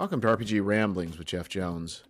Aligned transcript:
Welcome 0.00 0.22
to 0.22 0.28
RPG 0.28 0.64
Ramblings 0.64 1.18
with 1.18 1.26
Jeff 1.26 1.46
Jones. 1.50 2.04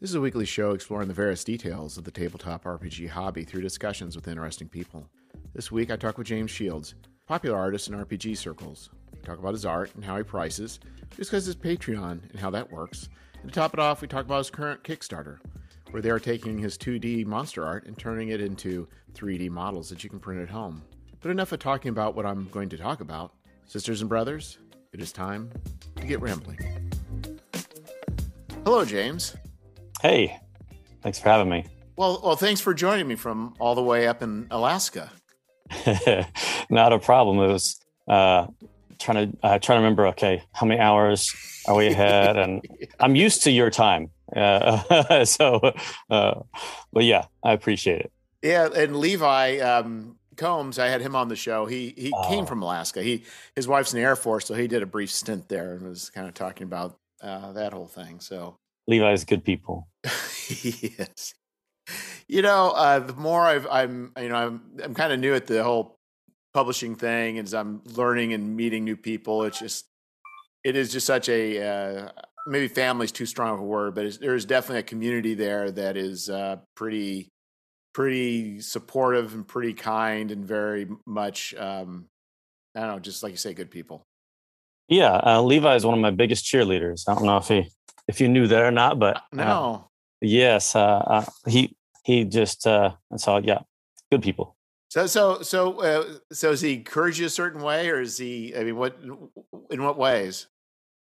This 0.00 0.10
is 0.10 0.14
a 0.14 0.20
weekly 0.20 0.44
show 0.44 0.70
exploring 0.70 1.08
the 1.08 1.12
various 1.12 1.42
details 1.42 1.98
of 1.98 2.04
the 2.04 2.12
tabletop 2.12 2.62
RPG 2.62 3.08
hobby 3.08 3.42
through 3.42 3.62
discussions 3.62 4.14
with 4.14 4.28
interesting 4.28 4.68
people. 4.68 5.08
This 5.52 5.72
week 5.72 5.90
I 5.90 5.96
talk 5.96 6.18
with 6.18 6.28
James 6.28 6.52
Shields, 6.52 6.94
popular 7.26 7.58
artist 7.58 7.88
in 7.88 7.94
RPG 7.94 8.36
circles. 8.36 8.90
We 9.12 9.22
talk 9.22 9.40
about 9.40 9.54
his 9.54 9.66
art 9.66 9.90
and 9.96 10.04
how 10.04 10.16
he 10.18 10.22
prices, 10.22 10.78
we 11.10 11.16
discuss 11.16 11.44
his 11.44 11.56
Patreon 11.56 12.30
and 12.30 12.38
how 12.38 12.50
that 12.50 12.70
works, 12.70 13.08
and 13.42 13.52
to 13.52 13.54
top 13.58 13.74
it 13.74 13.80
off, 13.80 14.02
we 14.02 14.06
talk 14.06 14.24
about 14.24 14.38
his 14.38 14.50
current 14.50 14.84
Kickstarter, 14.84 15.38
where 15.90 16.00
they 16.00 16.10
are 16.10 16.20
taking 16.20 16.58
his 16.58 16.78
2D 16.78 17.26
monster 17.26 17.66
art 17.66 17.86
and 17.86 17.98
turning 17.98 18.28
it 18.28 18.40
into 18.40 18.86
3D 19.14 19.50
models 19.50 19.88
that 19.88 20.04
you 20.04 20.10
can 20.10 20.20
print 20.20 20.40
at 20.40 20.48
home. 20.48 20.80
But 21.20 21.32
enough 21.32 21.50
of 21.50 21.58
talking 21.58 21.88
about 21.88 22.14
what 22.14 22.24
I'm 22.24 22.48
going 22.50 22.68
to 22.68 22.78
talk 22.78 23.00
about. 23.00 23.34
Sisters 23.66 24.00
and 24.00 24.08
brothers, 24.08 24.58
it 24.92 25.00
is 25.00 25.10
time 25.10 25.50
to 25.96 26.06
get 26.06 26.20
rambling. 26.20 26.71
Hello, 28.64 28.84
James. 28.84 29.34
Hey, 30.00 30.38
thanks 31.02 31.18
for 31.18 31.28
having 31.28 31.48
me. 31.48 31.66
Well, 31.96 32.20
well, 32.22 32.36
thanks 32.36 32.60
for 32.60 32.72
joining 32.72 33.08
me 33.08 33.16
from 33.16 33.54
all 33.58 33.74
the 33.74 33.82
way 33.82 34.06
up 34.06 34.22
in 34.22 34.46
Alaska. 34.52 35.10
Not 36.70 36.92
a 36.92 37.00
problem. 37.00 37.38
It 37.38 37.52
was 37.52 37.80
uh, 38.06 38.46
trying 39.00 39.32
to 39.32 39.38
uh, 39.42 39.58
trying 39.58 39.78
to 39.78 39.82
remember. 39.82 40.06
Okay, 40.08 40.44
how 40.52 40.64
many 40.66 40.80
hours 40.80 41.34
are 41.66 41.74
we 41.74 41.88
ahead? 41.88 42.36
And 42.36 42.64
I'm 43.00 43.16
used 43.16 43.42
to 43.44 43.50
your 43.50 43.68
time, 43.68 44.10
uh, 44.34 45.24
so. 45.24 45.72
Uh, 46.08 46.42
but 46.92 47.02
yeah, 47.04 47.26
I 47.42 47.52
appreciate 47.52 48.02
it. 48.02 48.12
Yeah, 48.42 48.68
and 48.74 48.96
Levi 48.96 49.58
um, 49.58 50.18
Combs, 50.36 50.78
I 50.78 50.86
had 50.86 51.00
him 51.00 51.16
on 51.16 51.26
the 51.26 51.36
show. 51.36 51.66
He 51.66 51.94
he 51.96 52.12
oh. 52.14 52.28
came 52.28 52.46
from 52.46 52.62
Alaska. 52.62 53.02
He 53.02 53.24
his 53.56 53.66
wife's 53.66 53.92
in 53.92 53.98
the 53.98 54.04
Air 54.04 54.16
Force, 54.16 54.46
so 54.46 54.54
he 54.54 54.68
did 54.68 54.84
a 54.84 54.86
brief 54.86 55.10
stint 55.10 55.48
there 55.48 55.74
and 55.74 55.82
was 55.82 56.10
kind 56.10 56.28
of 56.28 56.34
talking 56.34 56.64
about 56.64 56.96
uh, 57.22 57.52
that 57.52 57.72
whole 57.72 57.86
thing. 57.86 58.20
So 58.20 58.56
Levi's 58.86 59.24
good 59.24 59.44
people. 59.44 59.88
yes. 60.04 61.34
You 62.28 62.42
know, 62.42 62.70
uh, 62.70 63.00
the 63.00 63.14
more 63.14 63.42
I've, 63.42 63.66
I'm, 63.70 64.12
you 64.18 64.28
know, 64.28 64.36
I'm, 64.36 64.62
I'm 64.82 64.94
kind 64.94 65.12
of 65.12 65.20
new 65.20 65.34
at 65.34 65.46
the 65.46 65.62
whole 65.62 65.96
publishing 66.54 66.94
thing, 66.94 67.38
and 67.38 67.46
as 67.46 67.54
I'm 67.54 67.82
learning 67.84 68.32
and 68.32 68.56
meeting 68.56 68.84
new 68.84 68.96
people, 68.96 69.44
it's 69.44 69.58
just, 69.58 69.86
it 70.64 70.76
is 70.76 70.92
just 70.92 71.06
such 71.06 71.28
a, 71.28 71.62
uh, 71.62 72.08
maybe 72.46 72.68
family 72.68 73.04
is 73.04 73.12
too 73.12 73.26
strong 73.26 73.54
of 73.54 73.60
a 73.60 73.64
word, 73.64 73.94
but 73.94 74.18
there's 74.20 74.44
definitely 74.44 74.80
a 74.80 74.84
community 74.84 75.34
there 75.34 75.70
that 75.70 75.96
is 75.96 76.30
uh, 76.30 76.56
pretty, 76.76 77.28
pretty 77.92 78.60
supportive 78.60 79.34
and 79.34 79.46
pretty 79.46 79.74
kind 79.74 80.30
and 80.30 80.44
very 80.44 80.88
much, 81.06 81.54
um, 81.54 82.06
I 82.74 82.80
don't 82.80 82.88
know, 82.88 82.98
just 82.98 83.22
like 83.22 83.32
you 83.32 83.36
say, 83.36 83.54
good 83.54 83.70
people. 83.70 84.02
Yeah, 84.88 85.20
uh, 85.24 85.42
Levi 85.42 85.74
is 85.74 85.86
one 85.86 85.94
of 85.94 86.00
my 86.00 86.10
biggest 86.10 86.44
cheerleaders. 86.44 87.08
I 87.08 87.14
don't 87.14 87.24
know 87.24 87.38
if 87.38 87.48
he 87.48 87.70
if 88.08 88.20
you 88.20 88.28
knew 88.28 88.46
that 88.46 88.62
or 88.62 88.70
not, 88.70 88.98
but 88.98 89.16
uh, 89.16 89.20
no. 89.32 89.90
yes, 90.20 90.74
uh, 90.76 90.80
uh, 90.80 91.24
he 91.46 91.74
he 92.04 92.24
just 92.24 92.66
uh, 92.66 92.92
so 93.16 93.38
yeah, 93.38 93.60
good 94.10 94.22
people. 94.22 94.56
So 94.88 95.06
so 95.06 95.40
so 95.40 95.80
uh, 95.80 96.04
so 96.32 96.50
is 96.50 96.60
he 96.60 96.74
encourage 96.74 97.18
you 97.18 97.26
a 97.26 97.30
certain 97.30 97.62
way, 97.62 97.88
or 97.88 98.00
is 98.00 98.18
he? 98.18 98.54
I 98.54 98.64
mean, 98.64 98.76
what 98.76 98.98
in 99.70 99.82
what 99.82 99.96
ways? 99.96 100.48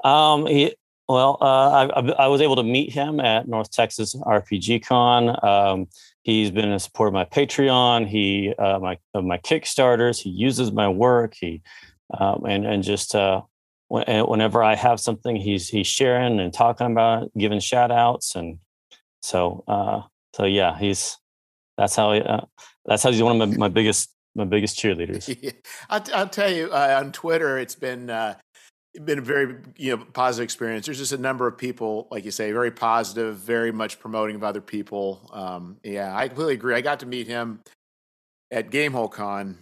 Um, 0.04 0.46
he 0.46 0.74
well, 1.08 1.38
uh, 1.40 1.88
I, 1.94 2.24
I 2.24 2.26
was 2.26 2.40
able 2.40 2.56
to 2.56 2.64
meet 2.64 2.92
him 2.92 3.20
at 3.20 3.46
North 3.46 3.70
Texas 3.70 4.14
RPG 4.16 4.84
Con. 4.84 5.36
Um, 5.44 5.88
he's 6.22 6.50
been 6.50 6.72
a 6.72 6.80
support 6.80 7.08
of 7.08 7.14
my 7.14 7.24
Patreon. 7.24 8.08
He 8.08 8.52
uh, 8.58 8.78
my 8.80 8.98
of 9.14 9.24
my 9.24 9.38
Kickstarters. 9.38 10.20
He 10.20 10.30
uses 10.30 10.72
my 10.72 10.88
work. 10.88 11.34
He 11.38 11.62
um, 12.18 12.44
and 12.46 12.66
and 12.66 12.82
just 12.82 13.14
uh, 13.14 13.42
whenever 13.88 14.62
I 14.62 14.74
have 14.74 15.00
something, 15.00 15.36
he's 15.36 15.68
he's 15.68 15.86
sharing 15.86 16.40
and 16.40 16.52
talking 16.52 16.90
about 16.90 17.24
it, 17.24 17.38
giving 17.38 17.60
shout 17.60 17.90
outs, 17.90 18.34
and 18.34 18.58
so 19.22 19.64
uh, 19.68 20.02
so 20.34 20.44
yeah, 20.44 20.78
he's 20.78 21.18
that's 21.76 21.94
how 21.96 22.12
he, 22.12 22.20
uh, 22.20 22.40
that's 22.84 23.02
how 23.02 23.10
he's 23.10 23.22
one 23.22 23.40
of 23.40 23.48
my, 23.48 23.56
my 23.56 23.68
biggest 23.68 24.10
my 24.34 24.44
biggest 24.44 24.78
cheerleaders. 24.82 25.36
Yeah. 25.40 25.52
I'll, 25.88 26.02
I'll, 26.14 26.28
tell 26.28 26.50
you 26.50 26.70
uh, 26.70 27.00
on 27.00 27.12
Twitter, 27.12 27.58
it's 27.58 27.74
been 27.74 28.10
uh, 28.10 28.36
been 29.04 29.18
a 29.18 29.22
very 29.22 29.56
you 29.76 29.96
know 29.96 30.04
positive 30.12 30.44
experience. 30.44 30.86
There's 30.86 30.98
just 30.98 31.12
a 31.12 31.18
number 31.18 31.46
of 31.46 31.56
people, 31.56 32.08
like 32.10 32.24
you 32.24 32.30
say, 32.30 32.52
very 32.52 32.70
positive, 32.70 33.36
very 33.36 33.72
much 33.72 34.00
promoting 34.00 34.36
of 34.36 34.44
other 34.44 34.60
people. 34.60 35.30
Um, 35.32 35.76
yeah, 35.84 36.16
I 36.16 36.28
completely 36.28 36.54
agree. 36.54 36.74
I 36.74 36.80
got 36.80 37.00
to 37.00 37.06
meet 37.06 37.28
him 37.28 37.60
at 38.50 38.70
Gamehole 38.70 39.10
Con 39.10 39.58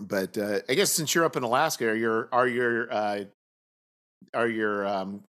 but 0.00 0.38
uh, 0.38 0.60
I 0.68 0.74
guess 0.74 0.92
since 0.92 1.14
you're 1.14 1.24
up 1.24 1.36
in 1.36 1.42
Alaska, 1.42 1.88
are 1.88 1.94
your 1.94 2.28
are 2.32 2.46
your 2.46 2.92
uh, 2.92 3.24
are 4.34 4.48
your 4.48 4.86
um, 4.86 5.22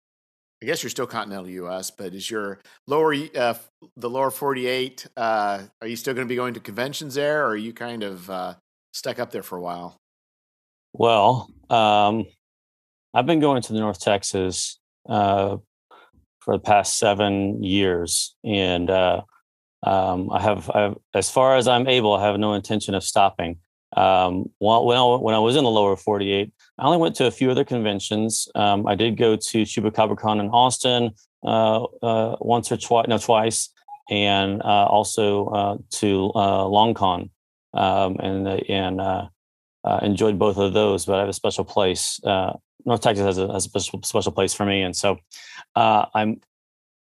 I 0.62 0.66
guess 0.66 0.82
you're 0.82 0.90
still 0.90 1.06
continental 1.06 1.48
U.S., 1.48 1.90
but 1.90 2.14
is 2.14 2.30
your 2.30 2.60
lower 2.86 3.14
uh, 3.34 3.54
the 3.96 4.08
lower 4.08 4.30
48? 4.30 5.06
Uh, 5.16 5.62
are 5.82 5.88
you 5.88 5.96
still 5.96 6.14
going 6.14 6.26
to 6.26 6.28
be 6.28 6.36
going 6.36 6.54
to 6.54 6.60
conventions 6.60 7.14
there, 7.14 7.42
or 7.42 7.48
are 7.48 7.56
you 7.56 7.72
kind 7.74 8.02
of 8.02 8.30
uh, 8.30 8.54
stuck 8.92 9.18
up 9.18 9.30
there 9.30 9.42
for 9.42 9.58
a 9.58 9.60
while? 9.60 9.96
Well, 10.94 11.50
um, 11.68 12.24
I've 13.12 13.26
been 13.26 13.40
going 13.40 13.60
to 13.62 13.72
the 13.72 13.80
North 13.80 14.00
Texas 14.00 14.78
uh, 15.06 15.58
for 16.40 16.56
the 16.56 16.62
past 16.62 16.98
seven 16.98 17.62
years, 17.62 18.34
and 18.42 18.88
uh, 18.88 19.22
um, 19.82 20.30
I 20.32 20.40
have, 20.40 20.70
I 20.70 20.80
have, 20.80 20.96
as 21.12 21.28
far 21.28 21.56
as 21.56 21.68
I'm 21.68 21.86
able, 21.86 22.14
I 22.14 22.24
have 22.26 22.38
no 22.40 22.54
intention 22.54 22.94
of 22.94 23.04
stopping. 23.04 23.58
Um, 23.96 24.50
when, 24.58 24.96
I, 24.96 25.02
when 25.16 25.34
I 25.34 25.38
was 25.38 25.56
in 25.56 25.64
the 25.64 25.70
lower 25.70 25.96
48, 25.96 26.52
I 26.78 26.84
only 26.84 26.98
went 26.98 27.14
to 27.16 27.26
a 27.26 27.30
few 27.30 27.50
other 27.50 27.64
conventions. 27.64 28.48
Um, 28.54 28.86
I 28.86 28.94
did 28.94 29.16
go 29.16 29.36
to 29.36 29.62
ChupacabraCon 29.62 30.40
in 30.40 30.48
Austin 30.50 31.12
uh, 31.42 31.84
uh, 32.02 32.36
once 32.40 32.70
or 32.70 32.76
twice, 32.76 33.06
no, 33.08 33.18
twice, 33.18 33.70
and 34.10 34.62
uh, 34.62 34.86
also 34.86 35.46
uh, 35.46 35.76
to 35.92 36.30
uh, 36.34 36.64
LongCon, 36.64 37.30
um, 37.72 38.16
and 38.20 38.48
and 38.68 39.00
uh, 39.00 39.28
enjoyed 40.02 40.38
both 40.38 40.58
of 40.58 40.72
those. 40.74 41.06
But 41.06 41.16
I 41.16 41.20
have 41.20 41.28
a 41.28 41.32
special 41.32 41.64
place. 41.64 42.20
North 42.24 43.00
Texas 43.00 43.24
has 43.24 43.38
a, 43.38 43.52
has 43.52 43.66
a 43.66 43.68
special 43.68 44.02
special 44.02 44.32
place 44.32 44.54
for 44.54 44.66
me, 44.66 44.82
and 44.82 44.94
so 44.94 45.18
I'm 45.74 46.40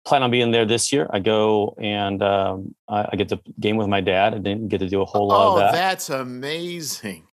plan 0.09 0.23
on 0.23 0.31
being 0.31 0.51
there 0.51 0.65
this 0.65 0.93
year. 0.93 1.07
I 1.11 1.19
go 1.19 1.77
and 1.79 2.23
um, 2.23 2.75
I, 2.89 3.09
I, 3.13 3.17
get 3.17 3.29
to 3.29 3.41
game 3.61 3.77
with 3.77 3.89
my 3.89 4.01
dad. 4.01 4.35
I 4.35 4.39
didn't 4.39 4.69
get 4.69 4.79
to 4.79 4.89
do 4.89 5.03
a 5.03 5.05
whole 5.05 5.29
lot 5.29 5.47
oh, 5.47 5.53
of 5.53 5.59
that. 5.61 5.73
that's 5.73 6.09
amazing. 6.09 7.29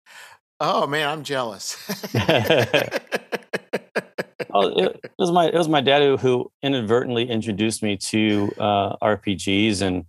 Oh 0.59 0.85
man, 0.85 1.07
I'm 1.07 1.23
jealous. 1.23 1.77
oh, 4.53 4.67
it, 4.77 4.99
it, 5.03 5.11
was 5.17 5.31
my 5.31 5.47
it 5.47 5.53
was 5.53 5.69
my 5.69 5.81
dad 5.81 6.01
who, 6.01 6.17
who 6.17 6.51
inadvertently 6.61 7.29
introduced 7.29 7.81
me 7.81 7.97
to 7.97 8.51
uh, 8.57 8.95
RPGs, 8.97 9.81
and 9.81 10.05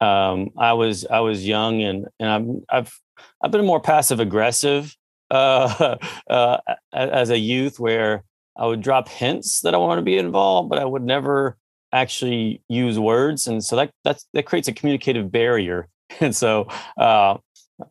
um, 0.00 0.50
I 0.58 0.72
was 0.74 1.06
I 1.06 1.20
was 1.20 1.46
young 1.46 1.82
and 1.82 2.06
and 2.18 2.28
I'm 2.28 2.64
I've 2.70 2.98
I've 3.42 3.50
been 3.50 3.66
more 3.66 3.80
passive 3.80 4.20
aggressive 4.20 4.94
uh, 5.30 5.96
uh, 6.30 6.58
as 6.92 7.30
a 7.30 7.38
youth, 7.38 7.80
where 7.80 8.24
I 8.56 8.66
would 8.66 8.82
drop 8.82 9.08
hints 9.08 9.60
that 9.62 9.74
I 9.74 9.78
want 9.78 9.98
to 9.98 10.02
be 10.02 10.16
involved, 10.16 10.70
but 10.70 10.78
I 10.78 10.84
would 10.84 11.02
never 11.02 11.58
actually 11.94 12.62
use 12.68 12.98
words, 12.98 13.46
and 13.46 13.64
so 13.64 13.76
that 13.76 13.90
that's 14.04 14.26
that 14.34 14.44
creates 14.44 14.68
a 14.68 14.72
communicative 14.72 15.30
barrier. 15.30 15.88
And 16.20 16.36
so, 16.36 16.68
uh, 16.96 17.38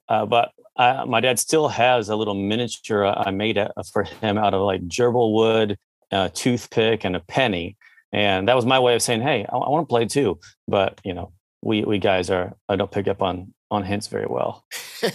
uh, 0.07 0.25
but 0.25 0.51
I, 0.77 1.03
my 1.03 1.19
dad 1.19 1.39
still 1.39 1.67
has 1.67 2.07
a 2.07 2.15
little 2.15 2.35
miniature 2.35 3.05
I 3.05 3.31
made 3.31 3.59
for 3.91 4.03
him 4.03 4.37
out 4.37 4.53
of 4.53 4.61
like 4.61 4.87
gerbil 4.87 5.33
wood, 5.33 5.77
a 6.11 6.29
toothpick, 6.29 7.03
and 7.03 7.17
a 7.17 7.19
penny. 7.19 7.75
And 8.13 8.47
that 8.47 8.55
was 8.55 8.65
my 8.65 8.79
way 8.79 8.95
of 8.95 9.01
saying, 9.01 9.23
"Hey, 9.23 9.45
I, 9.51 9.57
I 9.57 9.69
want 9.69 9.89
to 9.89 9.91
play 9.91 10.05
too." 10.05 10.39
But 10.67 11.01
you 11.03 11.13
know, 11.13 11.33
we 11.61 11.83
we 11.83 11.97
guys 11.99 12.29
are 12.29 12.53
I 12.69 12.75
don't 12.75 12.91
pick 12.91 13.07
up 13.07 13.21
on 13.21 13.53
on 13.71 13.83
hints 13.83 14.07
very 14.07 14.27
well. 14.29 14.65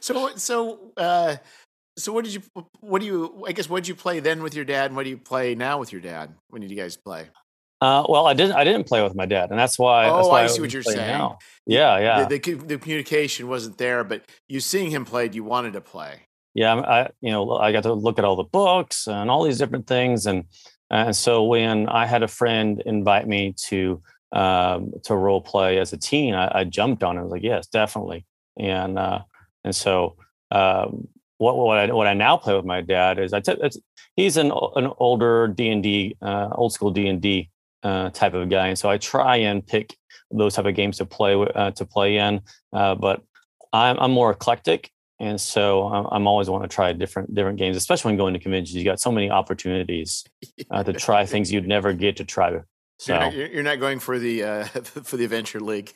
so 0.00 0.36
so 0.36 0.92
uh, 0.96 1.36
so 1.96 2.12
what 2.12 2.24
did 2.24 2.34
you 2.34 2.42
what 2.80 3.00
do 3.00 3.06
you 3.06 3.44
I 3.46 3.52
guess 3.52 3.68
what 3.68 3.84
did 3.84 3.88
you 3.88 3.94
play 3.94 4.20
then 4.20 4.42
with 4.42 4.54
your 4.54 4.64
dad 4.64 4.86
and 4.86 4.96
what 4.96 5.04
do 5.04 5.10
you 5.10 5.18
play 5.18 5.54
now 5.54 5.78
with 5.78 5.92
your 5.92 6.00
dad? 6.00 6.34
When 6.48 6.62
did 6.62 6.70
you 6.70 6.76
guys 6.76 6.96
play? 6.96 7.28
Uh, 7.82 8.06
well, 8.08 8.28
I 8.28 8.34
didn't. 8.34 8.54
I 8.54 8.62
didn't 8.62 8.86
play 8.86 9.02
with 9.02 9.16
my 9.16 9.26
dad, 9.26 9.50
and 9.50 9.58
that's 9.58 9.76
why. 9.76 10.08
Oh, 10.08 10.16
that's 10.16 10.28
why 10.28 10.44
I 10.44 10.46
see 10.46 10.60
what 10.60 10.72
you're 10.72 10.84
saying. 10.84 10.98
Now. 10.98 11.38
Yeah, 11.66 11.98
yeah. 11.98 12.24
The, 12.26 12.38
the, 12.38 12.54
the, 12.54 12.78
communication 12.78 13.48
wasn't 13.48 13.76
there, 13.76 14.04
but 14.04 14.22
you 14.46 14.60
seeing 14.60 14.92
him 14.92 15.04
play, 15.04 15.28
you 15.32 15.42
wanted 15.42 15.72
to 15.72 15.80
play. 15.80 16.28
Yeah, 16.54 16.74
I, 16.76 17.10
you 17.20 17.32
know, 17.32 17.56
I 17.56 17.72
got 17.72 17.82
to 17.82 17.92
look 17.92 18.20
at 18.20 18.24
all 18.24 18.36
the 18.36 18.44
books 18.44 19.08
and 19.08 19.28
all 19.28 19.42
these 19.42 19.58
different 19.58 19.88
things, 19.88 20.26
and 20.26 20.44
and 20.90 21.16
so 21.16 21.42
when 21.42 21.88
I 21.88 22.06
had 22.06 22.22
a 22.22 22.28
friend 22.28 22.80
invite 22.86 23.26
me 23.26 23.52
to 23.66 24.00
um, 24.30 24.92
to 25.02 25.16
role 25.16 25.40
play 25.40 25.78
as 25.78 25.92
a 25.92 25.96
teen, 25.96 26.34
I, 26.34 26.60
I 26.60 26.64
jumped 26.64 27.02
on 27.02 27.16
it. 27.16 27.20
I 27.20 27.22
was 27.24 27.32
like, 27.32 27.42
yes, 27.42 27.66
definitely, 27.66 28.24
and 28.56 28.96
uh, 28.96 29.22
and 29.64 29.74
so 29.74 30.18
um, 30.52 31.08
what 31.42 31.56
what 31.56 31.76
I 31.76 31.92
what 31.92 32.06
I 32.06 32.14
now 32.14 32.36
play 32.36 32.54
with 32.54 32.64
my 32.64 32.80
dad 32.80 33.18
is 33.18 33.32
I 33.32 33.40
t- 33.40 33.56
he's 34.14 34.36
an 34.36 34.52
an 34.76 34.92
older 34.98 35.48
D 35.48 35.70
and 35.70 35.82
D 35.82 36.16
uh, 36.22 36.50
old 36.52 36.72
school 36.72 36.92
D 36.92 37.08
and 37.08 37.20
D 37.20 37.50
uh, 37.82 38.10
type 38.10 38.34
of 38.34 38.48
guy, 38.48 38.68
and 38.68 38.78
so 38.78 38.88
I 38.88 38.96
try 38.96 39.36
and 39.36 39.66
pick 39.66 39.96
those 40.30 40.54
type 40.54 40.66
of 40.66 40.76
games 40.76 40.98
to 40.98 41.04
play 41.04 41.34
uh, 41.34 41.72
to 41.72 41.84
play 41.84 42.18
in. 42.18 42.40
Uh, 42.72 42.94
but 42.94 43.22
I'm 43.72 43.98
I'm 43.98 44.12
more 44.12 44.30
eclectic, 44.30 44.90
and 45.18 45.40
so 45.40 45.88
I'm, 45.88 46.06
I'm 46.12 46.26
always 46.28 46.48
want 46.48 46.62
to 46.62 46.68
try 46.68 46.92
different 46.92 47.34
different 47.34 47.58
games, 47.58 47.76
especially 47.76 48.10
when 48.10 48.18
going 48.18 48.34
to 48.34 48.40
conventions. 48.40 48.76
You 48.76 48.84
got 48.84 49.00
so 49.00 49.10
many 49.10 49.28
opportunities 49.28 50.24
uh, 50.70 50.84
to 50.84 50.92
try 50.92 51.26
things 51.32 51.50
you'd 51.50 51.66
never 51.66 51.92
get 51.92 52.16
to 52.18 52.24
try. 52.24 52.60
So 52.98 53.14
you're 53.14 53.20
not, 53.20 53.34
you're 53.34 53.62
not 53.64 53.80
going 53.80 53.98
for 53.98 54.20
the 54.20 54.44
uh, 54.44 54.64
for 55.08 55.16
the 55.16 55.24
adventure 55.24 55.60
league. 55.60 55.92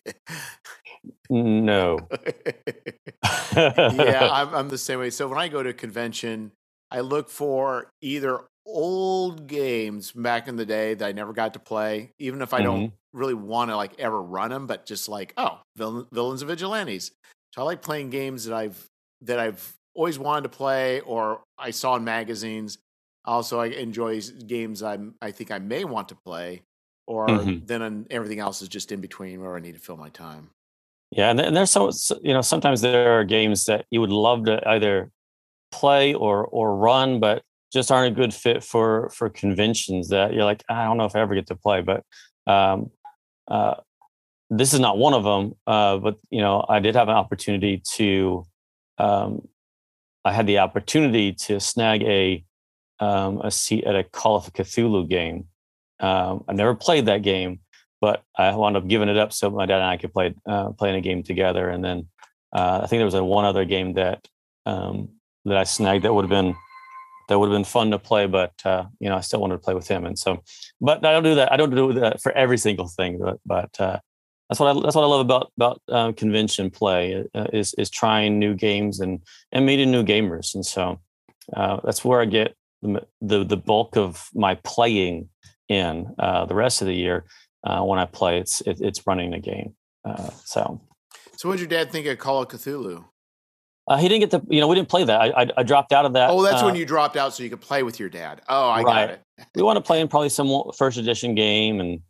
No. 1.28 2.10
yeah, 3.86 4.28
I'm, 4.30 4.54
I'm 4.54 4.68
the 4.68 4.78
same 4.78 4.98
way. 4.98 5.10
So 5.10 5.28
when 5.28 5.38
I 5.38 5.48
go 5.48 5.62
to 5.62 5.70
a 5.70 5.74
convention, 5.74 6.52
I 6.90 7.00
look 7.00 7.28
for 7.30 7.90
either 8.00 8.46
old 8.66 9.46
games 9.46 10.12
back 10.12 10.48
in 10.48 10.56
the 10.56 10.66
day 10.66 10.94
that 10.94 11.06
I 11.06 11.12
never 11.12 11.32
got 11.32 11.54
to 11.54 11.60
play, 11.60 12.12
even 12.18 12.42
if 12.42 12.52
I 12.52 12.60
Mm-hmm. 12.60 12.62
don't 12.62 12.88
really 13.12 13.34
want 13.34 13.70
to 13.70 13.76
like 13.76 13.98
ever 13.98 14.20
run 14.22 14.50
them, 14.50 14.66
but 14.66 14.86
just 14.86 15.08
like 15.08 15.34
oh, 15.36 15.60
villain, 15.76 16.06
villains 16.12 16.42
and 16.42 16.48
vigilantes. 16.48 17.12
So 17.54 17.62
I 17.62 17.64
like 17.64 17.82
playing 17.82 18.10
games 18.10 18.44
that 18.44 18.54
I've 18.56 18.86
that 19.22 19.38
I've 19.38 19.76
always 19.94 20.18
wanted 20.18 20.42
to 20.42 20.56
play 20.56 21.00
or 21.00 21.42
I 21.58 21.70
saw 21.70 21.96
in 21.96 22.04
magazines. 22.04 22.78
Also, 23.24 23.58
I 23.58 23.66
enjoy 23.66 24.20
games 24.46 24.82
I'm 24.82 25.14
I 25.22 25.30
think 25.32 25.50
I 25.50 25.58
may 25.58 25.84
want 25.84 26.08
to 26.10 26.16
play, 26.24 26.62
or 27.06 27.46
Mhm. 27.46 27.60
then 27.60 28.06
everything 28.10 28.38
else 28.40 28.62
is 28.62 28.68
just 28.68 28.92
in 28.92 29.00
between 29.00 29.40
where 29.40 29.56
I 29.56 29.60
need 29.60 29.74
to 29.74 29.80
fill 29.80 29.96
my 29.96 30.10
time. 30.10 30.50
Yeah, 31.10 31.30
and, 31.30 31.40
and 31.40 31.56
there's 31.56 31.70
so 31.70 31.90
you 32.22 32.32
know 32.32 32.40
sometimes 32.40 32.80
there 32.80 33.18
are 33.18 33.24
games 33.24 33.66
that 33.66 33.86
you 33.90 34.00
would 34.00 34.10
love 34.10 34.44
to 34.46 34.60
either 34.68 35.10
play 35.70 36.14
or 36.14 36.46
or 36.46 36.76
run, 36.76 37.20
but 37.20 37.42
just 37.72 37.90
aren't 37.90 38.12
a 38.12 38.16
good 38.16 38.34
fit 38.34 38.64
for 38.64 39.10
for 39.10 39.28
conventions. 39.28 40.08
That 40.08 40.34
you're 40.34 40.44
like, 40.44 40.64
I 40.68 40.84
don't 40.84 40.96
know 40.96 41.04
if 41.04 41.14
I 41.14 41.20
ever 41.20 41.34
get 41.34 41.46
to 41.48 41.56
play, 41.56 41.82
but 41.82 42.02
um, 42.46 42.90
uh, 43.48 43.74
this 44.50 44.72
is 44.72 44.80
not 44.80 44.98
one 44.98 45.14
of 45.14 45.24
them. 45.24 45.54
Uh, 45.66 45.98
but 45.98 46.16
you 46.30 46.40
know, 46.40 46.64
I 46.68 46.80
did 46.80 46.94
have 46.94 47.08
an 47.08 47.14
opportunity 47.16 47.82
to. 47.94 48.44
Um, 48.98 49.46
I 50.24 50.32
had 50.32 50.46
the 50.46 50.58
opportunity 50.58 51.32
to 51.32 51.60
snag 51.60 52.02
a 52.02 52.44
um, 52.98 53.40
a 53.42 53.50
seat 53.50 53.84
at 53.84 53.94
a 53.94 54.02
Call 54.04 54.36
of 54.36 54.52
Cthulhu 54.52 55.08
game. 55.08 55.46
Um, 56.00 56.44
I've 56.48 56.56
never 56.56 56.74
played 56.74 57.06
that 57.06 57.22
game, 57.22 57.60
but 58.00 58.22
I 58.37 58.54
wound 58.54 58.76
up 58.76 58.88
giving 58.88 59.08
it 59.08 59.16
up 59.16 59.32
so 59.32 59.50
my 59.50 59.66
dad 59.66 59.81
and 59.81 59.84
I 59.84 59.96
could 59.96 60.12
play 60.12 60.34
uh, 60.46 60.70
playing 60.70 60.96
a 60.96 61.00
game 61.00 61.22
together. 61.22 61.69
And 61.69 61.84
then 61.84 62.08
uh, 62.52 62.81
I 62.82 62.87
think 62.87 62.98
there 62.98 63.06
was 63.06 63.14
a 63.14 63.25
one 63.25 63.44
other 63.44 63.64
game 63.64 63.94
that 63.94 64.26
um, 64.64 65.08
that 65.44 65.56
I 65.56 65.64
snagged 65.64 66.04
that 66.04 66.12
would 66.12 66.25
have 66.25 66.31
been 66.31 66.54
that 67.28 67.38
would 67.38 67.50
have 67.50 67.56
been 67.56 67.64
fun 67.64 67.90
to 67.90 67.98
play, 67.98 68.26
but 68.26 68.52
uh, 68.64 68.84
you 69.00 69.08
know 69.08 69.16
I 69.16 69.20
still 69.20 69.40
wanted 69.40 69.54
to 69.54 69.60
play 69.60 69.75
with 69.75 69.88
him. 69.88 70.04
And 70.06 70.19
so, 70.19 70.43
but 70.81 71.04
I 71.04 71.12
don't 71.12 71.22
do 71.22 71.34
that. 71.37 71.52
I 71.52 71.56
don't 71.56 71.75
do 71.75 71.93
that 71.94 72.20
for 72.20 72.32
every 72.32 72.58
single 72.58 72.88
thing, 72.88 73.19
but, 73.19 73.38
but 73.44 73.81
uh, 73.81 73.99
that's 74.49 74.60
what 74.60 74.76
I 74.76 74.81
that's 74.81 74.94
what 74.94 75.02
I 75.02 75.06
love 75.06 75.20
about 75.20 75.52
about 75.56 75.82
uh, 75.90 76.12
convention 76.12 76.70
play 76.70 77.25
uh, 77.34 77.46
is 77.52 77.75
is 77.75 77.90
trying 77.90 78.38
new 78.38 78.54
games 78.54 79.00
and 79.00 79.20
and 79.52 79.66
meeting 79.66 79.90
new 79.90 80.04
gamers. 80.04 80.54
And 80.54 80.64
so 80.64 81.00
uh, 81.54 81.81
that's 81.82 82.04
where 82.04 82.20
I 82.20 82.26
get 82.26 82.54
the 82.82 83.06
the, 83.20 83.44
the 83.44 83.56
bulk 83.56 83.96
of 83.96 84.28
my 84.34 84.56
playing 84.56 85.28
in 85.69 86.14
the 86.19 86.54
rest 86.54 86.81
of 86.81 86.87
the 86.87 86.94
year 86.94 87.25
uh, 87.66 87.82
when 87.82 87.98
I 87.98 88.06
play. 88.06 88.38
It's 88.38 88.60
it, 88.62 88.80
it's 88.80 89.06
running 89.06 89.34
a 89.34 89.40
game. 89.40 89.74
Uh, 90.04 90.30
so 90.44 90.80
So, 91.36 91.48
what 91.48 91.58
did 91.58 91.62
your 91.70 91.78
dad 91.78 91.90
think 91.92 92.06
of 92.06 92.16
Call 92.18 92.42
of 92.42 92.48
Cthulhu? 92.48 93.04
uh, 93.88 93.96
he 93.98 94.08
didn't 94.08 94.20
get 94.28 94.30
the 94.30 94.54
you 94.54 94.60
know 94.60 94.68
we 94.68 94.74
didn't 94.76 94.88
play 94.88 95.04
that. 95.04 95.20
I 95.20 95.42
I, 95.42 95.46
I 95.58 95.62
dropped 95.62 95.92
out 95.92 96.04
of 96.06 96.12
that. 96.14 96.30
Oh, 96.30 96.42
that's 96.42 96.62
uh, 96.62 96.66
when 96.66 96.76
you 96.76 96.86
dropped 96.86 97.16
out 97.16 97.34
so 97.34 97.42
you 97.42 97.50
could 97.50 97.60
play 97.60 97.82
with 97.82 97.98
your 98.00 98.08
dad. 98.08 98.42
Oh, 98.48 98.68
I 98.70 98.82
Right. 98.82 99.08
got 99.08 99.10
it. 99.10 99.22
we 99.56 99.62
want 99.62 99.76
to 99.76 99.82
play 99.82 100.00
in 100.00 100.08
probably 100.08 100.28
some 100.30 100.48
first 100.76 100.98
edition 100.98 101.34
game 101.34 101.80
and. 101.80 102.00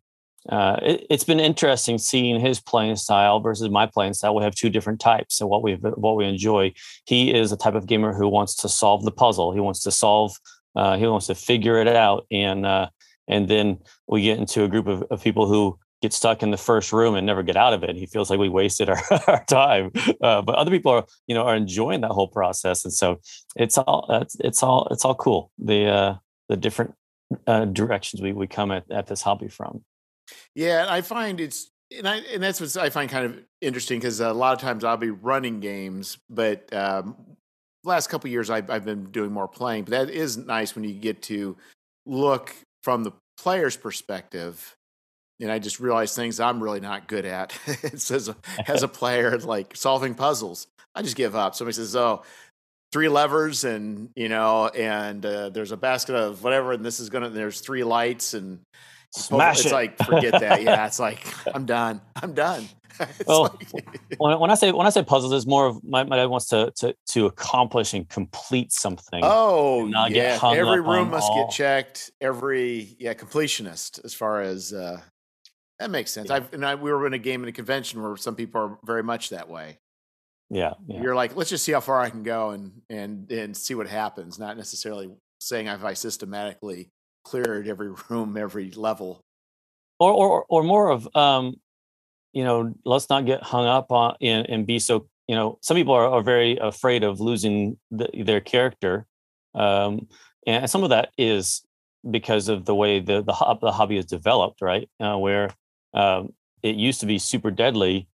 Uh, 0.48 0.78
it, 0.80 1.06
it's 1.10 1.24
been 1.24 1.40
interesting 1.40 1.98
seeing 1.98 2.38
his 2.38 2.60
playing 2.60 2.94
style 2.94 3.40
versus 3.40 3.68
my 3.68 3.84
playing 3.84 4.14
style. 4.14 4.32
We 4.32 4.44
have 4.44 4.54
two 4.54 4.70
different 4.70 5.00
types 5.00 5.40
of 5.40 5.48
what 5.48 5.60
we 5.60 5.72
what 5.74 6.14
we 6.14 6.24
enjoy. 6.24 6.72
He 7.04 7.34
is 7.34 7.50
a 7.50 7.56
type 7.56 7.74
of 7.74 7.86
gamer 7.88 8.14
who 8.14 8.28
wants 8.28 8.54
to 8.62 8.68
solve 8.68 9.04
the 9.04 9.10
puzzle. 9.10 9.50
He 9.52 9.58
wants 9.58 9.82
to 9.82 9.90
solve. 9.90 10.36
Uh, 10.76 10.96
he 10.98 11.06
wants 11.08 11.26
to 11.26 11.34
figure 11.34 11.80
it 11.80 11.88
out, 11.88 12.26
and 12.30 12.64
uh, 12.64 12.86
and 13.28 13.48
then 13.48 13.78
we 14.06 14.22
get 14.22 14.38
into 14.38 14.64
a 14.64 14.68
group 14.68 14.86
of, 14.86 15.02
of 15.10 15.22
people 15.22 15.46
who 15.46 15.78
get 16.02 16.12
stuck 16.12 16.42
in 16.42 16.50
the 16.50 16.56
first 16.56 16.92
room 16.92 17.14
and 17.14 17.26
never 17.26 17.42
get 17.42 17.56
out 17.56 17.72
of 17.72 17.82
it. 17.82 17.96
He 17.96 18.06
feels 18.06 18.28
like 18.28 18.38
we 18.38 18.48
wasted 18.48 18.90
our, 18.90 19.00
our 19.26 19.44
time, 19.46 19.92
uh, 20.22 20.42
but 20.42 20.54
other 20.54 20.70
people 20.70 20.92
are 20.92 21.04
you 21.26 21.34
know 21.34 21.42
are 21.42 21.56
enjoying 21.56 22.02
that 22.02 22.10
whole 22.10 22.28
process, 22.28 22.84
and 22.84 22.92
so 22.92 23.20
it's 23.56 23.78
all 23.78 24.06
it's, 24.10 24.36
it's 24.40 24.62
all 24.62 24.88
it's 24.90 25.04
all 25.04 25.14
cool. 25.14 25.50
The 25.58 25.86
uh, 25.86 26.14
the 26.48 26.56
different 26.56 26.94
uh, 27.46 27.64
directions 27.66 28.22
we 28.22 28.32
we 28.32 28.46
come 28.46 28.70
at, 28.70 28.90
at 28.90 29.06
this 29.06 29.22
hobby 29.22 29.48
from. 29.48 29.84
Yeah, 30.54 30.86
I 30.88 31.00
find 31.00 31.40
it's 31.40 31.70
and 31.96 32.08
I 32.08 32.16
and 32.16 32.42
that's 32.42 32.60
what 32.60 32.76
I 32.76 32.90
find 32.90 33.10
kind 33.10 33.26
of 33.26 33.38
interesting 33.60 33.98
because 33.98 34.20
a 34.20 34.32
lot 34.32 34.54
of 34.54 34.60
times 34.60 34.84
I'll 34.84 34.96
be 34.96 35.10
running 35.10 35.60
games, 35.60 36.18
but 36.28 36.72
um, 36.74 37.16
last 37.84 38.08
couple 38.08 38.28
years 38.30 38.50
I've, 38.50 38.68
I've 38.68 38.84
been 38.84 39.10
doing 39.10 39.32
more 39.32 39.48
playing. 39.48 39.84
But 39.84 39.90
that 39.92 40.10
is 40.10 40.36
nice 40.36 40.74
when 40.74 40.84
you 40.84 40.94
get 40.94 41.22
to 41.22 41.56
look 42.04 42.54
from 42.86 43.02
the 43.02 43.10
player's 43.36 43.76
perspective. 43.76 44.76
And 45.40 45.50
I 45.50 45.58
just 45.58 45.80
realized 45.80 46.14
things 46.14 46.38
I'm 46.38 46.62
really 46.62 46.78
not 46.78 47.08
good 47.08 47.26
at. 47.26 47.52
it 47.66 48.00
says 48.00 48.32
as 48.68 48.84
a 48.84 48.88
player, 49.00 49.36
like 49.38 49.76
solving 49.76 50.14
puzzles, 50.14 50.68
I 50.94 51.02
just 51.02 51.16
give 51.16 51.34
up. 51.34 51.56
Somebody 51.56 51.74
says, 51.74 51.96
"Oh, 51.96 52.22
three 52.92 53.08
levers, 53.08 53.64
and 53.64 54.10
you 54.14 54.28
know, 54.28 54.68
and 54.68 55.26
uh, 55.26 55.50
there's 55.50 55.72
a 55.72 55.76
basket 55.76 56.14
of 56.14 56.44
whatever, 56.44 56.72
and 56.72 56.84
this 56.84 57.00
is 57.00 57.10
gonna. 57.10 57.28
There's 57.28 57.60
three 57.60 57.82
lights, 57.82 58.34
and 58.34 58.60
Smash 59.10 59.58
it's 59.60 59.66
it. 59.66 59.72
like 59.72 59.98
forget 59.98 60.40
that. 60.40 60.62
Yeah, 60.62 60.86
it's 60.86 61.00
like 61.00 61.26
I'm 61.54 61.66
done. 61.66 62.00
I'm 62.14 62.34
done. 62.34 62.68
Well, 63.26 63.42
like- 63.42 64.18
when, 64.18 64.38
when 64.40 64.50
I 64.50 64.54
say 64.54 64.72
when 64.72 64.86
I 64.86 64.90
say 64.90 65.02
puzzles, 65.02 65.32
it's 65.32 65.46
more 65.46 65.66
of 65.66 65.82
my, 65.84 66.04
my 66.04 66.16
dad 66.16 66.26
wants 66.26 66.46
to 66.48 66.72
to 66.76 66.94
to 67.08 67.26
accomplish 67.26 67.92
and 67.94 68.08
complete 68.08 68.72
something. 68.72 69.20
oh 69.22 69.86
yeah, 70.08 70.38
every 70.42 70.80
room 70.80 71.10
must 71.10 71.28
all- 71.30 71.46
get 71.46 71.54
checked. 71.54 72.10
Every 72.20 72.96
yeah, 72.98 73.14
completionist 73.14 74.04
as 74.04 74.14
far 74.14 74.40
as 74.42 74.72
uh, 74.72 75.00
that 75.78 75.90
makes 75.90 76.10
sense. 76.10 76.28
Yeah. 76.28 76.36
I've 76.36 76.52
and 76.54 76.64
I, 76.64 76.74
we 76.74 76.90
were 76.92 77.06
in 77.06 77.12
a 77.14 77.18
game 77.18 77.42
in 77.42 77.48
a 77.48 77.52
convention 77.52 78.02
where 78.02 78.16
some 78.16 78.34
people 78.34 78.60
are 78.60 78.78
very 78.84 79.02
much 79.02 79.30
that 79.30 79.48
way. 79.48 79.78
Yeah, 80.48 80.74
yeah. 80.86 81.02
You're 81.02 81.16
like, 81.16 81.34
let's 81.34 81.50
just 81.50 81.64
see 81.64 81.72
how 81.72 81.80
far 81.80 82.00
I 82.00 82.08
can 82.10 82.22
go 82.22 82.50
and 82.50 82.82
and 82.88 83.30
and 83.32 83.56
see 83.56 83.74
what 83.74 83.88
happens. 83.88 84.38
Not 84.38 84.56
necessarily 84.56 85.10
saying 85.40 85.66
if 85.66 85.84
I 85.84 85.94
systematically 85.94 86.88
cleared 87.24 87.66
every 87.68 87.90
room, 88.08 88.36
every 88.36 88.70
level. 88.70 89.20
or 89.98 90.12
or 90.12 90.44
or 90.48 90.62
more 90.62 90.90
of 90.90 91.08
um 91.16 91.56
you 92.36 92.44
know 92.44 92.74
let's 92.84 93.08
not 93.08 93.24
get 93.24 93.42
hung 93.42 93.66
up 93.66 93.90
on 93.90 94.14
and, 94.20 94.46
and 94.50 94.66
be 94.66 94.78
so 94.78 95.06
you 95.26 95.34
know 95.34 95.58
some 95.62 95.74
people 95.74 95.94
are, 95.94 96.06
are 96.06 96.22
very 96.22 96.58
afraid 96.60 97.02
of 97.02 97.18
losing 97.18 97.78
the, 97.90 98.08
their 98.24 98.42
character 98.42 99.06
um 99.54 100.06
and 100.46 100.68
some 100.68 100.84
of 100.84 100.90
that 100.90 101.08
is 101.16 101.64
because 102.10 102.50
of 102.50 102.66
the 102.66 102.74
way 102.74 103.00
the 103.00 103.22
the, 103.22 103.58
the 103.62 103.72
hobby 103.72 103.96
is 103.96 104.04
developed 104.04 104.60
right? 104.60 104.88
Uh, 105.00 105.16
where 105.16 105.48
um 105.94 106.28
it 106.62 106.76
used 106.76 107.00
to 107.00 107.06
be 107.06 107.18
super 107.18 107.50
deadly. 107.50 108.06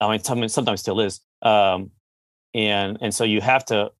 I 0.00 0.10
mean 0.10 0.20
sometimes, 0.20 0.52
sometimes 0.52 0.80
still 0.80 1.00
is 1.00 1.20
um 1.42 1.92
and 2.52 2.98
and 3.00 3.14
so 3.14 3.22
you 3.22 3.40
have 3.40 3.64
to 3.66 3.92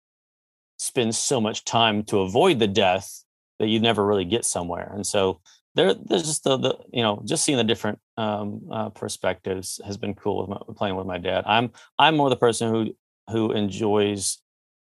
spend 0.78 1.14
so 1.14 1.40
much 1.40 1.64
time 1.64 2.02
to 2.04 2.18
avoid 2.18 2.58
the 2.58 2.66
death 2.66 3.24
that 3.60 3.68
you 3.68 3.78
never 3.78 4.04
really 4.04 4.24
get 4.24 4.44
somewhere 4.44 4.90
and 4.92 5.06
so 5.06 5.40
there 5.74 5.94
there's 5.94 6.24
just 6.24 6.44
the, 6.44 6.56
the 6.56 6.78
you 6.92 7.02
know 7.02 7.22
just 7.24 7.44
seeing 7.44 7.58
the 7.58 7.64
different 7.64 7.98
um, 8.16 8.62
uh, 8.70 8.90
perspectives 8.90 9.80
has 9.84 9.96
been 9.96 10.14
cool 10.14 10.40
with 10.40 10.48
my, 10.50 10.74
playing 10.76 10.96
with 10.96 11.06
my 11.06 11.18
dad. 11.18 11.44
I'm 11.46 11.72
I'm 11.98 12.16
more 12.16 12.30
the 12.30 12.36
person 12.36 12.72
who 12.72 12.94
who 13.30 13.52
enjoys 13.52 14.38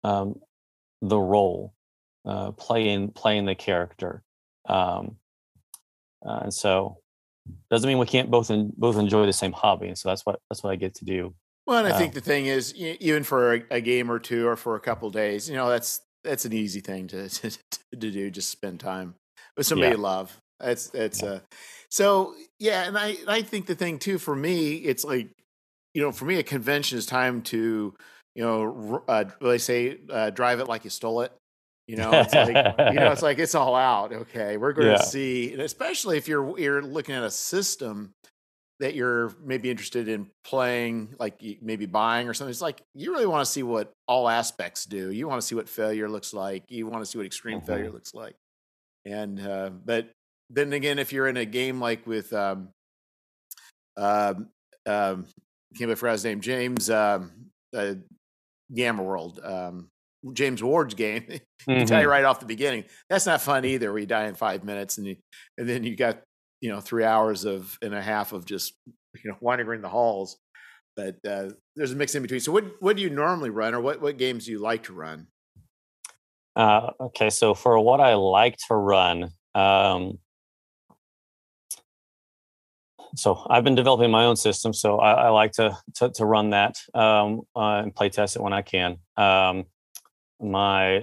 um, 0.04 0.40
the 1.02 1.18
role, 1.18 1.74
uh, 2.24 2.52
playing 2.52 3.12
playing 3.12 3.44
the 3.46 3.54
character, 3.54 4.22
um, 4.68 5.16
uh, 6.26 6.40
and 6.44 6.54
so 6.54 6.98
doesn't 7.70 7.88
mean 7.88 7.98
we 7.98 8.06
can't 8.06 8.30
both 8.30 8.50
en- 8.50 8.72
both 8.76 8.96
enjoy 8.96 9.26
the 9.26 9.32
same 9.32 9.52
hobby. 9.52 9.88
And 9.88 9.98
so 9.98 10.08
that's 10.08 10.24
what 10.26 10.40
that's 10.50 10.62
what 10.62 10.70
I 10.70 10.76
get 10.76 10.94
to 10.96 11.04
do. 11.04 11.34
Well, 11.66 11.78
and 11.78 11.86
I 11.86 11.92
Uh, 11.92 11.98
think 11.98 12.14
the 12.14 12.20
thing 12.20 12.46
is, 12.46 12.74
even 12.74 13.22
for 13.22 13.54
a, 13.54 13.62
a 13.70 13.80
game 13.80 14.10
or 14.10 14.18
two, 14.18 14.46
or 14.46 14.56
for 14.56 14.76
a 14.76 14.80
couple 14.80 15.08
days, 15.10 15.48
you 15.48 15.56
know, 15.56 15.68
that's 15.68 16.00
that's 16.24 16.44
an 16.44 16.52
easy 16.52 16.80
thing 16.80 17.06
to 17.08 17.28
to, 17.28 17.50
to 17.50 17.96
do. 18.10 18.30
Just 18.30 18.50
spend 18.50 18.80
time 18.80 19.14
with 19.56 19.66
somebody 19.66 19.90
Yeah. 19.90 19.96
you 19.96 20.02
love. 20.02 20.40
That's 20.60 20.88
that's 20.90 21.22
uh 21.22 21.40
so 21.90 22.34
yeah, 22.58 22.84
and 22.84 22.96
I 22.98 23.16
I 23.26 23.42
think 23.42 23.66
the 23.66 23.74
thing 23.74 23.98
too 23.98 24.18
for 24.18 24.34
me, 24.36 24.76
it's 24.76 25.04
like 25.04 25.30
you 25.94 26.02
know, 26.02 26.12
for 26.12 26.24
me, 26.24 26.36
a 26.36 26.42
convention 26.42 26.98
is 26.98 27.06
time 27.06 27.42
to 27.42 27.94
you 28.36 28.44
know, 28.44 29.02
uh, 29.08 29.24
they 29.40 29.58
say, 29.58 29.98
uh, 30.08 30.30
drive 30.30 30.60
it 30.60 30.68
like 30.68 30.84
you 30.84 30.90
stole 30.90 31.22
it. 31.22 31.32
You 31.88 31.96
know, 31.96 32.20
it's 32.20 32.36
like 32.36 32.60
you 32.88 32.98
know, 33.00 33.10
it's 33.12 33.22
like 33.22 33.38
it's 33.38 33.54
all 33.54 33.74
out. 33.74 34.12
Okay, 34.12 34.56
we're 34.56 34.72
going 34.72 34.88
to 34.88 34.96
Yeah. 34.96 35.02
see, 35.02 35.52
and 35.52 35.62
especially 35.62 36.16
if 36.16 36.28
you're 36.28 36.58
you're 36.58 36.82
looking 36.82 37.14
at 37.14 37.24
a 37.24 37.30
system 37.30 38.12
that 38.80 38.94
you're 38.94 39.34
maybe 39.44 39.70
interested 39.70 40.08
in 40.08 40.30
playing, 40.44 41.14
like 41.18 41.42
maybe 41.60 41.86
buying 41.86 42.28
or 42.28 42.34
something. 42.34 42.50
It's 42.50 42.62
like 42.62 42.82
you 42.94 43.12
really 43.12 43.26
want 43.26 43.44
to 43.44 43.50
see 43.50 43.62
what 43.62 43.92
all 44.08 44.28
aspects 44.28 44.86
do. 44.86 45.10
You 45.10 45.28
want 45.28 45.40
to 45.40 45.46
see 45.46 45.54
what 45.54 45.68
failure 45.68 46.08
looks 46.08 46.32
like. 46.32 46.64
You 46.70 46.86
want 46.86 47.02
to 47.02 47.06
see 47.06 47.18
what 47.18 47.26
extreme 47.26 47.60
failure 47.60 47.90
Mhm. 47.90 47.92
looks 47.92 48.14
like. 48.14 48.36
And 49.04 49.40
uh, 49.40 49.70
but 49.70 50.10
then 50.50 50.72
again, 50.72 50.98
if 50.98 51.12
you're 51.12 51.28
in 51.28 51.36
a 51.36 51.44
game 51.44 51.80
like 51.80 52.06
with 52.06 52.32
um, 52.32 52.70
um, 53.96 54.48
um, 54.86 55.26
can't 55.76 55.88
remember 55.88 56.08
his 56.08 56.24
name, 56.24 56.40
James, 56.40 56.90
um, 56.90 57.30
uh, 57.74 57.94
Gamma 58.74 59.02
World, 59.02 59.40
um, 59.42 59.88
James 60.32 60.62
Ward's 60.62 60.94
game. 60.94 61.24
Mm-hmm. 61.68 61.80
you 61.80 61.86
tell 61.86 62.00
you 62.00 62.08
right 62.08 62.24
off 62.24 62.40
the 62.40 62.46
beginning. 62.46 62.84
That's 63.10 63.26
not 63.26 63.42
fun 63.42 63.66
either. 63.66 63.92
We 63.92 64.06
die 64.06 64.24
in 64.24 64.34
five 64.34 64.64
minutes, 64.64 64.96
and 64.96 65.06
you, 65.06 65.16
and 65.58 65.68
then 65.68 65.84
you 65.84 65.94
got 65.94 66.22
you 66.62 66.70
know 66.70 66.80
three 66.80 67.04
hours 67.04 67.44
of 67.44 67.78
and 67.82 67.94
a 67.94 68.00
half 68.00 68.32
of 68.32 68.46
just 68.46 68.72
you 69.22 69.30
know 69.30 69.36
wandering 69.42 69.82
the 69.82 69.88
halls. 69.90 70.38
But 70.96 71.16
uh, 71.28 71.50
there's 71.76 71.92
a 71.92 71.96
mix 71.96 72.14
in 72.14 72.22
between. 72.22 72.40
So 72.40 72.50
what 72.50 72.64
what 72.80 72.96
do 72.96 73.02
you 73.02 73.10
normally 73.10 73.50
run, 73.50 73.74
or 73.74 73.82
what 73.82 74.00
what 74.00 74.16
games 74.16 74.46
do 74.46 74.52
you 74.52 74.58
like 74.58 74.84
to 74.84 74.94
run? 74.94 75.26
Uh, 76.56 76.92
okay, 76.98 77.28
so 77.28 77.52
for 77.52 77.78
what 77.78 78.00
I 78.00 78.14
like 78.14 78.56
to 78.68 78.74
run, 78.74 79.32
um, 79.54 80.18
so 83.16 83.46
I've 83.48 83.64
been 83.64 83.74
developing 83.74 84.10
my 84.10 84.24
own 84.24 84.36
system, 84.36 84.72
so 84.72 84.98
I, 84.98 85.12
I 85.12 85.28
like 85.28 85.52
to, 85.52 85.76
to, 85.96 86.10
to 86.10 86.24
run 86.24 86.50
that 86.50 86.76
um, 86.94 87.42
uh, 87.56 87.82
and 87.82 87.94
play 87.94 88.08
test 88.08 88.36
it 88.36 88.42
when 88.42 88.52
I 88.52 88.62
can. 88.62 88.98
Um, 89.16 89.64
my 90.40 91.02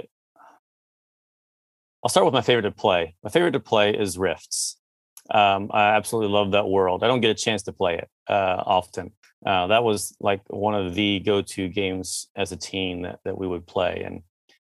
I'll 2.04 2.10
start 2.10 2.26
with 2.26 2.34
my 2.34 2.42
favorite 2.42 2.64
to 2.64 2.72
play. 2.72 3.16
My 3.24 3.30
favorite 3.30 3.52
to 3.52 3.60
play 3.60 3.92
is 3.92 4.18
Rifts. 4.18 4.78
Um, 5.30 5.70
I 5.74 5.96
absolutely 5.96 6.32
love 6.32 6.52
that 6.52 6.68
world. 6.68 7.04
I 7.04 7.08
don't 7.08 7.22
get 7.22 7.32
a 7.32 7.36
chance 7.36 7.64
to 7.64 7.74
play 7.74 7.98
it 7.98 8.08
uh, 8.30 8.64
often. 8.66 9.12
Uh, 9.46 9.68
that 9.68 9.84
was 9.84 10.16
like 10.20 10.42
one 10.48 10.74
of 10.74 10.96
the 10.96 11.20
go-to 11.20 11.68
games 11.68 12.30
as 12.36 12.52
a 12.52 12.56
teen 12.56 13.02
that, 13.02 13.20
that 13.26 13.38
we 13.38 13.48
would 13.48 13.68
play. 13.68 14.04
And 14.06 14.24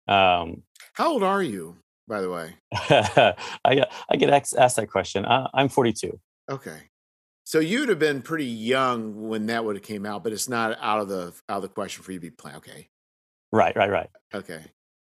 um, 0.09 0.63
how 0.95 1.13
old 1.13 1.23
are 1.23 1.43
you, 1.43 1.77
by 2.09 2.21
the 2.21 2.31
way? 2.31 2.55
I 2.73 3.85
I 4.09 4.17
get 4.17 4.31
asked 4.31 4.77
that 4.77 4.89
question. 4.91 5.27
I, 5.27 5.49
I'm 5.53 5.69
42. 5.69 6.19
Okay, 6.51 6.79
so 7.47 7.61
you'd 7.61 7.89
have 7.89 8.01
been 8.01 8.23
pretty 8.23 8.45
young 8.45 9.29
when 9.29 9.47
that 9.47 9.65
would 9.65 9.77
have 9.77 9.85
came 9.85 10.05
out, 10.05 10.25
but 10.25 10.33
it's 10.33 10.49
not 10.49 10.77
out 10.81 11.01
of 11.01 11.09
the 11.09 11.33
out 11.49 11.59
of 11.59 11.63
the 11.63 11.69
question 11.69 12.03
for 12.03 12.11
you 12.11 12.19
to 12.19 12.23
be 12.23 12.31
playing. 12.31 12.57
Okay, 12.57 12.89
right, 13.53 13.75
right, 13.77 13.89
right. 13.89 14.11
Okay, 14.35 14.63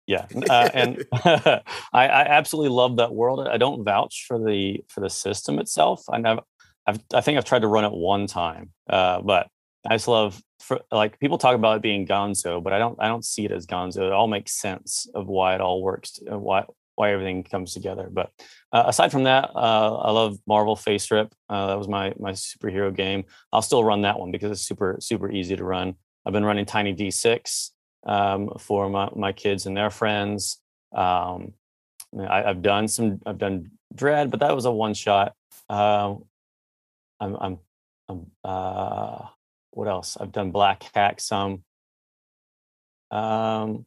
yeah, 0.07 0.25
uh, 0.49 0.69
and 0.73 1.05
I, 1.13 1.61
I, 1.93 2.25
absolutely 2.29 2.69
love 2.69 2.95
that 2.95 3.13
world. 3.13 3.45
I 3.45 3.57
don't 3.57 3.83
vouch 3.83 4.23
for 4.25 4.39
the 4.39 4.81
for 4.87 5.01
the 5.01 5.09
system 5.09 5.59
itself. 5.59 6.03
I 6.09 6.21
have 6.25 6.39
I've, 6.87 6.99
I 7.13 7.19
think 7.19 7.37
I've 7.37 7.43
tried 7.43 7.63
to 7.63 7.67
run 7.67 7.83
it 7.83 7.91
one 7.91 8.25
time, 8.25 8.71
uh, 8.89 9.19
but 9.21 9.49
I 9.85 9.95
just 9.95 10.07
love 10.07 10.41
for, 10.61 10.79
like 10.93 11.19
people 11.19 11.37
talk 11.37 11.55
about 11.55 11.75
it 11.75 11.81
being 11.81 12.07
Gonzo, 12.07 12.63
but 12.63 12.71
I 12.71 12.79
don't 12.79 12.97
I 13.01 13.09
don't 13.09 13.25
see 13.25 13.43
it 13.43 13.51
as 13.51 13.67
Gonzo. 13.67 14.07
It 14.07 14.13
all 14.13 14.29
makes 14.29 14.53
sense 14.53 15.07
of 15.13 15.27
why 15.27 15.55
it 15.55 15.61
all 15.61 15.81
works, 15.81 16.21
why 16.25 16.63
why 16.99 17.13
everything 17.13 17.43
comes 17.43 17.73
together. 17.73 18.09
But 18.11 18.29
uh, 18.73 18.83
aside 18.87 19.09
from 19.11 19.23
that, 19.23 19.51
uh, 19.55 19.97
I 19.97 20.11
love 20.11 20.37
Marvel 20.45 20.75
FASERIP. 20.75 21.31
Uh, 21.49 21.67
that 21.67 21.77
was 21.77 21.87
my 21.87 22.13
my 22.19 22.33
superhero 22.33 22.93
game. 22.93 23.23
I'll 23.53 23.61
still 23.61 23.85
run 23.85 24.01
that 24.01 24.19
one 24.19 24.31
because 24.31 24.51
it's 24.51 24.67
super 24.67 24.97
super 24.99 25.31
easy 25.31 25.55
to 25.55 25.63
run. 25.63 25.95
I've 26.25 26.33
been 26.33 26.43
running 26.43 26.65
Tiny 26.65 26.93
D6 26.93 27.71
um, 28.05 28.51
for 28.59 28.89
my 28.89 29.09
my 29.15 29.31
kids 29.31 29.65
and 29.65 29.77
their 29.77 29.89
friends. 29.89 30.61
Um, 30.93 31.53
I, 32.19 32.41
have 32.41 32.61
done 32.61 32.89
some 32.89 33.21
I've 33.25 33.37
done 33.37 33.71
Dread, 33.95 34.29
but 34.29 34.41
that 34.41 34.53
was 34.53 34.65
a 34.65 34.71
one 34.71 34.93
shot. 34.93 35.33
Uh, 35.69 36.15
I'm 37.21 37.35
I'm, 37.39 37.59
I'm 38.09 38.25
uh, 38.43 39.25
what 39.71 39.87
else? 39.87 40.17
I've 40.19 40.33
done 40.33 40.51
Black 40.51 40.83
Hack 40.93 41.21
some. 41.21 41.63
Um, 43.09 43.85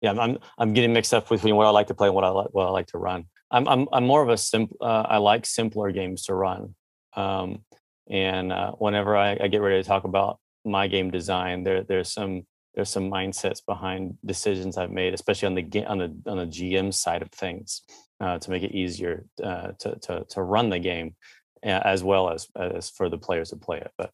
yeah, 0.00 0.12
I'm 0.12 0.38
I'm 0.58 0.74
getting 0.74 0.92
mixed 0.92 1.12
up 1.12 1.28
between 1.28 1.56
what 1.56 1.66
I 1.66 1.70
like 1.70 1.88
to 1.88 1.94
play 1.94 2.08
and 2.08 2.14
what 2.14 2.24
I 2.24 2.28
like 2.28 2.48
what 2.52 2.66
I 2.66 2.70
like 2.70 2.86
to 2.88 2.98
run. 2.98 3.24
I'm 3.50 3.66
I'm 3.66 3.88
I'm 3.92 4.06
more 4.06 4.22
of 4.22 4.28
a 4.28 4.36
simple. 4.36 4.76
Uh, 4.80 5.04
I 5.08 5.18
like 5.18 5.46
simpler 5.46 5.90
games 5.90 6.24
to 6.24 6.34
run. 6.34 6.74
Um, 7.14 7.64
and 8.08 8.52
uh, 8.52 8.72
whenever 8.72 9.16
I, 9.16 9.36
I, 9.40 9.48
get 9.48 9.60
ready 9.60 9.82
to 9.82 9.86
talk 9.86 10.04
about 10.04 10.38
my 10.64 10.86
game 10.86 11.10
design, 11.10 11.64
there 11.64 11.82
there's 11.82 12.12
some 12.12 12.46
there's 12.74 12.90
some 12.90 13.10
mindsets 13.10 13.64
behind 13.64 14.16
decisions 14.24 14.78
I've 14.78 14.92
made, 14.92 15.14
especially 15.14 15.46
on 15.46 15.54
the 15.54 15.84
on 15.86 15.98
the 15.98 16.30
on 16.30 16.38
the 16.38 16.46
GM 16.46 16.94
side 16.94 17.22
of 17.22 17.30
things, 17.30 17.82
uh, 18.20 18.38
to 18.38 18.50
make 18.50 18.62
it 18.62 18.72
easier 18.72 19.24
uh, 19.42 19.72
to 19.80 19.96
to 19.96 20.24
to 20.30 20.42
run 20.42 20.70
the 20.70 20.78
game, 20.78 21.16
as 21.62 22.04
well 22.04 22.30
as 22.30 22.46
as 22.56 22.88
for 22.88 23.08
the 23.08 23.18
players 23.18 23.50
to 23.50 23.56
play 23.56 23.78
it. 23.78 23.90
But 23.98 24.12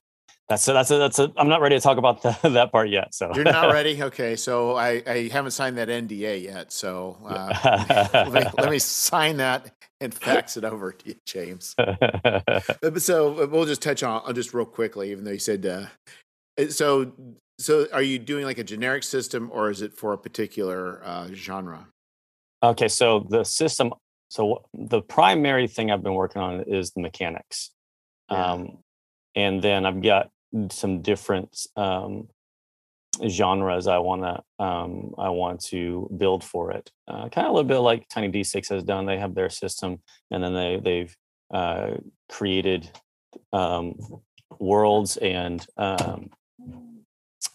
that's 0.49 0.69
a, 0.69 0.75
that's 0.75 0.91
a, 0.91 0.99
that's 0.99 1.19
a, 1.19 1.33
I'm 1.39 1.49
not 1.49 1.63
ready 1.63 1.77
to 1.77 1.81
talk 1.81 1.97
about 1.97 2.23
the, 2.43 2.51
that 2.51 2.71
part 2.71 2.91
yet. 2.91 3.15
So 3.15 3.33
you're 3.35 3.45
not 3.45 3.73
ready. 3.73 4.03
Okay. 4.03 4.37
So 4.37 4.77
I, 4.77 5.03
I 5.07 5.29
haven't 5.29 5.53
signed 5.53 5.79
that 5.79 5.89
NDA 5.89 6.43
yet. 6.43 6.73
So 6.73 7.17
uh, 7.25 8.09
let, 8.13 8.33
me, 8.33 8.51
let, 8.59 8.71
me, 8.71 8.79
sign 8.79 9.39
that 9.39 9.73
and 10.01 10.13
fax 10.13 10.57
it 10.57 10.65
over 10.65 10.93
to 10.93 11.09
you, 11.09 11.15
James. 11.27 11.75
so 12.99 13.43
uh, 13.43 13.47
we'll 13.47 13.65
just 13.65 13.81
touch 13.81 14.03
on, 14.03 14.23
uh, 14.27 14.33
just 14.33 14.53
real 14.53 14.67
quickly, 14.67 15.11
even 15.11 15.25
though 15.25 15.31
you 15.31 15.39
said, 15.39 15.65
uh, 15.65 15.87
so, 16.69 17.13
so 17.59 17.87
are 17.93 18.03
you 18.03 18.19
doing 18.19 18.45
like 18.45 18.59
a 18.59 18.65
generic 18.65 19.03
system 19.03 19.51
or 19.53 19.71
is 19.71 19.81
it 19.81 19.95
for 19.95 20.13
a 20.13 20.19
particular 20.19 21.01
uh, 21.05 21.29
genre? 21.33 21.87
Okay. 22.63 22.89
So 22.89 23.27
the 23.31 23.45
system, 23.45 23.95
so 24.29 24.65
the 24.75 25.01
primary 25.01 25.69
thing 25.69 25.91
I've 25.91 26.03
been 26.03 26.15
working 26.15 26.43
on 26.43 26.65
is 26.67 26.91
the 26.91 27.01
mechanics. 27.01 27.71
Yeah. 28.31 28.53
Um, 28.53 28.79
and 29.35 29.63
then 29.63 29.85
I've 29.85 30.03
got 30.03 30.31
some 30.71 31.03
different 31.03 31.67
um, 31.77 32.29
genres 33.29 33.87
I 33.87 33.99
want 33.99 34.23
to 34.23 34.65
um, 34.65 35.15
I 35.19 35.31
want 35.31 35.61
to 35.67 36.09
build 36.17 36.45
for 36.45 36.73
it. 36.73 36.91
Uh, 37.09 37.29
kind 37.29 37.47
of 37.47 37.53
a 37.53 37.57
little 37.57 37.69
bit 37.69 37.79
like 37.79 38.09
Tiny 38.09 38.31
D6 38.31 38.69
has 38.71 38.85
done. 38.85 39.07
They 39.07 39.19
have 39.19 39.35
their 39.35 39.51
system, 39.51 40.01
and 40.31 40.43
then 40.43 40.55
they 40.55 40.81
they've 40.83 41.17
uh, 41.53 41.91
created 42.29 42.91
um, 43.53 43.95
worlds 44.59 45.17
and 45.17 45.65
um, 45.77 46.31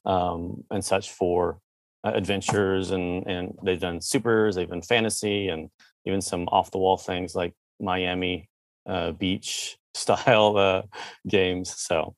um, 0.05 0.63
and 0.71 0.83
such 0.83 1.11
for 1.11 1.59
uh, 2.03 2.11
adventures, 2.13 2.91
and 2.91 3.25
and 3.27 3.57
they've 3.63 3.79
done 3.79 4.01
supers, 4.01 4.55
they've 4.55 4.69
done 4.69 4.81
fantasy, 4.81 5.49
and 5.49 5.69
even 6.05 6.21
some 6.21 6.47
off 6.47 6.71
the 6.71 6.77
wall 6.77 6.97
things 6.97 7.35
like 7.35 7.53
Miami 7.79 8.49
uh, 8.87 9.11
Beach 9.11 9.77
style 9.93 10.57
uh, 10.57 10.81
games. 11.27 11.73
So 11.77 12.15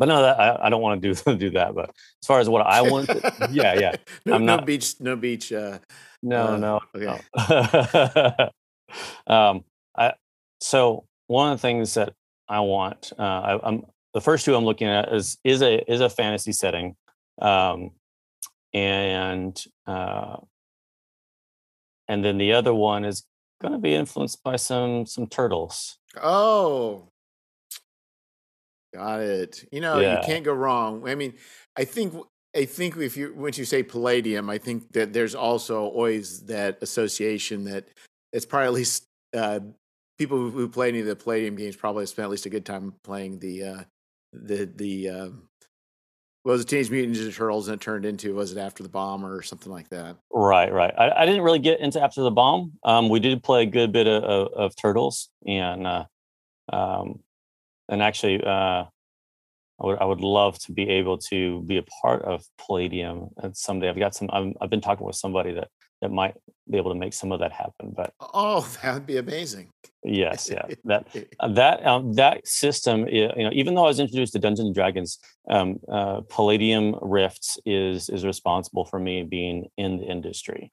but 0.00 0.08
no, 0.08 0.22
that, 0.22 0.40
I, 0.40 0.66
I 0.66 0.70
don't 0.70 0.80
want 0.80 1.02
to 1.02 1.12
do 1.12 1.36
do 1.36 1.50
that. 1.50 1.74
But 1.74 1.90
as 1.90 2.26
far 2.26 2.40
as 2.40 2.48
what 2.48 2.66
I 2.66 2.80
want, 2.80 3.08
to, 3.08 3.48
yeah, 3.52 3.78
yeah, 3.78 3.96
no, 4.24 4.34
I'm 4.34 4.46
not 4.46 4.60
no 4.60 4.66
beach, 4.66 4.94
no 4.98 5.14
beach. 5.14 5.52
Uh, 5.52 5.78
no, 6.22 6.54
uh, 6.54 6.56
no, 6.56 6.80
okay. 6.96 7.20
No. 7.36 8.48
um, 9.32 9.64
I 9.94 10.14
so 10.58 11.04
one 11.26 11.52
of 11.52 11.58
the 11.58 11.62
things 11.62 11.94
that 11.94 12.14
I 12.48 12.60
want, 12.60 13.12
uh, 13.18 13.22
I, 13.22 13.68
am 13.68 13.84
the 14.14 14.22
first 14.22 14.46
two 14.46 14.56
I'm 14.56 14.64
looking 14.64 14.88
at 14.88 15.12
is 15.12 15.36
is 15.44 15.60
a 15.60 15.78
is 15.92 16.00
a 16.00 16.08
fantasy 16.08 16.52
setting, 16.52 16.96
um, 17.42 17.90
and 18.72 19.62
uh, 19.86 20.38
and 22.08 22.24
then 22.24 22.38
the 22.38 22.54
other 22.54 22.72
one 22.72 23.04
is 23.04 23.24
going 23.60 23.72
to 23.72 23.78
be 23.78 23.94
influenced 23.94 24.42
by 24.42 24.56
some 24.56 25.04
some 25.04 25.26
turtles. 25.26 25.98
Oh, 26.22 27.09
Got 28.94 29.20
it. 29.20 29.68
You 29.70 29.80
know, 29.80 30.00
yeah. 30.00 30.20
you 30.20 30.26
can't 30.26 30.44
go 30.44 30.52
wrong. 30.52 31.08
I 31.08 31.14
mean, 31.14 31.34
I 31.76 31.84
think 31.84 32.14
I 32.56 32.64
think 32.64 32.96
if 32.96 33.16
you 33.16 33.32
once 33.36 33.58
you 33.58 33.64
say 33.64 33.82
Palladium, 33.82 34.50
I 34.50 34.58
think 34.58 34.92
that 34.92 35.12
there's 35.12 35.34
also 35.34 35.84
always 35.84 36.40
that 36.46 36.82
association 36.82 37.64
that 37.64 37.88
it's 38.32 38.46
probably 38.46 38.66
at 38.66 38.72
least 38.72 39.04
uh, 39.36 39.60
people 40.18 40.36
who, 40.36 40.50
who 40.50 40.68
play 40.68 40.88
any 40.88 41.00
of 41.00 41.06
the 41.06 41.14
Palladium 41.14 41.56
games 41.56 41.76
probably 41.76 42.06
spent 42.06 42.24
at 42.24 42.30
least 42.30 42.46
a 42.46 42.50
good 42.50 42.66
time 42.66 42.94
playing 43.04 43.38
the 43.38 43.62
uh, 43.62 43.82
the 44.32 44.68
the 44.74 45.08
um, 45.08 45.42
what 46.42 46.52
was 46.52 46.62
it 46.62 46.68
Teenage 46.68 46.90
Mutant 46.90 47.16
Ninja 47.16 47.34
Turtles 47.34 47.68
and 47.68 47.80
it 47.80 47.84
turned 47.84 48.04
into 48.04 48.34
was 48.34 48.52
it 48.52 48.58
After 48.58 48.82
the 48.82 48.88
Bomb 48.88 49.24
or 49.24 49.42
something 49.42 49.70
like 49.70 49.88
that? 49.90 50.16
Right, 50.32 50.72
right. 50.72 50.94
I, 50.96 51.22
I 51.22 51.26
didn't 51.26 51.42
really 51.42 51.58
get 51.58 51.80
into 51.80 52.02
After 52.02 52.22
the 52.22 52.30
Bomb. 52.30 52.72
Um, 52.82 53.08
we 53.08 53.20
did 53.20 53.42
play 53.42 53.62
a 53.62 53.66
good 53.66 53.92
bit 53.92 54.06
of, 54.06 54.24
of, 54.24 54.52
of 54.54 54.76
Turtles 54.76 55.28
and 55.46 55.86
uh, 55.86 56.04
um, 56.72 57.20
and 57.90 58.02
actually, 58.02 58.42
uh, 58.42 58.84
I 59.80 59.86
would 59.86 59.98
I 59.98 60.04
would 60.04 60.20
love 60.20 60.58
to 60.60 60.72
be 60.72 60.88
able 60.88 61.18
to 61.30 61.62
be 61.62 61.78
a 61.78 61.84
part 62.02 62.22
of 62.22 62.44
Palladium 62.58 63.30
and 63.38 63.56
someday. 63.56 63.88
I've 63.88 63.98
got 63.98 64.14
some. 64.14 64.28
i 64.32 64.52
have 64.60 64.70
been 64.70 64.80
talking 64.80 65.06
with 65.06 65.16
somebody 65.16 65.52
that 65.52 65.68
that 66.00 66.10
might 66.10 66.34
be 66.70 66.78
able 66.78 66.92
to 66.92 66.98
make 66.98 67.12
some 67.12 67.32
of 67.32 67.40
that 67.40 67.52
happen. 67.52 67.92
But 67.94 68.14
oh, 68.20 68.66
that 68.82 68.94
would 68.94 69.06
be 69.06 69.16
amazing. 69.16 69.70
Yes, 70.02 70.50
yeah. 70.50 70.66
That 70.84 71.06
uh, 71.40 71.48
that 71.48 71.86
um, 71.86 72.14
that 72.14 72.46
system, 72.46 73.06
you 73.08 73.28
know, 73.28 73.50
even 73.52 73.74
though 73.74 73.84
I 73.84 73.88
was 73.88 74.00
introduced 74.00 74.32
to 74.34 74.38
Dungeons 74.38 74.66
and 74.66 74.74
Dragons, 74.74 75.18
um, 75.50 75.80
uh, 75.90 76.20
Palladium 76.22 76.96
Rifts 77.00 77.58
is 77.66 78.08
is 78.08 78.24
responsible 78.24 78.84
for 78.84 78.98
me 78.98 79.22
being 79.22 79.68
in 79.76 79.98
the 79.98 80.04
industry. 80.04 80.72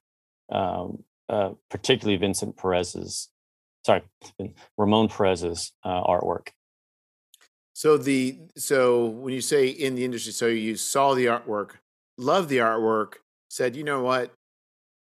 Um, 0.49 1.03
uh, 1.29 1.51
particularly 1.69 2.15
Vincent 2.15 2.55
Perez's, 2.55 3.27
sorry, 3.85 4.01
Ramon 4.77 5.09
Perez's 5.09 5.73
uh, 5.83 6.03
artwork. 6.03 6.49
So 7.77 7.95
the 7.95 8.39
so 8.57 9.05
when 9.05 9.35
you 9.35 9.41
say 9.41 9.67
in 9.67 9.93
the 9.93 10.03
industry, 10.03 10.33
so 10.33 10.47
you 10.47 10.75
saw 10.75 11.13
the 11.13 11.27
artwork, 11.27 11.73
loved 12.17 12.49
the 12.49 12.57
artwork, 12.57 13.17
said, 13.51 13.75
you 13.75 13.83
know 13.83 14.01
what, 14.01 14.33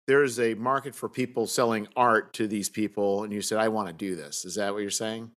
there's 0.08 0.40
a 0.40 0.56
market 0.56 0.96
for 0.96 1.08
people 1.08 1.46
selling 1.46 1.88
art 1.96 2.34
to 2.34 2.48
these 2.48 2.70
people, 2.70 3.26
and 3.26 3.32
you 3.32 3.44
said, 3.44 3.60
I 3.60 3.68
want 3.68 3.90
to 3.90 3.94
do 3.94 4.16
this. 4.16 4.44
Is 4.44 4.56
that 4.56 4.74
what 4.74 4.82
you're 4.82 4.90
saying? 4.90 5.30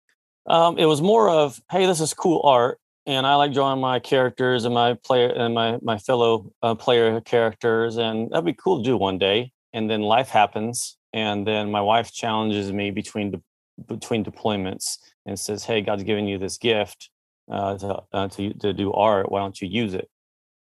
Um, 0.47 0.79
it 0.79 0.85
was 0.85 1.03
more 1.03 1.29
of, 1.29 1.61
hey, 1.73 1.87
this 1.87 2.01
is 2.01 2.15
cool 2.15 2.41
art. 2.45 2.79
and 3.05 3.27
I 3.27 3.35
like 3.35 3.53
drawing 3.53 3.81
my 3.81 3.99
characters 3.99 4.65
and 4.65 4.73
my 4.73 4.95
player 5.03 5.31
and 5.31 5.53
my 5.53 5.79
my 5.83 5.99
fellow 5.99 6.53
uh, 6.63 6.77
player 6.77 7.21
characters, 7.21 7.97
and 7.97 8.31
that'd 8.31 8.45
be 8.45 8.55
cool 8.55 8.79
to 8.79 8.85
do 8.85 8.97
one 8.97 9.19
day. 9.19 9.51
And 9.73 9.91
then 9.91 10.03
life 10.03 10.29
happens, 10.29 10.99
and 11.13 11.45
then 11.45 11.73
my 11.73 11.81
wife 11.81 12.13
challenges 12.13 12.71
me 12.71 12.93
between 12.93 13.33
de- 13.33 13.43
between 13.89 14.25
deployments 14.25 14.99
and 15.27 15.37
says, 15.37 15.65
"Hey, 15.65 15.81
God's 15.81 16.05
given 16.05 16.29
you 16.29 16.39
this 16.39 16.59
gift 16.59 17.11
uh, 17.51 17.79
to, 17.79 18.03
uh, 18.13 18.29
to 18.29 18.55
to 18.55 18.73
do 18.73 18.93
art. 18.93 19.31
Why 19.31 19.41
don't 19.41 19.61
you 19.61 19.69
use 19.69 19.95
it?" 19.95 20.09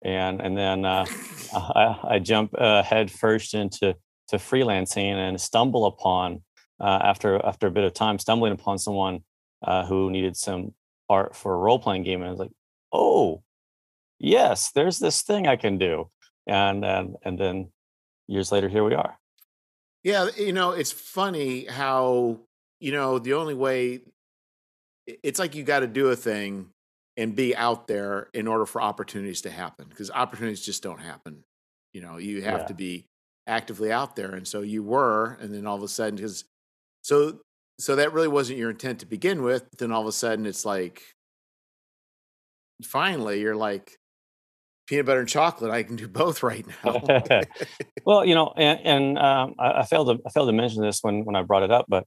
And 0.01 0.41
and 0.41 0.57
then 0.57 0.85
uh, 0.85 1.05
I, 1.53 1.99
I, 2.03 2.19
jump 2.19 2.53
uh, 2.57 2.83
head 2.83 3.11
first 3.11 3.53
into 3.53 3.95
to 4.29 4.37
freelancing 4.37 5.15
and 5.15 5.39
stumble 5.39 5.85
upon 5.85 6.43
uh, 6.79 6.99
after 7.03 7.43
after 7.45 7.67
a 7.67 7.71
bit 7.71 7.83
of 7.83 7.93
time 7.93 8.19
stumbling 8.19 8.53
upon 8.53 8.77
someone 8.77 9.23
uh, 9.63 9.85
who 9.85 10.09
needed 10.09 10.37
some 10.37 10.73
art 11.09 11.35
for 11.35 11.53
a 11.53 11.57
role 11.57 11.79
playing 11.79 12.03
game, 12.03 12.21
and 12.21 12.27
I 12.27 12.31
was 12.31 12.39
like, 12.39 12.51
"Oh, 12.93 13.43
yes, 14.19 14.71
there's 14.71 14.99
this 14.99 15.21
thing 15.21 15.47
I 15.47 15.55
can 15.55 15.77
do," 15.77 16.09
and 16.47 16.85
and 16.85 17.15
and 17.23 17.37
then 17.39 17.71
years 18.27 18.51
later, 18.51 18.69
here 18.69 18.83
we 18.83 18.93
are. 18.93 19.19
Yeah, 20.03 20.29
you 20.37 20.53
know, 20.53 20.71
it's 20.71 20.91
funny 20.91 21.65
how 21.65 22.39
you 22.79 22.91
know 22.91 23.19
the 23.19 23.33
only 23.33 23.55
way 23.55 23.99
it's 25.23 25.39
like 25.39 25.55
you 25.55 25.63
got 25.63 25.79
to 25.79 25.87
do 25.87 26.07
a 26.07 26.15
thing 26.15 26.69
and 27.17 27.35
be 27.35 27.55
out 27.55 27.87
there 27.87 28.29
in 28.33 28.47
order 28.47 28.65
for 28.65 28.81
opportunities 28.81 29.41
to 29.41 29.49
happen 29.49 29.85
because 29.89 30.09
opportunities 30.11 30.61
just 30.61 30.83
don't 30.83 31.01
happen. 31.01 31.43
You 31.93 32.01
know, 32.01 32.17
you 32.17 32.41
have 32.43 32.61
yeah. 32.61 32.67
to 32.67 32.73
be 32.73 33.05
actively 33.47 33.91
out 33.91 34.15
there, 34.15 34.35
and 34.35 34.47
so 34.47 34.61
you 34.61 34.83
were, 34.83 35.37
and 35.41 35.53
then 35.53 35.65
all 35.65 35.75
of 35.75 35.83
a 35.83 35.87
sudden, 35.87 36.15
because 36.15 36.45
so 37.03 37.39
so 37.79 37.95
that 37.95 38.13
really 38.13 38.27
wasn't 38.27 38.59
your 38.59 38.69
intent 38.69 38.99
to 38.99 39.05
begin 39.05 39.41
with. 39.41 39.69
But 39.69 39.79
then 39.79 39.91
all 39.91 40.01
of 40.01 40.07
a 40.07 40.11
sudden, 40.11 40.45
it's 40.45 40.65
like 40.65 41.01
finally 42.83 43.41
you're 43.41 43.55
like 43.55 43.97
peanut 44.87 45.05
butter 45.05 45.19
and 45.19 45.29
chocolate. 45.29 45.71
I 45.71 45.83
can 45.83 45.95
do 45.95 46.07
both 46.23 46.43
right 46.43 46.65
now. 46.83 47.01
well, 48.05 48.25
you 48.25 48.35
know, 48.35 48.53
and, 48.55 48.79
and 48.83 49.17
um, 49.17 49.55
I, 49.59 49.81
I, 49.81 49.85
failed 49.85 50.07
to 50.07 50.23
I 50.25 50.29
failed 50.29 50.49
to 50.49 50.53
mention 50.53 50.81
this 50.81 50.99
when 51.01 51.25
when 51.25 51.35
I 51.35 51.43
brought 51.43 51.63
it 51.63 51.71
up, 51.71 51.85
but 51.87 52.05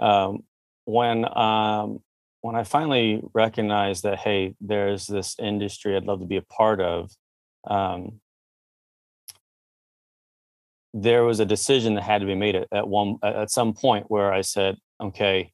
um, 0.00 0.40
when 0.84 1.24
um, 1.36 2.00
when 2.42 2.56
I 2.56 2.64
finally 2.64 3.22
recognized 3.32 4.02
that 4.02 4.18
hey, 4.18 4.54
there's 4.60 5.06
this 5.06 5.36
industry 5.38 5.96
I'd 5.96 6.04
love 6.04 6.20
to 6.20 6.26
be 6.26 6.36
a 6.36 6.42
part 6.42 6.80
of. 6.80 7.10
Um, 7.68 8.20
there 10.92 11.24
was 11.24 11.40
a 11.40 11.46
decision 11.46 11.94
that 11.94 12.02
had 12.02 12.20
to 12.20 12.26
be 12.26 12.34
made 12.34 12.54
at, 12.54 12.68
at 12.70 12.86
one 12.86 13.16
at 13.22 13.50
some 13.50 13.72
point 13.72 14.10
where 14.10 14.32
I 14.32 14.42
said, 14.42 14.76
okay, 15.00 15.52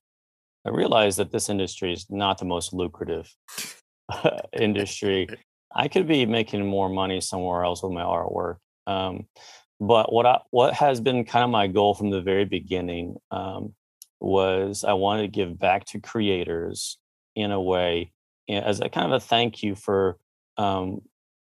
I 0.67 0.71
realized 0.71 1.19
that 1.19 1.31
this 1.31 1.49
industry 1.49 1.93
is 1.93 2.07
not 2.11 2.39
the 2.39 2.45
most 2.45 2.73
lucrative 2.73 3.33
industry. 4.53 5.29
I 5.75 5.89
could 5.89 6.09
be 6.09 6.27
making 6.27 6.67
more 6.67 6.89
money 6.89 7.21
somewhere 7.21 7.63
else 7.65 7.83
with 7.83 7.93
my 7.93 8.03
artwork. 8.03 8.57
Um, 8.87 9.27
but 9.79 10.13
what 10.13 10.27
I, 10.27 10.41
what 10.51 10.75
has 10.75 11.01
been 11.01 11.25
kind 11.25 11.45
of 11.45 11.51
my 11.51 11.69
goal 11.69 11.95
from 11.95 12.11
the 12.11 12.23
very 12.23 12.47
beginning 12.47 13.17
um, 13.31 13.75
was 14.21 14.85
I 14.85 14.95
wanted 14.95 15.23
to 15.23 15.29
give 15.29 15.59
back 15.59 15.85
to 15.87 16.01
creators 16.01 16.99
in 17.35 17.51
a 17.51 17.61
way 17.61 18.13
as 18.49 18.81
a 18.81 18.89
kind 18.89 19.07
of 19.07 19.13
a 19.13 19.25
thank 19.25 19.63
you 19.63 19.75
for 19.75 20.17
um, 20.57 21.03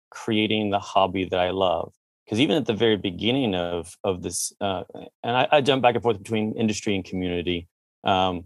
creating 0.10 0.70
the 0.70 0.80
hobby 0.80 1.25
that 1.25 1.39
I 1.39 1.51
love. 1.51 1.94
Because 2.25 2.39
even 2.39 2.58
at 2.58 2.66
the 2.66 2.74
very 2.74 2.98
beginning 2.98 3.56
of 3.56 3.96
of 4.04 4.22
this, 4.22 4.54
uh, 4.62 4.84
and 5.24 5.38
I, 5.38 5.48
I, 5.51 5.62
jump 5.62 5.82
back 5.82 5.96
and 5.96 6.04
forth 6.04 6.20
between 6.20 6.54
industry 6.54 6.96
and 6.96 7.04
community. 7.04 7.68
Um, 8.04 8.46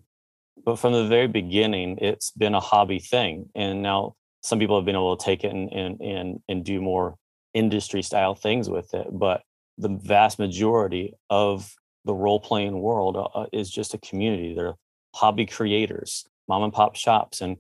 but 0.64 0.78
from 0.78 0.94
the 0.94 1.08
very 1.08 1.28
beginning, 1.28 1.98
it's 1.98 2.32
been 2.32 2.54
a 2.56 2.62
hobby 2.62 3.00
thing, 3.00 3.50
and 3.56 3.82
now 3.82 4.16
some 4.42 4.60
people 4.60 4.78
have 4.78 4.86
been 4.86 4.96
able 4.96 5.18
to 5.18 5.26
take 5.26 5.44
it 5.44 5.52
and 5.52 5.70
and 5.74 6.00
and, 6.00 6.40
and 6.48 6.64
do 6.64 6.82
more 6.82 7.16
industry 7.54 8.02
style 8.02 8.36
things 8.36 8.70
with 8.70 8.94
it. 8.94 9.08
But 9.12 9.42
the 9.78 9.90
vast 9.90 10.40
majority 10.40 11.16
of 11.30 11.74
the 12.06 12.14
role 12.14 12.40
playing 12.40 12.80
world 12.82 13.18
uh, 13.18 13.46
is 13.54 13.70
just 13.70 13.94
a 13.94 13.98
community. 14.00 14.54
They're 14.54 14.76
hobby 15.16 15.46
creators, 15.46 16.26
mom 16.48 16.64
and 16.64 16.74
pop 16.74 16.96
shops, 16.96 17.42
and 17.42 17.58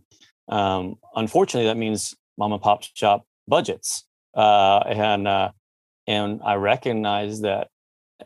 um, 0.49 0.95
unfortunately, 1.15 1.67
that 1.67 1.77
means 1.77 2.15
mom 2.37 2.53
and 2.53 2.61
pop 2.61 2.83
shop 2.93 3.25
budgets. 3.47 4.05
Uh, 4.35 4.79
and 4.87 5.27
uh, 5.27 5.51
and 6.07 6.41
I 6.43 6.55
recognize 6.55 7.41
that 7.41 7.69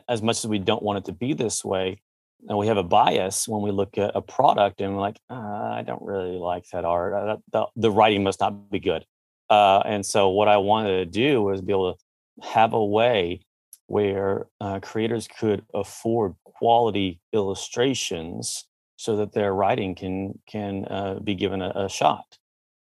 as 0.08 0.22
much 0.22 0.38
as 0.38 0.46
we 0.46 0.58
don't 0.58 0.82
want 0.82 0.98
it 0.98 1.04
to 1.06 1.12
be 1.12 1.34
this 1.34 1.64
way, 1.64 2.00
and 2.48 2.56
we 2.58 2.66
have 2.66 2.76
a 2.76 2.82
bias 2.82 3.48
when 3.48 3.62
we 3.62 3.70
look 3.70 3.98
at 3.98 4.12
a 4.14 4.22
product 4.22 4.80
and 4.80 4.94
we're 4.94 5.00
like, 5.00 5.18
uh, 5.30 5.34
I 5.34 5.82
don't 5.86 6.02
really 6.02 6.36
like 6.36 6.68
that 6.72 6.84
art. 6.84 7.12
Uh, 7.12 7.36
the, 7.52 7.66
the, 7.76 7.90
writing 7.90 8.22
must 8.22 8.40
not 8.40 8.70
be 8.70 8.78
good. 8.78 9.04
Uh, 9.50 9.82
and 9.84 10.04
so, 10.04 10.28
what 10.28 10.48
I 10.48 10.58
wanted 10.58 10.98
to 10.98 11.06
do 11.06 11.42
was 11.42 11.60
be 11.60 11.72
able 11.72 11.94
to 11.94 12.46
have 12.46 12.74
a 12.74 12.84
way 12.84 13.40
where 13.88 14.46
uh, 14.60 14.78
creators 14.80 15.26
could 15.26 15.64
afford 15.74 16.34
quality 16.44 17.20
illustrations 17.32 18.66
so 18.96 19.16
that 19.16 19.32
their 19.32 19.52
writing 19.54 19.94
can 19.94 20.38
can 20.46 20.84
uh, 20.84 21.18
be 21.24 21.34
given 21.34 21.62
a, 21.62 21.72
a, 21.74 21.88
shot. 21.88 22.38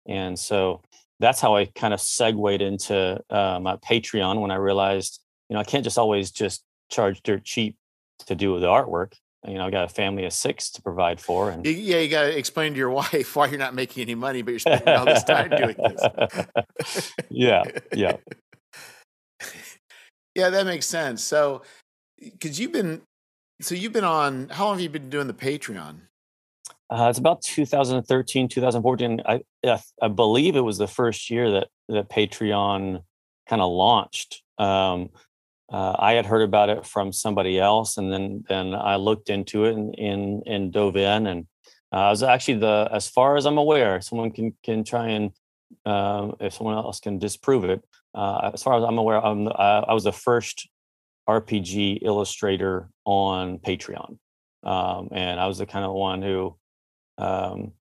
And 0.06 0.38
so 0.38 0.82
that's 1.18 1.40
how 1.40 1.56
I 1.56 1.66
kind 1.66 1.92
of 1.92 2.00
segued 2.00 2.62
into 2.62 3.20
uh, 3.28 3.58
my 3.60 3.76
Patreon 3.76 4.40
when 4.40 4.50
I 4.50 4.56
realized, 4.56 5.20
you 5.48 5.54
know, 5.54 5.60
I 5.60 5.64
can't 5.64 5.82
just 5.82 5.98
always 5.98 6.30
just 6.30 6.62
charge 6.90 7.22
dirt 7.22 7.44
cheap 7.44 7.76
to 8.26 8.34
do 8.36 8.58
the 8.60 8.68
artwork 8.68 9.14
you 9.46 9.54
know, 9.54 9.66
I 9.66 9.70
got 9.70 9.84
a 9.84 9.88
family 9.88 10.24
of 10.24 10.32
six 10.32 10.70
to 10.70 10.82
provide 10.82 11.20
for. 11.20 11.50
And 11.50 11.66
yeah, 11.66 11.98
you 11.98 12.08
got 12.08 12.22
to 12.22 12.38
explain 12.38 12.72
to 12.72 12.78
your 12.78 12.90
wife 13.02 13.36
why 13.36 13.46
you're 13.48 13.58
not 13.58 13.74
making 13.74 14.02
any 14.02 14.14
money, 14.14 14.42
but 14.42 14.52
you're 14.52 14.58
spending 14.58 14.88
all 14.88 15.04
this 15.04 15.24
time 15.24 15.50
doing 15.50 15.76
this. 15.76 17.02
yeah, 17.30 17.62
yeah, 17.94 18.16
yeah. 20.34 20.50
That 20.50 20.66
makes 20.66 20.86
sense. 20.86 21.22
So, 21.22 21.62
because 22.18 22.58
you've 22.58 22.72
been, 22.72 23.02
so 23.60 23.74
you've 23.74 23.92
been 23.92 24.04
on. 24.04 24.48
How 24.50 24.66
long 24.66 24.74
have 24.74 24.82
you 24.82 24.88
been 24.88 25.10
doing 25.10 25.26
the 25.26 25.34
Patreon? 25.34 25.96
Uh, 26.90 27.08
it's 27.08 27.18
about 27.18 27.42
2013, 27.42 28.48
2014. 28.48 29.22
I 29.26 29.40
I 30.02 30.08
believe 30.08 30.56
it 30.56 30.60
was 30.60 30.78
the 30.78 30.86
first 30.86 31.30
year 31.30 31.50
that 31.52 31.68
that 31.88 32.08
Patreon 32.08 33.02
kind 33.48 33.62
of 33.62 33.72
launched. 33.72 34.42
Um, 34.58 35.10
uh, 35.72 35.96
I 35.98 36.12
had 36.12 36.26
heard 36.26 36.42
about 36.42 36.68
it 36.68 36.86
from 36.86 37.12
somebody 37.12 37.58
else, 37.58 37.96
and 37.96 38.12
then 38.12 38.44
then 38.48 38.74
I 38.74 38.96
looked 38.96 39.30
into 39.30 39.64
it 39.64 39.74
and 39.74 39.94
and, 39.98 40.42
and 40.46 40.72
dove 40.72 40.96
in, 40.96 41.26
and 41.26 41.46
uh, 41.92 41.96
I 41.96 42.10
was 42.10 42.22
actually 42.22 42.58
the 42.58 42.88
as 42.92 43.08
far 43.08 43.36
as 43.36 43.46
I'm 43.46 43.58
aware, 43.58 44.00
someone 44.00 44.30
can 44.30 44.54
can 44.62 44.84
try 44.84 45.08
and 45.08 45.32
um, 45.84 46.36
if 46.40 46.54
someone 46.54 46.76
else 46.76 47.00
can 47.00 47.18
disprove 47.18 47.64
it. 47.64 47.84
Uh, 48.14 48.50
as 48.54 48.62
far 48.62 48.78
as 48.78 48.84
I'm 48.84 48.98
aware, 48.98 49.24
I'm, 49.24 49.48
I 49.48 49.92
was 49.92 50.04
the 50.04 50.12
first 50.12 50.68
RPG 51.28 52.00
illustrator 52.02 52.88
on 53.04 53.58
Patreon, 53.58 54.18
um, 54.62 55.08
and 55.12 55.40
I 55.40 55.46
was 55.46 55.58
the 55.58 55.66
kind 55.66 55.84
of 55.84 55.92
one 55.92 56.22
who 56.22 56.56
um, 57.18 57.72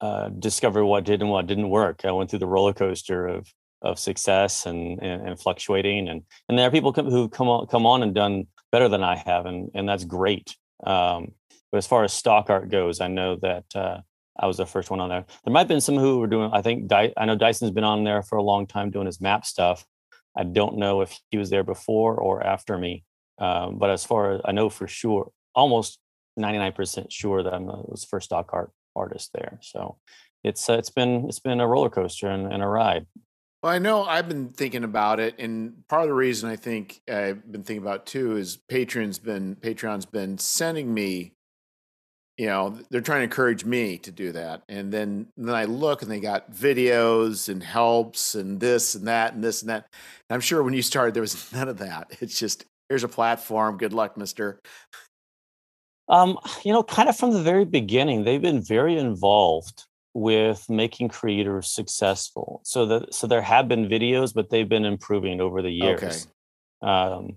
uh, 0.00 0.28
discovered 0.28 0.84
what 0.84 1.04
did 1.04 1.20
and 1.20 1.30
what 1.30 1.46
didn't 1.46 1.68
work. 1.68 2.04
I 2.04 2.12
went 2.12 2.30
through 2.30 2.38
the 2.38 2.46
roller 2.46 2.72
coaster 2.72 3.26
of 3.26 3.52
of 3.82 3.98
success 3.98 4.66
and, 4.66 5.00
and, 5.00 5.28
and 5.28 5.40
fluctuating 5.40 6.08
and 6.08 6.22
and 6.48 6.58
there 6.58 6.66
are 6.66 6.70
people 6.70 6.92
who 6.92 7.28
come 7.28 7.48
on 7.48 7.66
come 7.68 7.86
on 7.86 8.02
and 8.02 8.14
done 8.14 8.46
better 8.72 8.88
than 8.88 9.02
I 9.02 9.16
have 9.16 9.46
and 9.46 9.70
and 9.74 9.88
that's 9.88 10.04
great 10.04 10.56
um, 10.84 11.32
but 11.70 11.78
as 11.78 11.86
far 11.86 12.04
as 12.04 12.12
stock 12.12 12.50
art 12.50 12.70
goes 12.70 13.00
I 13.00 13.08
know 13.08 13.36
that 13.36 13.64
uh, 13.74 14.00
I 14.38 14.46
was 14.46 14.56
the 14.56 14.66
first 14.66 14.90
one 14.90 15.00
on 15.00 15.08
there. 15.08 15.24
There 15.44 15.52
might 15.52 15.60
have 15.60 15.68
been 15.68 15.80
some 15.80 15.96
who 15.96 16.18
were 16.18 16.26
doing 16.26 16.50
I 16.52 16.62
think 16.62 16.92
I 16.92 17.24
know 17.24 17.36
Dyson's 17.36 17.70
been 17.70 17.84
on 17.84 18.04
there 18.04 18.22
for 18.22 18.38
a 18.38 18.42
long 18.42 18.66
time 18.66 18.90
doing 18.90 19.06
his 19.06 19.20
map 19.20 19.44
stuff. 19.44 19.84
I 20.36 20.44
don't 20.44 20.78
know 20.78 21.00
if 21.00 21.18
he 21.30 21.38
was 21.38 21.50
there 21.50 21.64
before 21.64 22.14
or 22.14 22.44
after 22.44 22.78
me 22.78 23.04
um, 23.38 23.78
but 23.78 23.90
as 23.90 24.04
far 24.04 24.32
as 24.32 24.40
I 24.44 24.52
know 24.52 24.68
for 24.68 24.86
sure 24.88 25.30
almost 25.54 25.98
99% 26.38 27.06
sure 27.10 27.42
that 27.42 27.52
I'm 27.52 27.66
was 27.66 28.06
first 28.08 28.26
stock 28.26 28.50
art 28.52 28.70
artist 28.94 29.30
there. 29.34 29.58
So 29.62 29.98
it's 30.44 30.68
uh, 30.68 30.74
it's 30.74 30.90
been 30.90 31.26
it's 31.28 31.40
been 31.40 31.60
a 31.60 31.66
roller 31.66 31.90
coaster 31.90 32.28
and, 32.28 32.52
and 32.52 32.62
a 32.62 32.66
ride. 32.66 33.06
Well, 33.62 33.72
I 33.72 33.78
know 33.78 34.04
I've 34.04 34.28
been 34.28 34.50
thinking 34.50 34.84
about 34.84 35.18
it, 35.18 35.34
and 35.38 35.82
part 35.88 36.02
of 36.02 36.08
the 36.08 36.14
reason 36.14 36.48
I 36.48 36.54
think 36.54 37.00
I've 37.10 37.50
been 37.50 37.64
thinking 37.64 37.82
about 37.82 38.06
too 38.06 38.36
is 38.36 38.56
Patreon's 38.56 39.18
been 39.18 39.56
Patreon's 39.56 40.06
been 40.06 40.38
sending 40.38 40.94
me, 40.94 41.32
you 42.38 42.46
know, 42.46 42.78
they're 42.88 43.00
trying 43.00 43.18
to 43.18 43.24
encourage 43.24 43.64
me 43.64 43.98
to 43.98 44.12
do 44.12 44.30
that, 44.30 44.62
and 44.68 44.92
then 44.92 45.26
then 45.36 45.54
I 45.54 45.64
look 45.64 46.02
and 46.02 46.10
they 46.10 46.20
got 46.20 46.52
videos 46.52 47.48
and 47.48 47.62
helps 47.62 48.36
and 48.36 48.60
this 48.60 48.94
and 48.94 49.08
that 49.08 49.34
and 49.34 49.42
this 49.42 49.60
and 49.60 49.70
that. 49.70 49.88
And 50.30 50.36
I'm 50.36 50.40
sure 50.40 50.62
when 50.62 50.72
you 50.72 50.82
started 50.82 51.14
there 51.14 51.20
was 51.20 51.52
none 51.52 51.68
of 51.68 51.78
that. 51.78 52.16
It's 52.20 52.38
just 52.38 52.64
here's 52.88 53.02
a 53.02 53.08
platform. 53.08 53.76
Good 53.76 53.92
luck, 53.92 54.16
Mister. 54.16 54.60
Um, 56.08 56.38
you 56.64 56.72
know, 56.72 56.84
kind 56.84 57.08
of 57.08 57.16
from 57.16 57.32
the 57.32 57.42
very 57.42 57.64
beginning, 57.64 58.24
they've 58.24 58.40
been 58.40 58.62
very 58.62 58.96
involved 58.96 59.84
with 60.14 60.64
making 60.70 61.08
creators 61.08 61.68
successful. 61.68 62.60
So 62.64 62.86
that 62.86 63.14
so 63.14 63.26
there 63.26 63.42
have 63.42 63.66
been 63.66 63.88
videos, 63.88 64.32
but 64.32 64.48
they've 64.48 64.68
been 64.68 64.84
improving 64.84 65.40
over 65.40 65.60
the 65.60 65.72
years. 65.72 66.28
Okay. 66.82 66.92
Um, 66.92 67.36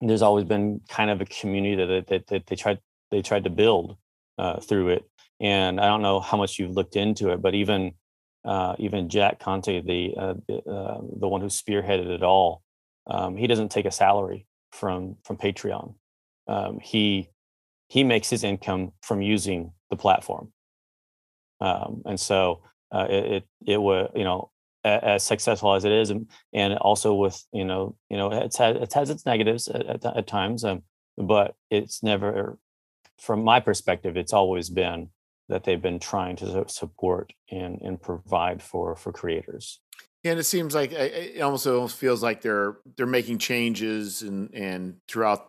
there's 0.00 0.22
always 0.22 0.44
been 0.44 0.80
kind 0.88 1.10
of 1.10 1.20
a 1.20 1.26
community 1.26 1.84
that, 1.84 2.06
that, 2.06 2.26
that 2.28 2.46
they 2.46 2.54
tried 2.54 2.78
they 3.10 3.22
tried 3.22 3.42
to 3.42 3.50
build 3.50 3.96
uh, 4.40 4.60
through 4.60 4.88
it. 4.88 5.04
And 5.38 5.80
I 5.80 5.86
don't 5.86 6.02
know 6.02 6.20
how 6.20 6.36
much 6.36 6.58
you've 6.58 6.70
looked 6.72 6.96
into 6.96 7.30
it, 7.30 7.42
but 7.42 7.54
even 7.54 7.92
uh, 8.44 8.74
even 8.78 9.10
Jack 9.10 9.38
Conte, 9.38 9.82
the 9.82 10.14
uh, 10.16 10.34
the, 10.48 10.58
uh, 10.70 11.00
the, 11.20 11.28
one 11.28 11.42
who 11.42 11.48
spearheaded 11.48 12.06
it 12.06 12.22
all, 12.22 12.62
um, 13.06 13.36
he 13.36 13.46
doesn't 13.46 13.70
take 13.70 13.84
a 13.84 13.90
salary 13.90 14.46
from 14.72 15.16
from 15.24 15.36
Patreon. 15.36 15.94
Um, 16.48 16.78
he 16.80 17.30
he 17.88 18.02
makes 18.02 18.30
his 18.30 18.44
income 18.44 18.92
from 19.02 19.20
using 19.20 19.72
the 19.90 19.96
platform, 19.96 20.52
um, 21.60 22.02
and 22.06 22.18
so 22.18 22.62
uh, 22.92 23.06
it 23.10 23.24
it, 23.24 23.44
it 23.66 23.82
was 23.82 24.10
you 24.14 24.24
know 24.24 24.50
as 24.82 25.22
successful 25.22 25.74
as 25.74 25.84
it 25.84 25.92
is, 25.92 26.08
and, 26.08 26.26
and 26.54 26.78
also 26.78 27.14
with 27.14 27.44
you 27.52 27.66
know 27.66 27.94
you 28.08 28.16
know 28.16 28.32
it's 28.32 28.56
had 28.56 28.76
it 28.76 28.92
has 28.94 29.10
its 29.10 29.26
negatives 29.26 29.68
at, 29.68 29.84
at, 29.86 30.16
at 30.16 30.26
times, 30.26 30.64
um, 30.64 30.82
but 31.18 31.54
it's 31.70 32.02
never, 32.02 32.58
from 33.20 33.44
my 33.44 33.60
perspective, 33.60 34.16
it's 34.16 34.32
always 34.32 34.70
been 34.70 35.10
that 35.48 35.64
they've 35.64 35.82
been 35.82 35.98
trying 35.98 36.36
to 36.36 36.64
support 36.68 37.32
and 37.50 37.80
and 37.82 38.00
provide 38.00 38.62
for 38.62 38.96
for 38.96 39.12
creators. 39.12 39.80
And 40.24 40.38
it 40.38 40.44
seems 40.44 40.74
like 40.74 40.92
it 40.92 41.40
almost 41.40 41.66
almost 41.66 41.96
feels 41.96 42.22
like 42.22 42.40
they're 42.40 42.76
they're 42.96 43.06
making 43.06 43.38
changes 43.38 44.22
and 44.22 44.54
and 44.54 44.96
throughout 45.08 45.48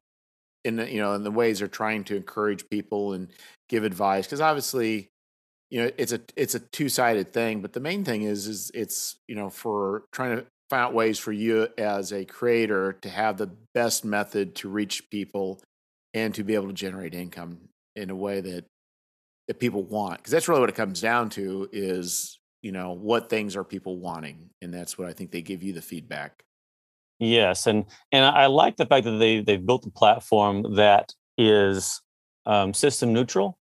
in 0.64 0.76
the, 0.76 0.92
you 0.92 1.00
know 1.00 1.14
in 1.14 1.24
the 1.24 1.32
ways 1.32 1.60
they're 1.60 1.68
trying 1.68 2.04
to 2.06 2.16
encourage 2.16 2.70
people 2.70 3.14
and 3.14 3.30
give 3.70 3.84
advice 3.84 4.26
because 4.26 4.42
obviously 4.42 5.10
you 5.70 5.82
know 5.82 5.92
it's 5.98 6.12
a 6.12 6.22
it's 6.36 6.56
a 6.56 6.60
two 6.60 6.90
sided 6.90 7.34
thing 7.34 7.62
but 7.62 7.74
the 7.74 7.80
main 7.80 8.04
thing 8.04 8.24
is 8.24 8.48
is 8.48 8.72
it's 8.74 9.16
you 9.28 9.36
know 9.36 9.50
for 9.50 10.04
trying 10.12 10.38
to 10.38 10.46
find 10.70 10.84
out 10.84 10.94
ways 10.94 11.18
for 11.18 11.32
you 11.32 11.68
as 11.78 12.14
a 12.14 12.26
creator 12.26 12.94
to 13.02 13.10
have 13.10 13.38
the 13.38 13.50
best 13.74 14.06
method 14.06 14.56
to 14.56 14.70
reach 14.70 15.10
people 15.10 15.60
and 16.14 16.34
to 16.36 16.44
be 16.44 16.56
able 16.56 16.68
to 16.68 16.74
generate 16.74 17.14
income 17.14 17.58
in 17.96 18.10
a 18.10 18.16
way 18.16 18.42
that 18.42 18.66
that 19.48 19.60
people 19.60 19.84
want 19.84 20.18
because 20.18 20.32
that's 20.32 20.48
really 20.48 20.62
what 20.62 20.70
it 20.70 20.76
comes 20.76 21.02
down 21.02 21.30
to 21.30 21.68
is 21.72 22.40
you 22.62 22.72
know 22.72 22.92
what 22.92 23.30
things 23.30 23.56
are 23.56 23.64
people 23.64 23.98
wanting 23.98 24.50
and 24.62 24.74
that's 24.74 24.98
what 24.98 25.08
i 25.08 25.14
think 25.14 25.32
they 25.32 25.42
give 25.42 25.64
you 25.64 25.74
the 25.74 25.82
feedback. 25.82 26.44
Yes 27.20 27.68
and 27.68 27.86
and 28.12 28.26
i 28.26 28.48
like 28.48 28.78
the 28.78 28.86
fact 28.86 29.06
that 29.06 29.18
they 29.18 29.42
they've 29.42 29.66
built 29.66 29.86
a 29.86 29.92
platform 29.92 30.76
that 30.76 31.14
is 31.38 32.02
um, 32.46 32.74
system 32.74 33.14
neutral 33.14 33.60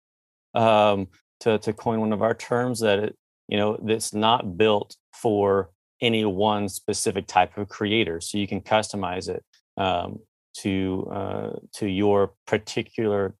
um, 0.53 1.07
to 1.41 1.57
to 1.59 1.73
coin 1.73 1.99
one 1.99 2.13
of 2.13 2.21
our 2.21 2.33
terms 2.33 2.79
that 2.79 2.99
it 2.99 3.17
you 3.49 3.57
know 3.57 3.77
that's 3.83 4.13
not 4.13 4.57
built 4.57 4.95
for 5.13 5.71
any 6.01 6.23
one 6.23 6.69
specific 6.69 7.27
type 7.27 7.57
of 7.57 7.67
creator 7.67 8.21
so 8.21 8.37
you 8.37 8.47
can 8.47 8.61
customize 8.61 9.27
it 9.27 9.43
um, 9.75 10.19
to 10.55 11.07
uh, 11.11 11.49
to 11.73 11.87
your 11.87 12.33
particular 12.45 13.35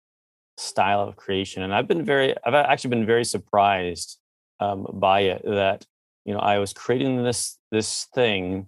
style 0.57 1.01
of 1.01 1.15
creation 1.15 1.63
and 1.63 1.73
i've 1.73 1.87
been 1.87 2.03
very 2.03 2.35
i've 2.45 2.53
actually 2.53 2.89
been 2.89 3.05
very 3.05 3.23
surprised 3.23 4.19
um, 4.59 4.85
by 4.93 5.21
it 5.21 5.41
that 5.45 5.85
you 6.25 6.33
know 6.33 6.39
i 6.39 6.59
was 6.59 6.73
creating 6.73 7.23
this 7.23 7.57
this 7.71 8.07
thing 8.13 8.67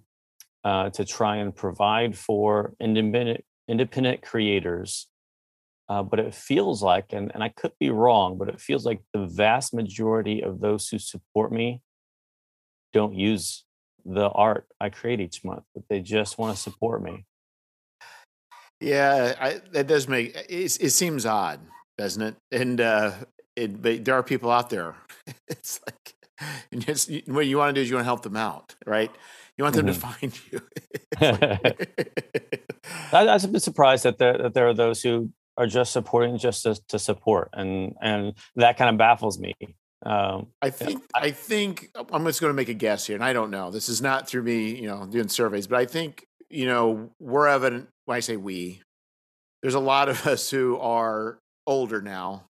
uh, 0.64 0.88
to 0.90 1.04
try 1.04 1.36
and 1.36 1.54
provide 1.54 2.16
for 2.16 2.72
independent 2.80 3.44
independent 3.68 4.22
creators 4.22 5.06
uh, 5.90 6.02
but 6.02 6.18
it 6.18 6.34
feels 6.34 6.82
like 6.82 7.12
and, 7.12 7.30
and 7.34 7.44
i 7.44 7.48
could 7.50 7.72
be 7.78 7.90
wrong 7.90 8.38
but 8.38 8.48
it 8.48 8.58
feels 8.58 8.86
like 8.86 9.00
the 9.12 9.26
vast 9.26 9.74
majority 9.74 10.42
of 10.42 10.60
those 10.60 10.88
who 10.88 10.98
support 10.98 11.52
me 11.52 11.82
don't 12.94 13.14
use 13.14 13.64
the 14.06 14.30
art 14.30 14.66
i 14.80 14.88
create 14.88 15.20
each 15.20 15.44
month 15.44 15.64
but 15.74 15.84
they 15.90 16.00
just 16.00 16.38
want 16.38 16.56
to 16.56 16.62
support 16.62 17.02
me 17.02 17.26
yeah 18.82 19.34
I, 19.40 19.60
that 19.72 19.86
does 19.86 20.08
make 20.08 20.34
it, 20.34 20.78
it 20.80 20.90
seems 20.90 21.24
odd 21.26 21.60
doesn't 21.98 22.22
it? 22.22 22.36
And 22.50 22.80
uh, 22.80 23.12
it, 23.56 23.80
but 23.80 24.04
there 24.04 24.14
are 24.14 24.22
people 24.22 24.50
out 24.50 24.70
there. 24.70 24.96
it's 25.48 25.80
like, 25.86 26.14
and 26.72 26.84
just, 26.84 27.10
what 27.26 27.46
you 27.46 27.58
want 27.58 27.70
to 27.70 27.74
do 27.74 27.82
is 27.82 27.88
you 27.88 27.96
want 27.96 28.04
to 28.04 28.06
help 28.06 28.22
them 28.22 28.36
out, 28.36 28.74
right? 28.86 29.10
You 29.56 29.64
want 29.64 29.76
them 29.76 29.86
mm-hmm. 29.86 29.94
to 29.94 30.00
find 30.00 30.40
you. 30.50 30.60
I, 33.12 33.26
I 33.26 33.34
was 33.34 33.44
a 33.44 33.48
bit 33.48 33.62
surprised 33.62 34.04
that 34.04 34.18
there, 34.18 34.36
that 34.38 34.54
there 34.54 34.68
are 34.68 34.74
those 34.74 35.02
who 35.02 35.30
are 35.56 35.66
just 35.66 35.92
supporting 35.92 36.38
just 36.38 36.62
to, 36.62 36.74
to 36.88 36.98
support, 36.98 37.50
and 37.52 37.94
and 38.00 38.32
that 38.56 38.78
kind 38.78 38.88
of 38.88 38.96
baffles 38.96 39.38
me. 39.38 39.54
Um, 40.04 40.48
I 40.62 40.70
think 40.70 41.04
I, 41.14 41.26
I 41.26 41.30
think 41.30 41.90
I'm 42.10 42.24
just 42.24 42.40
going 42.40 42.50
to 42.50 42.54
make 42.54 42.70
a 42.70 42.74
guess 42.74 43.06
here, 43.06 43.14
and 43.14 43.24
I 43.24 43.34
don't 43.34 43.50
know. 43.50 43.70
This 43.70 43.90
is 43.90 44.00
not 44.00 44.26
through 44.26 44.44
me, 44.44 44.74
you 44.74 44.88
know, 44.88 45.06
doing 45.06 45.28
surveys, 45.28 45.66
but 45.66 45.78
I 45.78 45.84
think 45.84 46.26
you 46.52 46.66
know 46.66 47.10
we're 47.18 47.48
evident. 47.48 47.88
When 48.04 48.16
I 48.16 48.20
say 48.20 48.36
we, 48.36 48.82
there's 49.62 49.74
a 49.74 49.80
lot 49.80 50.08
of 50.08 50.26
us 50.26 50.50
who 50.50 50.78
are 50.78 51.38
older 51.66 52.00
now, 52.00 52.44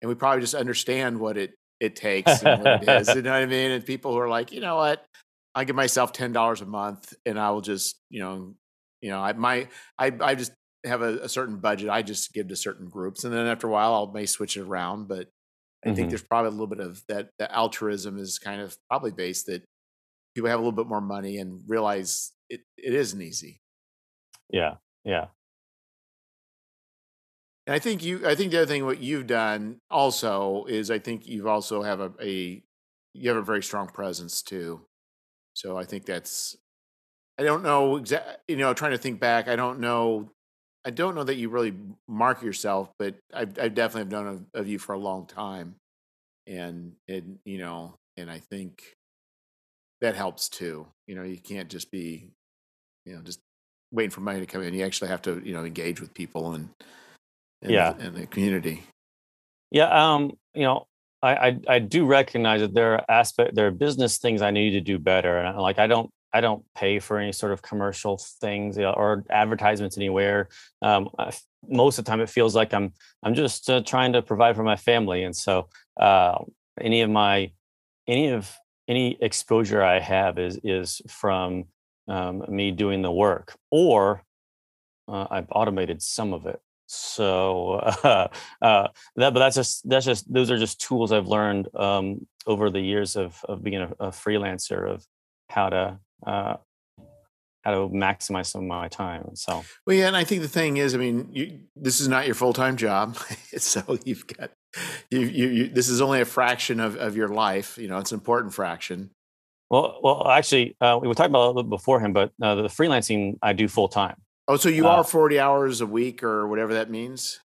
and 0.00 0.08
we 0.08 0.14
probably 0.14 0.40
just 0.40 0.54
understand 0.54 1.18
what 1.18 1.36
it 1.36 1.54
it 1.80 1.96
takes 1.96 2.42
and 2.42 2.62
what 2.62 2.82
it 2.82 2.88
is. 2.88 3.14
You 3.14 3.22
know 3.22 3.32
what 3.32 3.42
I 3.42 3.46
mean? 3.46 3.70
And 3.70 3.84
people 3.84 4.12
who 4.12 4.18
are 4.18 4.28
like, 4.28 4.52
you 4.52 4.60
know 4.60 4.76
what, 4.76 5.04
I 5.54 5.64
give 5.64 5.76
myself 5.76 6.12
ten 6.12 6.32
dollars 6.32 6.60
a 6.60 6.66
month, 6.66 7.14
and 7.26 7.38
I 7.38 7.50
will 7.50 7.62
just, 7.62 7.96
you 8.10 8.20
know, 8.20 8.54
you 9.00 9.10
know, 9.10 9.20
I 9.20 9.32
my 9.32 9.68
I 9.98 10.12
I 10.20 10.34
just 10.34 10.52
have 10.84 11.02
a, 11.02 11.18
a, 11.18 11.28
certain 11.28 11.58
budget. 11.58 11.90
I 11.90 12.00
just 12.00 12.32
give 12.32 12.48
to 12.48 12.56
certain 12.56 12.88
groups, 12.88 13.24
and 13.24 13.34
then 13.34 13.46
after 13.46 13.66
a 13.66 13.70
while, 13.70 13.92
I'll 13.92 14.12
may 14.12 14.26
switch 14.26 14.56
it 14.56 14.62
around. 14.62 15.08
But 15.08 15.28
I 15.84 15.88
mm-hmm. 15.88 15.96
think 15.96 16.08
there's 16.10 16.22
probably 16.22 16.48
a 16.48 16.52
little 16.52 16.66
bit 16.66 16.80
of 16.80 17.02
that. 17.08 17.30
The 17.38 17.52
altruism 17.54 18.18
is 18.18 18.38
kind 18.38 18.60
of 18.60 18.76
probably 18.88 19.10
based 19.10 19.46
that 19.46 19.64
people 20.34 20.48
have 20.48 20.58
a 20.58 20.62
little 20.62 20.76
bit 20.76 20.86
more 20.86 21.00
money 21.00 21.38
and 21.38 21.60
realize 21.66 22.32
it, 22.50 22.60
it 22.76 22.92
isn't 22.92 23.22
easy. 23.22 23.60
Yeah, 24.50 24.74
yeah. 25.04 25.26
And 27.66 27.74
I 27.74 27.78
think 27.78 28.02
you, 28.02 28.26
I 28.26 28.34
think 28.34 28.50
the 28.50 28.58
other 28.58 28.66
thing 28.66 28.84
what 28.84 29.00
you've 29.00 29.28
done 29.28 29.78
also 29.90 30.64
is 30.68 30.90
I 30.90 30.98
think 30.98 31.26
you've 31.26 31.46
also 31.46 31.82
have 31.82 32.00
a, 32.00 32.12
a 32.20 32.62
you 33.14 33.28
have 33.28 33.38
a 33.38 33.42
very 33.42 33.62
strong 33.62 33.88
presence 33.88 34.42
too. 34.42 34.82
So 35.54 35.76
I 35.76 35.84
think 35.84 36.04
that's 36.04 36.56
I 37.38 37.42
don't 37.42 37.62
know 37.62 37.96
exactly. 37.96 38.34
You 38.48 38.56
know, 38.56 38.74
trying 38.74 38.90
to 38.90 38.98
think 38.98 39.20
back, 39.20 39.48
I 39.48 39.56
don't 39.56 39.80
know. 39.80 40.32
I 40.84 40.90
don't 40.90 41.14
know 41.14 41.24
that 41.24 41.36
you 41.36 41.48
really 41.48 41.74
mark 42.08 42.42
yourself, 42.42 42.90
but 42.98 43.16
I, 43.34 43.42
I 43.42 43.68
definitely 43.68 44.00
have 44.00 44.10
known 44.10 44.26
of, 44.26 44.44
of, 44.54 44.68
you 44.68 44.78
for 44.78 44.94
a 44.94 44.98
long 44.98 45.26
time, 45.26 45.76
and 46.46 46.92
and 47.08 47.38
you 47.44 47.58
know, 47.58 47.94
and 48.16 48.30
I 48.30 48.38
think 48.38 48.82
that 50.00 50.16
helps 50.16 50.48
too. 50.48 50.86
You 51.06 51.14
know, 51.14 51.22
you 51.22 51.38
can't 51.38 51.68
just 51.68 51.90
be, 51.90 52.30
you 53.10 53.16
know, 53.16 53.22
just 53.22 53.40
waiting 53.90 54.10
for 54.10 54.20
money 54.20 54.40
to 54.40 54.46
come 54.46 54.62
in. 54.62 54.72
You 54.72 54.84
actually 54.84 55.08
have 55.08 55.22
to, 55.22 55.42
you 55.44 55.52
know, 55.52 55.64
engage 55.64 56.00
with 56.00 56.14
people 56.14 56.54
and 56.54 56.68
in 57.62 57.70
yeah. 57.70 57.92
the, 57.92 58.06
in 58.06 58.14
the 58.14 58.26
community. 58.26 58.84
Yeah, 59.70 59.88
um, 59.88 60.32
you 60.54 60.62
know, 60.62 60.86
I, 61.22 61.34
I, 61.34 61.60
I 61.68 61.78
do 61.80 62.06
recognize 62.06 62.60
that 62.60 62.74
there 62.74 62.94
are 62.94 63.04
aspect 63.08 63.54
there 63.54 63.66
are 63.66 63.72
business 63.72 64.18
things 64.18 64.42
I 64.42 64.50
need 64.50 64.70
to 64.70 64.80
do 64.80 64.98
better, 64.98 65.38
and 65.38 65.58
like 65.58 65.78
I 65.78 65.86
don't 65.86 66.10
I 66.32 66.40
don't 66.40 66.64
pay 66.74 66.98
for 66.98 67.18
any 67.18 67.32
sort 67.32 67.52
of 67.52 67.62
commercial 67.62 68.18
things 68.40 68.76
you 68.76 68.84
know, 68.84 68.92
or 68.92 69.24
advertisements 69.30 69.96
anywhere. 69.96 70.48
Um, 70.82 71.10
most 71.68 71.98
of 71.98 72.04
the 72.04 72.10
time, 72.10 72.20
it 72.20 72.30
feels 72.30 72.54
like 72.54 72.72
I'm 72.72 72.92
I'm 73.22 73.34
just 73.34 73.68
uh, 73.68 73.82
trying 73.82 74.14
to 74.14 74.22
provide 74.22 74.56
for 74.56 74.64
my 74.64 74.76
family, 74.76 75.24
and 75.24 75.36
so 75.36 75.68
uh, 76.00 76.38
any 76.80 77.02
of 77.02 77.10
my 77.10 77.52
any 78.08 78.28
of 78.28 78.50
any 78.88 79.18
exposure 79.20 79.82
I 79.82 80.00
have 80.00 80.38
is 80.38 80.58
is 80.64 81.02
from 81.08 81.66
um, 82.08 82.44
me 82.48 82.70
doing 82.70 83.02
the 83.02 83.12
work, 83.12 83.56
or 83.70 84.22
uh, 85.08 85.26
I've 85.30 85.48
automated 85.50 86.02
some 86.02 86.32
of 86.32 86.46
it. 86.46 86.60
So 86.92 87.74
uh, 87.74 88.28
uh, 88.62 88.88
that 89.16 89.32
but 89.32 89.38
that's 89.38 89.54
just 89.54 89.88
that's 89.88 90.04
just 90.04 90.32
those 90.32 90.50
are 90.50 90.58
just 90.58 90.80
tools 90.80 91.12
i've 91.12 91.28
learned 91.28 91.68
um, 91.76 92.26
over 92.48 92.68
the 92.68 92.80
years 92.80 93.14
of 93.14 93.40
of 93.44 93.62
being 93.62 93.82
a, 93.82 93.92
a 94.00 94.08
freelancer 94.08 94.90
of 94.90 95.06
how 95.48 95.68
to 95.68 95.98
uh, 96.26 96.56
how 97.62 97.70
to 97.70 97.88
maximize 97.94 98.46
some 98.46 98.62
of 98.62 98.66
my 98.66 98.88
time 98.88 99.36
so. 99.36 99.62
Well 99.86 99.96
yeah 99.96 100.08
and 100.08 100.16
i 100.16 100.24
think 100.24 100.42
the 100.42 100.48
thing 100.48 100.78
is 100.78 100.94
i 100.94 100.98
mean 100.98 101.28
you, 101.30 101.60
this 101.76 102.00
is 102.00 102.08
not 102.08 102.26
your 102.26 102.34
full-time 102.34 102.76
job 102.76 103.16
so 103.56 103.98
you've 104.04 104.26
got 104.26 104.50
you, 105.10 105.20
you, 105.20 105.48
you 105.48 105.68
this 105.68 105.88
is 105.88 106.00
only 106.00 106.20
a 106.20 106.24
fraction 106.24 106.80
of, 106.80 106.96
of 106.96 107.16
your 107.16 107.28
life 107.28 107.78
you 107.78 107.86
know 107.86 107.98
it's 107.98 108.10
an 108.10 108.18
important 108.18 108.52
fraction 108.52 109.10
well 109.70 109.98
well 110.02 110.28
actually 110.28 110.76
uh, 110.80 110.98
we 111.00 111.08
were 111.08 111.14
talking 111.14 111.30
about 111.32 111.56
it 111.56 111.68
beforehand 111.68 112.12
but 112.12 112.32
uh, 112.42 112.54
the 112.56 112.68
freelancing 112.68 113.38
i 113.42 113.52
do 113.52 113.68
full-time 113.68 114.16
Oh, 114.50 114.56
so 114.56 114.68
you 114.68 114.88
uh, 114.88 114.96
are 114.96 115.04
40 115.04 115.38
hours 115.38 115.80
a 115.80 115.86
week 115.86 116.24
or 116.24 116.48
whatever 116.48 116.74
that 116.74 116.90
means? 116.90 117.38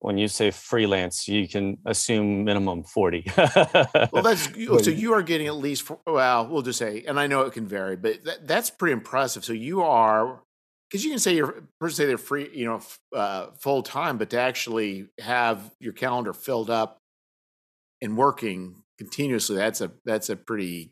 When 0.00 0.18
you 0.18 0.28
say 0.28 0.50
freelance, 0.50 1.26
you 1.26 1.48
can 1.48 1.78
assume 1.86 2.44
minimum 2.44 2.82
40. 2.82 3.32
well, 4.12 4.22
that's 4.22 4.50
so 4.84 4.90
you 4.90 5.14
are 5.14 5.22
getting 5.22 5.46
at 5.46 5.56
least, 5.56 5.90
well, 6.06 6.46
we'll 6.46 6.60
just 6.60 6.78
say, 6.78 7.02
and 7.08 7.18
I 7.18 7.28
know 7.28 7.42
it 7.42 7.54
can 7.54 7.66
vary, 7.66 7.96
but 7.96 8.22
that, 8.24 8.46
that's 8.46 8.68
pretty 8.68 8.92
impressive. 8.92 9.42
So 9.42 9.54
you 9.54 9.80
are, 9.80 10.42
because 10.90 11.02
you 11.02 11.10
can 11.12 11.18
say 11.18 11.34
you're, 11.34 11.64
person 11.80 11.96
say 11.96 12.04
they're 12.04 12.18
free, 12.18 12.50
you 12.52 12.66
know, 12.66 12.82
uh, 13.16 13.46
full 13.58 13.82
time, 13.82 14.18
but 14.18 14.28
to 14.30 14.38
actually 14.38 15.06
have 15.18 15.70
your 15.80 15.94
calendar 15.94 16.34
filled 16.34 16.68
up 16.68 16.98
and 18.02 18.18
working 18.18 18.82
continuously, 18.98 19.56
that's 19.56 19.80
a, 19.80 19.92
that's 20.04 20.28
a 20.28 20.36
pretty, 20.36 20.90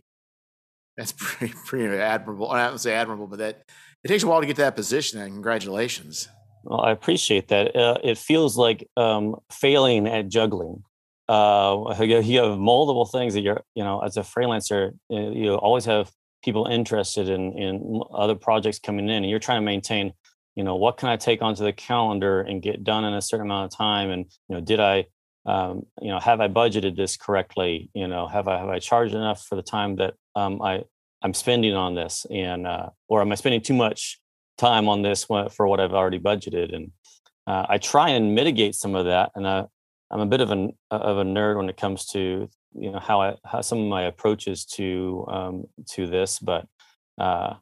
that's 0.96 1.12
pretty, 1.16 1.55
pretty 1.66 1.96
admirable. 1.96 2.50
I 2.50 2.66
don't 2.68 2.78
say 2.78 2.94
admirable, 2.94 3.26
but 3.26 3.38
that, 3.38 3.64
it 4.05 4.09
takes 4.09 4.22
a 4.22 4.26
while 4.26 4.40
to 4.40 4.46
get 4.46 4.57
to 4.57 4.62
that 4.62 4.76
position, 4.76 5.20
and 5.20 5.33
congratulations. 5.33 6.28
Well, 6.64 6.81
I 6.81 6.92
appreciate 6.92 7.48
that. 7.48 7.74
Uh, 7.74 7.98
it 8.02 8.18
feels 8.18 8.57
like 8.57 8.88
um, 8.96 9.37
failing 9.50 10.07
at 10.07 10.28
juggling. 10.28 10.85
uh, 11.28 11.94
you 12.00 12.42
have 12.42 12.59
multiple 12.59 13.07
things 13.07 13.35
that 13.35 13.40
you're, 13.40 13.62
you 13.74 13.83
know, 13.83 14.00
as 14.00 14.16
a 14.16 14.20
freelancer, 14.20 14.92
you 15.09 15.55
always 15.55 15.85
have 15.85 16.11
people 16.42 16.66
interested 16.66 17.28
in 17.28 17.52
in 17.57 18.02
other 18.12 18.35
projects 18.35 18.78
coming 18.78 19.09
in, 19.09 19.22
and 19.22 19.31
you're 19.31 19.38
trying 19.38 19.59
to 19.59 19.64
maintain, 19.64 20.12
you 20.57 20.64
know, 20.64 20.76
what 20.76 20.96
can 20.96 21.09
I 21.09 21.16
take 21.16 21.42
onto 21.42 21.64
the 21.64 21.72
calendar 21.72 22.40
and 22.40 22.61
get 22.61 22.85
done 22.85 23.05
in 23.05 23.14
a 23.14 23.22
certain 23.22 23.46
amount 23.46 23.72
of 23.72 23.76
time, 23.76 24.11
and 24.11 24.26
you 24.48 24.57
know, 24.57 24.61
did 24.61 24.81
I, 24.81 25.07
um, 25.44 25.87
you 26.00 26.09
know, 26.09 26.20
have 26.20 26.40
I 26.40 26.48
budgeted 26.48 26.96
this 26.96 27.16
correctly? 27.16 27.90
You 27.94 28.07
know, 28.07 28.28
have 28.28 28.48
I 28.48 28.59
have 28.59 28.68
I 28.68 28.78
charged 28.78 29.14
enough 29.14 29.44
for 29.44 29.57
the 29.57 29.62
time 29.62 29.96
that 29.96 30.14
um, 30.37 30.62
I 30.62 30.85
I'm 31.22 31.35
spending 31.35 31.74
on 31.74 31.94
this, 31.94 32.26
and 32.31 32.66
uh, 32.66 32.90
or 33.09 33.20
am 33.20 33.33
I 33.33 33.35
spending 33.35 33.61
too 33.61 33.74
much 33.74 34.20
time 34.59 34.88
on 34.88 35.02
this 35.02 35.24
for 35.24 35.66
what 35.66 35.81
I've 35.81 35.94
already 35.94 36.20
budgeted? 36.20 36.74
And 36.74 36.92
uh, 37.46 37.66
I 37.68 37.78
try 37.78 38.11
and 38.11 38.35
mitigate 38.35 38.74
some 38.74 38.94
of 38.94 39.07
that, 39.07 39.33
and 39.35 39.46
I, 39.46 39.64
I'm 40.11 40.20
a 40.20 40.26
bit 40.26 40.40
of 40.40 40.50
an 40.50 40.72
of 40.90 41.18
a 41.18 41.24
nerd 41.24 41.57
when 41.57 41.68
it 41.68 41.76
comes 41.76 42.07
to 42.07 42.48
you 42.74 42.92
know 42.92 43.00
how 43.00 43.20
I 43.20 43.37
how 43.44 43.61
some 43.62 43.78
of 43.78 43.87
my 43.87 44.02
approaches 44.02 44.64
to 44.76 45.26
um, 45.28 45.64
to 45.90 46.07
this, 46.07 46.38
but 46.38 46.66
uh, 47.18 47.55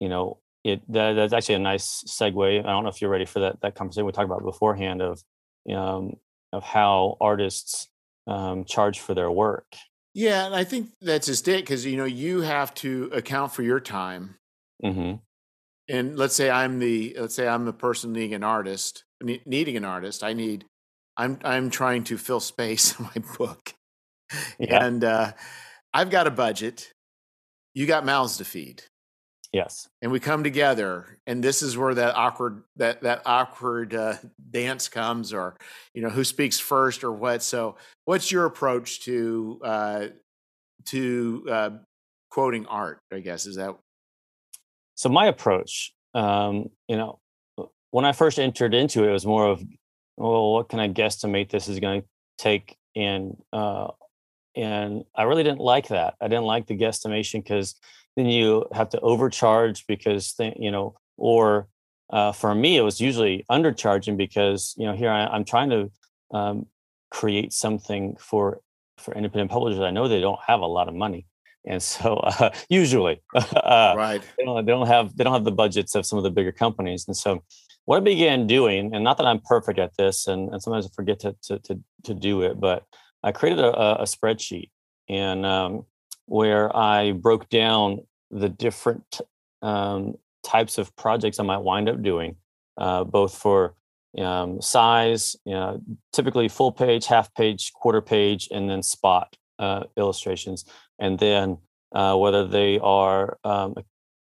you 0.00 0.08
know 0.08 0.38
it 0.64 0.80
that, 0.92 1.12
that's 1.12 1.34
actually 1.34 1.56
a 1.56 1.60
nice 1.60 2.04
segue. 2.08 2.60
I 2.60 2.62
don't 2.62 2.84
know 2.84 2.88
if 2.88 3.02
you're 3.02 3.10
ready 3.10 3.26
for 3.26 3.40
that 3.40 3.60
that 3.60 3.74
conversation 3.74 4.06
we 4.06 4.12
talked 4.12 4.30
about 4.30 4.42
beforehand 4.42 5.02
of 5.02 5.22
um, 5.70 6.14
of 6.54 6.62
how 6.62 7.16
artists 7.20 7.88
um, 8.26 8.64
charge 8.64 9.00
for 9.00 9.14
their 9.14 9.30
work 9.30 9.66
yeah, 10.14 10.46
and 10.46 10.54
I 10.54 10.62
think 10.62 10.90
that's 11.02 11.26
just 11.26 11.48
it 11.48 11.62
because 11.62 11.84
you 11.84 11.96
know 11.96 12.04
you 12.04 12.42
have 12.42 12.72
to 12.74 13.10
account 13.12 13.52
for 13.52 13.62
your 13.62 13.80
time. 13.80 14.36
Mm-hmm. 14.82 15.16
And 15.88 16.16
let's 16.16 16.36
say 16.36 16.48
I'm 16.48 16.78
the 16.78 17.16
let's 17.18 17.34
say 17.34 17.48
I'm 17.48 17.64
the 17.64 17.72
person 17.72 18.12
needing 18.12 18.34
an 18.34 18.44
artist, 18.44 19.04
needing 19.20 19.76
an 19.76 19.84
artist. 19.84 20.22
I 20.22 20.32
need, 20.32 20.66
I'm 21.16 21.40
I'm 21.44 21.68
trying 21.68 22.04
to 22.04 22.16
fill 22.16 22.38
space 22.38 22.96
in 22.98 23.06
my 23.06 23.36
book, 23.36 23.74
yeah. 24.58 24.84
and 24.84 25.02
uh, 25.02 25.32
I've 25.92 26.10
got 26.10 26.28
a 26.28 26.30
budget. 26.30 26.92
You 27.74 27.86
got 27.86 28.06
mouths 28.06 28.36
to 28.36 28.44
feed. 28.44 28.84
Yes. 29.54 29.88
And 30.02 30.10
we 30.10 30.18
come 30.18 30.42
together, 30.42 31.20
and 31.28 31.42
this 31.42 31.62
is 31.62 31.78
where 31.78 31.94
that 31.94 32.16
awkward 32.16 32.64
that 32.74 33.02
that 33.02 33.22
awkward 33.24 33.94
uh, 33.94 34.16
dance 34.50 34.88
comes, 34.88 35.32
or 35.32 35.56
you 35.94 36.02
know 36.02 36.08
who 36.08 36.24
speaks 36.24 36.58
first 36.58 37.04
or 37.04 37.12
what. 37.12 37.40
So, 37.40 37.76
what's 38.04 38.32
your 38.32 38.46
approach 38.46 39.02
to 39.02 39.60
uh, 39.62 40.06
to 40.86 41.46
uh, 41.48 41.70
quoting 42.32 42.66
art? 42.66 42.98
I 43.12 43.20
guess 43.20 43.46
is 43.46 43.54
that. 43.54 43.76
So 44.96 45.08
my 45.08 45.26
approach, 45.26 45.94
um, 46.14 46.70
you 46.88 46.96
know, 46.96 47.20
when 47.92 48.04
I 48.04 48.10
first 48.10 48.40
entered 48.40 48.74
into 48.74 49.04
it, 49.04 49.10
it 49.10 49.12
was 49.12 49.24
more 49.24 49.46
of, 49.46 49.62
well, 50.16 50.52
what 50.54 50.68
can 50.68 50.80
I 50.80 50.88
guesstimate 50.88 51.50
this 51.50 51.68
is 51.68 51.78
going 51.78 52.02
to 52.02 52.08
take, 52.38 52.76
and 52.96 53.36
uh, 53.52 53.86
and 54.56 55.04
I 55.14 55.24
really 55.24 55.42
didn't 55.42 55.60
like 55.60 55.88
that. 55.88 56.14
I 56.20 56.28
didn't 56.28 56.44
like 56.44 56.66
the 56.66 56.76
guesstimation 56.76 57.42
because 57.42 57.74
then 58.16 58.26
you 58.26 58.66
have 58.72 58.88
to 58.90 59.00
overcharge 59.00 59.86
because 59.86 60.34
you 60.56 60.70
know 60.70 60.94
or 61.16 61.68
uh, 62.10 62.32
for 62.32 62.54
me 62.54 62.76
it 62.76 62.82
was 62.82 63.00
usually 63.00 63.44
undercharging 63.50 64.16
because 64.16 64.74
you 64.76 64.86
know 64.86 64.94
here 64.94 65.10
I, 65.10 65.34
am 65.34 65.44
trying 65.44 65.70
to 65.70 65.90
um, 66.32 66.66
create 67.10 67.52
something 67.52 68.16
for 68.18 68.60
for 68.98 69.14
independent 69.14 69.50
publishers 69.50 69.80
i 69.80 69.90
know 69.90 70.06
they 70.06 70.20
don't 70.20 70.38
have 70.46 70.60
a 70.60 70.66
lot 70.66 70.88
of 70.88 70.94
money 70.94 71.26
and 71.66 71.82
so 71.82 72.16
uh, 72.16 72.50
usually 72.68 73.20
uh, 73.34 73.94
right 73.96 74.22
they 74.38 74.44
don't, 74.44 74.64
they 74.64 74.72
don't 74.72 74.86
have 74.86 75.16
they 75.16 75.24
don't 75.24 75.32
have 75.32 75.44
the 75.44 75.52
budgets 75.52 75.94
of 75.94 76.06
some 76.06 76.18
of 76.18 76.22
the 76.22 76.30
bigger 76.30 76.52
companies 76.52 77.04
and 77.06 77.16
so 77.16 77.42
what 77.86 77.96
i 77.96 78.00
began 78.00 78.46
doing 78.46 78.94
and 78.94 79.02
not 79.02 79.16
that 79.16 79.26
i'm 79.26 79.40
perfect 79.40 79.78
at 79.78 79.96
this 79.96 80.26
and, 80.26 80.52
and 80.52 80.62
sometimes 80.62 80.86
i 80.86 80.90
forget 80.94 81.18
to, 81.18 81.34
to, 81.42 81.58
to, 81.60 81.80
to 82.04 82.14
do 82.14 82.42
it 82.42 82.60
but 82.60 82.84
i 83.24 83.32
created 83.32 83.58
a, 83.64 84.02
a 84.02 84.04
spreadsheet 84.04 84.70
and 85.08 85.44
um, 85.44 85.84
where 86.26 86.74
I 86.76 87.12
broke 87.12 87.48
down 87.48 88.00
the 88.30 88.48
different 88.48 89.20
um, 89.62 90.14
types 90.42 90.78
of 90.78 90.94
projects 90.96 91.38
I 91.38 91.42
might 91.42 91.58
wind 91.58 91.88
up 91.88 92.02
doing, 92.02 92.36
uh, 92.78 93.04
both 93.04 93.36
for 93.36 93.74
um, 94.18 94.60
size, 94.62 95.36
you 95.44 95.52
know, 95.52 95.80
typically 96.12 96.48
full 96.48 96.72
page, 96.72 97.06
half 97.06 97.34
page, 97.34 97.72
quarter 97.72 98.00
page, 98.00 98.48
and 98.50 98.68
then 98.70 98.82
spot 98.82 99.36
uh, 99.58 99.84
illustrations, 99.96 100.64
and 100.98 101.18
then 101.18 101.58
uh, 101.94 102.16
whether 102.16 102.46
they 102.46 102.78
are 102.80 103.38
um, 103.44 103.74
a 103.76 103.84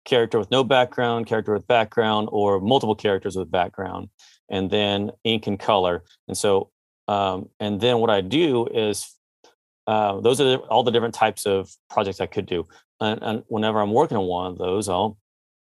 character 0.05 0.39
with 0.39 0.51
no 0.51 0.65
background, 0.65 1.27
character 1.27 1.53
with 1.53 1.67
background, 1.67 2.29
or 2.33 2.61
multiple 2.61 2.95
characters 2.95 3.37
with 3.37 3.51
background, 3.51 4.09
and 4.49 4.71
then 4.71 5.11
ink 5.25 5.47
and 5.47 5.59
color. 5.59 6.05
And 6.29 6.37
so, 6.37 6.71
um, 7.09 7.49
and 7.61 7.81
then 7.81 7.99
what 7.99 8.11
I 8.11 8.21
do 8.21 8.67
is 8.67 9.15
uh, 9.87 10.21
those 10.21 10.41
are 10.41 10.57
all 10.69 10.85
the 10.85 10.91
different 10.91 11.15
types 11.15 11.47
of 11.47 11.71
projects 11.91 12.21
I 12.21 12.27
could 12.27 12.47
do. 12.47 12.69
And, 13.01 13.21
and 13.23 13.43
whenever 13.49 13.81
I'm 13.81 13.93
working 13.93 14.17
on 14.17 14.27
one 14.27 14.53
of 14.53 14.59
those, 14.59 14.89
I'll 14.89 15.19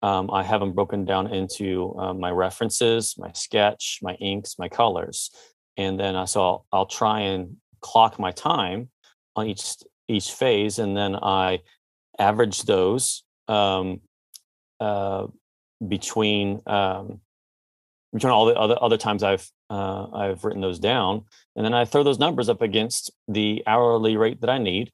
um, 0.02 0.30
I 0.32 0.44
have 0.44 0.60
them 0.60 0.74
broken 0.74 1.04
down 1.04 1.34
into 1.34 1.96
uh, 1.98 2.14
my 2.14 2.30
references, 2.30 3.16
my 3.18 3.32
sketch, 3.32 4.00
my 4.04 4.14
inks, 4.16 4.60
my 4.60 4.70
colors, 4.70 5.32
and 5.78 6.00
then 6.00 6.16
uh, 6.16 6.28
so 6.28 6.42
I'll, 6.42 6.66
I'll 6.72 6.86
try 6.86 7.22
and 7.22 7.58
clock 7.82 8.20
my 8.20 8.32
time 8.32 8.90
on 9.36 9.48
each 9.48 9.78
each 10.08 10.32
phase, 10.32 10.78
and 10.78 10.96
then 10.96 11.16
I 11.16 11.62
average 12.20 12.64
those 12.64 13.24
um, 13.48 14.02
uh, 14.80 15.28
between 15.86 16.62
um, 16.68 17.22
between 18.16 18.32
all 18.32 18.46
the 18.46 18.56
other 18.56 18.82
other 18.82 18.98
times 18.98 19.24
I've 19.24 19.48
uh, 19.70 20.08
I've 20.14 20.44
written 20.46 20.62
those 20.62 20.80
down, 20.80 21.26
and 21.56 21.66
then 21.66 21.74
I 21.74 21.84
throw 21.84 22.02
those 22.02 22.18
numbers 22.18 22.48
up 22.48 22.62
against 22.62 23.12
the 23.28 23.62
hourly 23.68 24.16
rate 24.16 24.40
that 24.42 24.50
I 24.50 24.58
need 24.58 24.92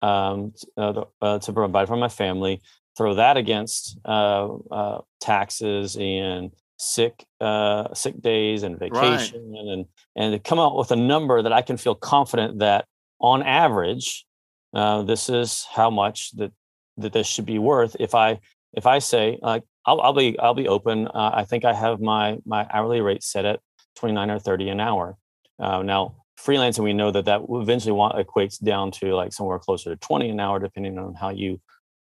um, 0.00 0.54
uh, 0.76 1.04
uh, 1.20 1.38
to 1.40 1.52
provide 1.52 1.86
for 1.86 1.96
my 1.96 2.08
family. 2.08 2.62
Throw 2.96 3.14
that 3.14 3.36
against 3.36 3.98
uh, 4.06 4.48
uh, 4.70 5.00
taxes 5.20 5.96
and 6.00 6.50
sick 6.78 7.26
uh, 7.42 7.92
sick 7.92 8.20
days 8.22 8.62
and 8.62 8.78
vacation, 8.78 9.52
right. 9.52 9.68
and 9.68 9.86
and 10.16 10.44
come 10.44 10.58
out 10.58 10.76
with 10.76 10.90
a 10.92 10.96
number 10.96 11.42
that 11.42 11.52
I 11.52 11.60
can 11.60 11.76
feel 11.76 11.94
confident 11.94 12.60
that 12.60 12.86
on 13.20 13.42
average, 13.42 14.24
this 14.72 15.28
is 15.28 15.66
how 15.70 15.90
much 15.90 16.32
that 16.36 16.52
that 16.96 17.12
this 17.12 17.26
should 17.26 17.46
be 17.46 17.58
worth. 17.58 17.96
If 18.00 18.14
I 18.14 18.40
if 18.72 18.86
I 18.86 18.98
say 18.98 19.38
like 19.42 19.64
I'll, 19.84 20.00
I'll 20.00 20.12
be 20.12 20.38
I'll 20.38 20.54
be 20.54 20.68
open. 20.68 21.08
I 21.12 21.44
think 21.44 21.64
I 21.64 21.74
have 21.74 22.00
my 22.00 22.38
my 22.46 22.66
hourly 22.72 23.00
rate 23.00 23.22
set 23.22 23.44
at 23.44 23.60
29 23.96 24.30
or 24.30 24.38
30 24.38 24.68
an 24.70 24.80
hour. 24.80 25.16
Uh, 25.58 25.82
now, 25.82 26.16
freelancing, 26.38 26.84
we 26.84 26.92
know 26.92 27.10
that 27.10 27.26
that 27.26 27.42
eventually 27.48 27.92
want, 27.92 28.14
equates 28.14 28.62
down 28.62 28.90
to 28.90 29.14
like 29.14 29.32
somewhere 29.32 29.58
closer 29.58 29.90
to 29.90 29.96
20 29.96 30.30
an 30.30 30.40
hour, 30.40 30.58
depending 30.58 30.98
on 30.98 31.14
how 31.14 31.30
you 31.30 31.60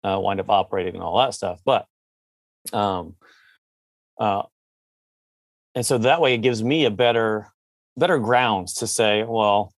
uh, 0.05 0.18
wind 0.20 0.40
up 0.40 0.51
operating 0.51 0.94
and 0.94 1.03
all 1.03 1.18
that 1.18 1.35
stuff. 1.35 1.61
But, 1.64 1.87
um, 2.72 3.16
uh, 4.18 4.42
and 5.75 5.85
so 5.85 5.98
that 5.98 6.20
way 6.20 6.35
it 6.35 6.38
gives 6.38 6.62
me 6.62 6.85
a 6.85 6.90
better, 6.90 7.48
better 7.96 8.18
grounds 8.18 8.75
to 8.75 8.87
say, 8.87 9.25
well, 9.25 9.72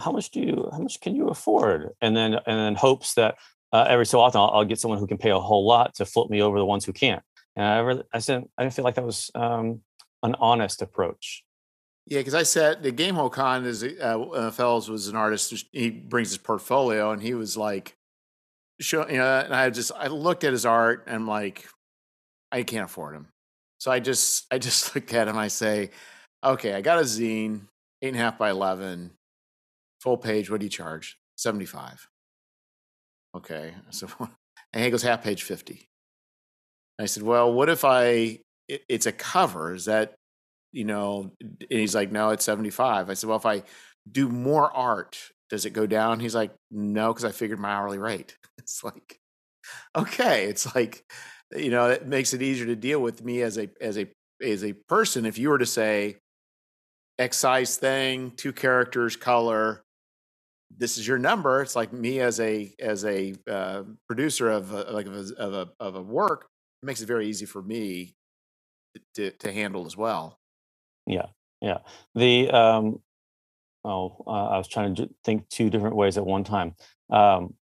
how 0.00 0.12
much 0.12 0.30
do 0.30 0.40
you, 0.40 0.68
how 0.70 0.78
much 0.78 1.00
can 1.00 1.16
you 1.16 1.28
afford? 1.28 1.90
And 2.00 2.16
then, 2.16 2.34
and 2.34 2.42
then 2.46 2.74
hopes 2.74 3.14
that 3.14 3.36
uh, 3.72 3.86
every 3.88 4.06
so 4.06 4.20
often 4.20 4.40
I'll, 4.40 4.50
I'll, 4.50 4.64
get 4.64 4.78
someone 4.78 4.98
who 4.98 5.06
can 5.06 5.18
pay 5.18 5.30
a 5.30 5.38
whole 5.38 5.66
lot 5.66 5.94
to 5.96 6.06
flip 6.06 6.30
me 6.30 6.40
over 6.40 6.58
the 6.58 6.64
ones 6.64 6.84
who 6.84 6.92
can't. 6.92 7.22
And 7.56 7.64
I 7.64 7.78
really, 7.78 8.02
I 8.12 8.18
said, 8.20 8.44
I 8.56 8.62
didn't 8.62 8.74
feel 8.74 8.84
like 8.84 8.94
that 8.94 9.04
was 9.04 9.30
um, 9.34 9.80
an 10.22 10.34
honest 10.38 10.82
approach. 10.82 11.42
Yeah, 12.06 12.20
because 12.20 12.34
I 12.34 12.44
said 12.44 12.82
the 12.82 12.92
Gamehole 12.92 13.32
Con 13.32 13.64
is 13.64 13.82
uh, 13.82 13.86
uh, 13.88 14.50
Fellows 14.52 14.88
was 14.88 15.08
an 15.08 15.16
artist. 15.16 15.66
He 15.72 15.90
brings 15.90 16.28
his 16.28 16.38
portfolio, 16.38 17.10
and 17.10 17.20
he 17.20 17.34
was 17.34 17.56
like, 17.56 17.96
show, 18.80 19.08
you 19.08 19.16
know, 19.16 19.40
and 19.44 19.52
I 19.52 19.70
just 19.70 19.90
I 19.96 20.06
looked 20.06 20.44
at 20.44 20.52
his 20.52 20.64
art, 20.64 21.04
and 21.06 21.16
I'm 21.16 21.26
like, 21.26 21.66
I 22.52 22.62
can't 22.62 22.84
afford 22.84 23.16
him. 23.16 23.28
So 23.78 23.90
I 23.90 23.98
just 23.98 24.46
I 24.52 24.58
just 24.58 24.94
looked 24.94 25.12
at 25.14 25.26
him. 25.26 25.36
I 25.36 25.48
say, 25.48 25.90
okay, 26.44 26.74
I 26.74 26.80
got 26.80 26.98
a 26.98 27.02
zine, 27.02 27.62
eight 28.02 28.08
and 28.08 28.16
a 28.16 28.20
half 28.20 28.38
by 28.38 28.50
eleven, 28.50 29.10
full 30.00 30.16
page. 30.16 30.48
What 30.48 30.60
do 30.60 30.66
you 30.66 30.70
charge? 30.70 31.18
Seventy 31.34 31.66
five. 31.66 32.08
Okay, 33.36 33.74
so 33.90 34.08
and 34.72 34.84
he 34.84 34.90
goes 34.90 35.02
half 35.02 35.22
page 35.22 35.42
fifty. 35.42 35.88
I 36.98 37.06
said, 37.06 37.22
well, 37.22 37.52
what 37.52 37.68
if 37.68 37.84
I 37.84 38.40
it, 38.68 38.82
it's 38.88 39.06
a 39.06 39.12
cover. 39.12 39.74
Is 39.74 39.86
that, 39.86 40.14
you 40.72 40.84
know, 40.84 41.32
and 41.40 41.66
he's 41.68 41.94
like, 41.94 42.12
no, 42.12 42.30
it's 42.30 42.44
75. 42.44 43.10
I 43.10 43.14
said, 43.14 43.28
well, 43.28 43.38
if 43.38 43.46
I 43.46 43.62
do 44.10 44.28
more 44.28 44.74
art, 44.74 45.18
does 45.50 45.64
it 45.64 45.70
go 45.70 45.86
down? 45.86 46.20
He's 46.20 46.34
like, 46.34 46.52
no, 46.70 47.12
because 47.12 47.24
I 47.24 47.32
figured 47.32 47.60
my 47.60 47.70
hourly 47.70 47.98
rate. 47.98 48.36
It's 48.58 48.82
like, 48.82 49.20
okay. 49.94 50.46
It's 50.46 50.74
like, 50.74 51.04
you 51.54 51.70
know, 51.70 51.90
it 51.90 52.06
makes 52.06 52.32
it 52.32 52.40
easier 52.42 52.66
to 52.66 52.74
deal 52.74 53.00
with 53.00 53.22
me 53.22 53.42
as 53.42 53.58
a, 53.58 53.68
as 53.80 53.98
a, 53.98 54.08
as 54.42 54.64
a 54.64 54.72
person. 54.72 55.26
If 55.26 55.38
you 55.38 55.50
were 55.50 55.58
to 55.58 55.66
say, 55.66 56.16
X 57.18 57.36
size 57.36 57.76
thing, 57.76 58.32
two 58.32 58.52
characters, 58.52 59.14
color, 59.14 59.82
this 60.74 60.98
is 60.98 61.06
your 61.06 61.18
number. 61.18 61.62
It's 61.62 61.76
like 61.76 61.92
me 61.92 62.20
as 62.20 62.40
a 62.40 62.74
as 62.80 63.04
a 63.04 63.34
uh, 63.50 63.82
producer 64.06 64.50
of 64.50 64.72
a, 64.72 64.92
like 64.92 65.06
of 65.06 65.14
a, 65.14 65.34
of 65.38 65.54
a 65.54 65.68
of 65.80 65.94
a 65.96 66.02
work. 66.02 66.48
It 66.82 66.86
makes 66.86 67.00
it 67.00 67.06
very 67.06 67.26
easy 67.26 67.46
for 67.46 67.62
me 67.62 68.14
to, 69.14 69.30
to 69.30 69.52
handle 69.52 69.86
as 69.86 69.96
well. 69.96 70.38
Yeah, 71.06 71.26
yeah. 71.60 71.78
The 72.14 72.50
um, 72.50 73.00
oh, 73.84 74.22
uh, 74.26 74.30
I 74.30 74.58
was 74.58 74.68
trying 74.68 74.94
to 74.96 75.08
think 75.24 75.48
two 75.48 75.70
different 75.70 75.96
ways 75.96 76.18
at 76.18 76.26
one 76.26 76.44
time. 76.44 76.74
Um, 77.10 77.54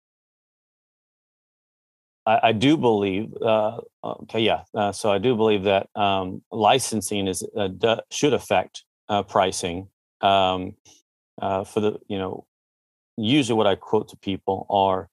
I, 2.27 2.41
I, 2.45 2.53
do 2.53 2.79
believe, 2.79 3.35
uh, 3.43 3.79
okay, 4.03 4.41
yeah. 4.41 4.63
Uh, 4.75 4.93
so 4.93 5.13
I 5.13 5.19
do 5.19 5.37
believe 5.37 5.65
that 5.65 5.89
um, 5.95 6.43
licensing 6.51 7.29
is 7.29 7.47
uh, 7.57 7.69
d- 7.69 8.01
should 8.11 8.33
affect 8.33 8.85
uh, 9.09 9.23
pricing 9.23 9.89
um, 10.23 10.75
uh, 11.41 11.65
for 11.65 11.81
the 11.81 11.99
you 12.09 12.19
know. 12.19 12.47
Usually, 13.17 13.57
what 13.57 13.67
I 13.67 13.75
quote 13.75 14.09
to 14.09 14.17
people 14.17 14.67
are 14.71 15.09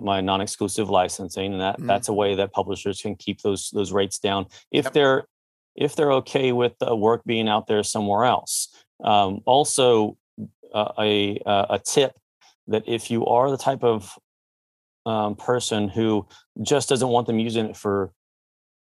my 0.00 0.20
non-exclusive 0.20 0.90
licensing, 0.90 1.52
and 1.52 1.60
that 1.60 1.76
mm-hmm. 1.76 1.86
that's 1.86 2.08
a 2.08 2.12
way 2.12 2.34
that 2.36 2.52
publishers 2.52 3.00
can 3.00 3.16
keep 3.16 3.40
those 3.42 3.70
those 3.70 3.92
rates 3.92 4.18
down 4.18 4.46
if 4.70 4.86
yep. 4.86 4.92
they're 4.92 5.26
if 5.74 5.96
they're 5.96 6.12
okay 6.12 6.52
with 6.52 6.78
the 6.78 6.94
work 6.94 7.22
being 7.24 7.48
out 7.48 7.66
there 7.66 7.82
somewhere 7.82 8.24
else. 8.24 8.68
Um, 9.02 9.40
also, 9.44 10.16
uh, 10.72 10.92
a 10.98 11.40
a 11.46 11.80
tip 11.84 12.12
that 12.68 12.84
if 12.86 13.10
you 13.10 13.26
are 13.26 13.50
the 13.50 13.58
type 13.58 13.84
of 13.84 14.16
um, 15.06 15.36
person 15.36 15.88
who 15.88 16.26
just 16.62 16.88
doesn't 16.88 17.08
want 17.08 17.26
them 17.26 17.38
using 17.38 17.66
it 17.66 17.76
for 17.76 18.12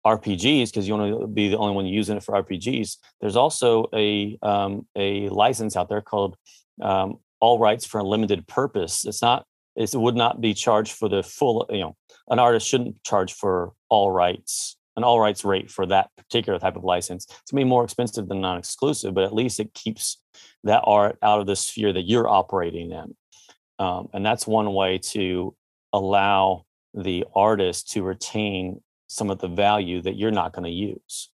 RPGs 0.07 0.67
because 0.67 0.87
you 0.87 0.95
want 0.95 1.21
to 1.21 1.27
be 1.27 1.49
the 1.49 1.59
only 1.59 1.75
one 1.75 1.87
using 1.87 2.17
it 2.17 2.23
for 2.23 2.41
RPGs. 2.41 2.99
There's 3.21 3.37
also 3.37 3.89
a 3.93 4.39
um, 4.43 4.87
a 4.97 5.29
license 5.31 5.77
out 5.77 5.89
there 5.89 6.03
called 6.03 6.37
um, 6.81 7.19
All 7.41 7.59
Rights 7.59 7.87
for 7.87 7.99
a 7.99 8.05
Limited 8.05 8.47
Purpose. 8.47 9.05
It's 9.05 9.23
not 9.23 9.45
it 9.75 9.95
would 9.95 10.17
not 10.17 10.41
be 10.41 10.55
charged 10.55 10.93
for 10.93 11.09
the 11.09 11.23
full. 11.23 11.67
You 11.71 11.81
know, 11.81 11.97
an 12.29 12.39
artist 12.39 12.67
shouldn't 12.67 13.03
charge 13.05 13.35
for 13.35 13.73
all 13.89 14.11
rights 14.11 14.77
an 14.97 15.05
all 15.05 15.21
rights 15.21 15.45
rate 15.45 15.71
for 15.71 15.87
that 15.87 16.11
particular 16.17 16.59
type 16.59 16.77
of 16.77 16.85
license. 16.85 17.27
It's 17.29 17.51
gonna 17.51 17.61
be 17.61 17.69
more 17.69 17.85
expensive 17.85 18.29
than 18.29 18.41
non-exclusive, 18.41 19.15
but 19.15 19.25
at 19.25 19.35
least 19.35 19.61
it 19.61 19.75
keeps 19.75 20.23
that 20.65 20.83
art 20.85 21.19
out 21.23 21.41
of 21.41 21.47
the 21.47 21.57
sphere 21.57 21.93
that 21.93 22.09
you're 22.09 22.29
operating 22.29 22.93
in. 22.93 23.15
Um, 23.79 24.09
and 24.15 24.25
that's 24.25 24.47
one 24.47 24.73
way 24.73 24.99
to 24.99 25.55
allow 25.93 26.65
the 26.95 27.27
artist 27.35 27.91
to 27.91 28.03
retain 28.03 28.81
some 29.07 29.31
of 29.31 29.39
the 29.39 29.49
value 29.49 30.01
that 30.03 30.17
you're 30.17 30.31
not 30.31 30.53
going 30.53 30.65
to 30.65 30.71
use. 30.71 31.31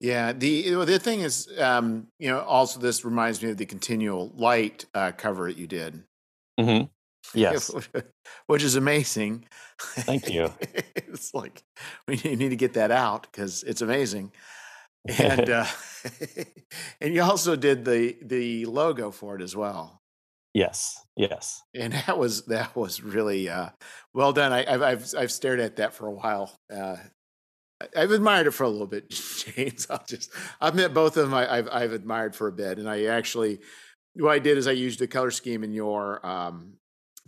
Yeah, 0.00 0.32
the 0.32 0.84
the 0.84 0.98
thing 0.98 1.20
is, 1.20 1.48
um, 1.58 2.06
you 2.18 2.28
know, 2.28 2.40
also 2.40 2.78
this 2.78 3.04
reminds 3.04 3.42
me 3.42 3.50
of 3.50 3.56
the 3.56 3.66
continual 3.66 4.32
light 4.36 4.84
uh, 4.94 5.12
cover 5.16 5.48
that 5.48 5.58
you 5.58 5.66
did. 5.66 6.04
Mm-hmm. 6.58 6.84
Yes, 7.34 7.70
which 8.46 8.62
is 8.62 8.76
amazing. 8.76 9.46
Thank 9.80 10.28
you. 10.30 10.52
it's 10.60 11.34
like 11.34 11.64
we 12.06 12.16
need 12.16 12.50
to 12.50 12.56
get 12.56 12.74
that 12.74 12.92
out 12.92 13.26
because 13.30 13.64
it's 13.64 13.82
amazing. 13.82 14.32
And 15.18 15.50
uh, 15.50 15.66
and 17.00 17.14
you 17.14 17.22
also 17.22 17.56
did 17.56 17.84
the 17.84 18.16
the 18.22 18.66
logo 18.66 19.10
for 19.10 19.34
it 19.34 19.42
as 19.42 19.56
well. 19.56 20.00
Yes, 20.54 21.00
yes. 21.16 21.60
And 21.74 21.92
that 21.92 22.18
was 22.18 22.46
that 22.46 22.76
was 22.76 23.02
really 23.02 23.48
uh, 23.48 23.70
well 24.14 24.32
done. 24.32 24.52
I, 24.52 24.70
have 24.70 24.82
I've 24.82 25.14
I've 25.16 25.32
stared 25.32 25.60
at 25.60 25.76
that 25.76 25.92
for 25.92 26.06
a 26.06 26.12
while. 26.12 26.56
Uh, 26.72 26.96
I've 27.96 28.10
admired 28.10 28.46
it 28.46 28.52
for 28.52 28.64
a 28.64 28.68
little 28.68 28.86
bit, 28.86 29.08
James. 29.56 29.86
I'll 29.88 30.04
just 30.06 30.30
I've 30.60 30.74
met 30.74 30.92
both 30.92 31.16
of 31.16 31.24
them. 31.30 31.34
I, 31.34 31.56
have 31.56 31.68
I've 31.70 31.92
admired 31.92 32.34
for 32.34 32.48
a 32.48 32.52
bit, 32.52 32.78
and 32.78 32.88
I 32.88 33.04
actually 33.04 33.60
what 34.14 34.32
I 34.32 34.38
did 34.38 34.58
is 34.58 34.66
I 34.66 34.72
used 34.72 34.98
the 34.98 35.06
color 35.06 35.30
scheme 35.30 35.62
in 35.62 35.72
your 35.72 36.24
um, 36.26 36.74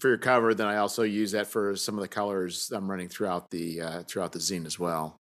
for 0.01 0.09
your 0.09 0.19
cover. 0.19 0.55
Then 0.55 0.67
I 0.67 0.79
also 0.79 1.03
use 1.03 1.33
that 1.33 1.47
for 1.47 1.77
some 1.77 1.97
of 1.97 2.03
the 2.03 2.09
colors 2.09 2.71
I'm 2.75 2.91
running 2.91 3.09
throughout 3.09 3.51
the 3.51 3.81
uh, 3.81 4.03
throughout 4.05 4.33
the 4.33 4.39
zine 4.39 4.67
as 4.67 4.79
well. 4.79 5.21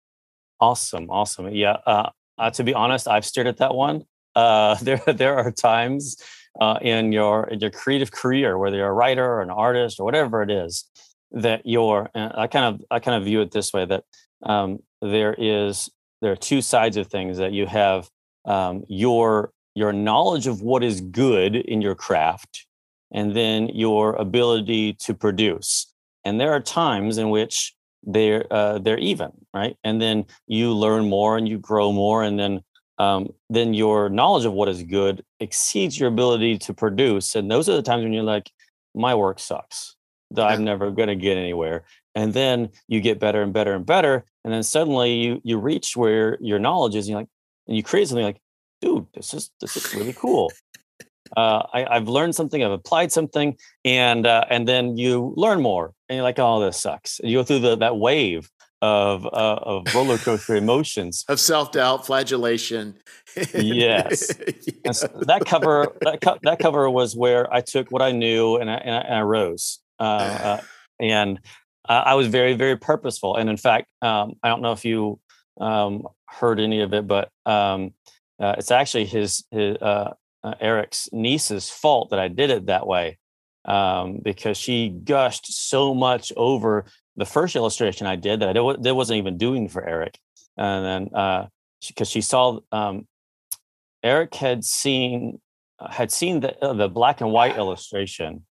Awesome, 0.61 1.11
awesome. 1.11 1.49
Yeah. 1.51 1.77
Uh, 1.87 2.11
uh, 2.39 2.51
to 2.51 2.65
be 2.65 2.75
honest, 2.75 3.09
I've 3.09 3.25
stared 3.25 3.47
at 3.47 3.59
that 3.59 3.75
one. 3.75 4.05
Uh, 4.37 4.75
there 4.83 5.01
there 5.07 5.35
are 5.39 5.51
times 5.51 6.19
uh, 6.61 6.79
in 6.83 7.11
your 7.11 7.49
in 7.49 7.59
your 7.59 7.71
creative 7.71 8.13
career, 8.13 8.59
whether 8.59 8.77
you're 8.77 8.91
a 8.91 8.93
writer 8.93 9.25
or 9.25 9.41
an 9.41 9.49
artist 9.49 9.99
or 9.99 10.05
whatever 10.05 10.43
it 10.43 10.51
is, 10.51 10.85
that 11.31 11.63
you're. 11.65 12.11
I 12.15 12.47
kind 12.47 12.67
of 12.67 12.85
I 12.91 12.99
kind 12.99 13.17
of 13.17 13.25
view 13.25 13.41
it 13.41 13.51
this 13.51 13.73
way 13.73 13.87
that 13.87 14.05
um, 14.47 14.79
there 15.03 15.35
is 15.37 15.91
there 16.23 16.33
are 16.33 16.37
two 16.37 16.63
sides 16.63 16.97
of 16.97 17.09
things 17.09 17.39
that 17.39 17.53
you 17.53 17.67
have 17.67 18.09
um, 18.47 18.85
your 18.89 19.51
your 19.75 19.93
knowledge 19.93 20.47
of 20.47 20.63
what 20.63 20.83
is 20.83 21.01
good 21.01 21.55
in 21.55 21.83
your 21.83 21.95
craft 21.95 22.67
and 23.13 23.37
then 23.37 23.69
your 23.69 24.15
ability 24.15 24.95
to 24.95 25.15
produce. 25.15 25.93
And 26.25 26.41
there 26.41 26.53
are 26.53 26.61
times 26.61 27.19
in 27.19 27.31
which 27.31 27.75
they're 28.03 28.47
uh, 28.51 28.79
they're 28.79 28.99
even, 28.99 29.33
right? 29.53 29.77
And 29.85 30.01
then 30.01 30.27
you 30.47 30.73
learn 30.73 31.09
more 31.09 31.37
and 31.37 31.49
you 31.49 31.59
grow 31.59 31.93
more, 31.93 32.23
and 32.23 32.39
then 32.39 32.63
um, 32.99 33.29
then 33.51 33.75
your 33.75 34.09
knowledge 34.09 34.45
of 34.45 34.53
what 34.53 34.69
is 34.69 34.83
good 34.83 35.25
exceeds 35.41 35.99
your 35.99 36.09
ability 36.09 36.59
to 36.59 36.75
produce. 36.75 37.35
And 37.35 37.51
those 37.51 37.69
are 37.69 37.77
the 37.77 37.83
times 37.83 38.05
when 38.05 38.13
you're 38.13 38.23
like, 38.23 38.51
my 38.95 39.15
work 39.15 39.39
sucks. 39.39 39.96
That 40.33 40.49
I'm 40.49 40.65
never 40.65 40.91
going 40.91 41.09
to 41.09 41.17
get 41.17 41.37
anywhere. 41.37 41.85
And 42.15 42.35
then 42.35 42.71
you 42.89 43.01
get 43.01 43.21
better 43.21 43.43
and 43.43 43.53
better 43.53 43.75
and 43.75 43.87
better, 43.87 44.25
and 44.45 44.53
then 44.53 44.63
suddenly 44.63 45.15
you 45.15 45.41
you 45.45 45.59
reach 45.59 45.97
where 45.97 46.39
your 46.41 46.59
knowledge 46.59 46.95
is, 46.95 47.07
and 47.07 47.11
you're 47.11 47.21
like, 47.21 47.29
and 47.69 47.77
you 47.77 47.83
create 47.83 48.09
something 48.09 48.25
like, 48.25 48.41
dude, 48.81 49.07
this 49.15 49.35
is 49.35 49.51
this 49.61 49.77
is 49.77 49.95
really 49.95 50.13
cool 50.13 50.51
uh, 51.37 51.63
I, 51.73 51.95
have 51.95 52.09
learned 52.09 52.35
something, 52.35 52.63
I've 52.63 52.71
applied 52.71 53.13
something, 53.13 53.57
and 53.85 54.27
uh, 54.27 54.45
and 54.51 54.69
then 54.69 54.97
you 54.97 55.33
learn 55.37 55.63
more, 55.63 55.93
and 56.09 56.17
you're 56.17 56.23
like, 56.23 56.39
oh, 56.39 56.61
this 56.61 56.79
sucks. 56.79 57.19
And 57.21 57.31
you 57.31 57.39
go 57.39 57.45
through 57.45 57.61
the, 57.61 57.77
that 57.77 57.97
wave 57.97 58.51
of 58.83 59.25
uh, 59.27 59.29
of 59.63 59.95
roller 59.95 60.19
coaster 60.19 60.55
emotions 60.55 61.25
of 61.29 61.41
self 61.41 61.73
doubt, 61.73 62.07
flagellation. 62.07 62.97
yes, 63.55 64.33
yes. 64.85 65.01
So 65.01 65.09
that 65.23 65.45
cover 65.47 65.97
that 66.03 66.21
co- 66.21 66.39
that 66.43 66.59
cover 66.59 66.89
was 66.91 67.17
where 67.17 67.53
I 67.53 67.61
took 67.61 67.91
what 67.91 68.03
I 68.03 68.13
knew 68.13 68.57
and 68.57 68.71
I, 68.71 68.75
and 68.77 68.95
I, 68.95 68.99
and 68.99 69.15
I 69.15 69.23
rose, 69.23 69.81
uh, 69.99 70.03
uh, 70.59 70.61
and 71.01 71.41
I 71.89 72.15
was 72.15 72.27
very 72.27 72.55
very 72.55 72.77
purposeful. 72.77 73.37
And 73.37 73.49
in 73.49 73.57
fact, 73.57 73.87
um, 74.03 74.35
I 74.43 74.49
don't 74.49 74.61
know 74.63 74.73
if 74.73 74.85
you 74.85 75.21
um, 75.61 76.07
heard 76.27 76.59
any 76.59 76.81
of 76.81 76.93
it, 76.93 77.07
but 77.07 77.31
um, 77.45 77.93
uh, 78.41 78.57
it's 78.59 78.71
actually 78.71 79.07
his 79.07 79.45
his 79.51 79.77
uh, 79.77 80.15
Eric's 80.61 81.09
niece's 81.13 81.71
fault 81.71 82.11
that 82.11 82.19
I 82.19 82.29
did 82.29 82.51
it 82.51 82.67
that 82.67 82.87
way 82.87 83.19
um, 83.65 84.21
because 84.23 84.57
she 84.57 84.89
gushed 84.89 85.47
so 85.47 85.95
much 85.95 86.33
over 86.37 86.87
the 87.17 87.25
first 87.25 87.57
illustration 87.57 88.07
I 88.07 88.17
did 88.17 88.41
that 88.41 88.51
I 88.51 88.53
did, 88.53 88.93
wasn't 88.93 89.19
even 89.19 89.39
doing 89.39 89.69
for 89.69 89.87
Eric. 89.87 90.19
And 90.57 90.85
then 90.85 91.05
because 91.05 91.49
uh, 92.01 92.05
she, 92.05 92.05
she, 92.05 92.21
saw 92.21 92.61
um, 92.73 93.07
Eric 94.03 94.35
had 94.35 94.65
seen 94.65 95.41
uh, 95.79 95.91
had 95.91 96.11
seen 96.11 96.41
the 96.41 96.65
uh, 96.65 96.73
the 96.73 96.89
black 96.89 97.21
and 97.21 97.33
white 97.33 97.57
illustration, 97.63 98.47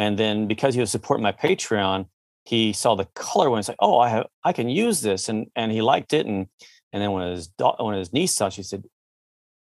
and 0.00 0.18
then 0.18 0.46
because 0.46 0.72
he 0.74 0.80
was 0.80 0.90
supporting 0.90 1.22
my 1.22 1.32
Patreon, 1.32 2.06
he 2.46 2.72
saw 2.72 2.94
the 2.94 3.04
color 3.14 3.50
one. 3.50 3.58
It's 3.58 3.68
like, 3.68 3.76
oh, 3.80 3.98
I 3.98 4.08
have 4.08 4.26
I 4.42 4.54
can 4.54 4.70
use 4.70 5.02
this, 5.02 5.28
and 5.28 5.48
and 5.54 5.70
he 5.70 5.82
liked 5.82 6.14
it. 6.14 6.24
And 6.24 6.46
and 6.90 7.02
then 7.02 7.12
when 7.12 7.30
his 7.30 7.48
daughter, 7.48 7.84
when 7.84 7.98
his 7.98 8.10
niece 8.10 8.32
saw, 8.32 8.46
it, 8.46 8.54
she 8.54 8.62
said, 8.62 8.86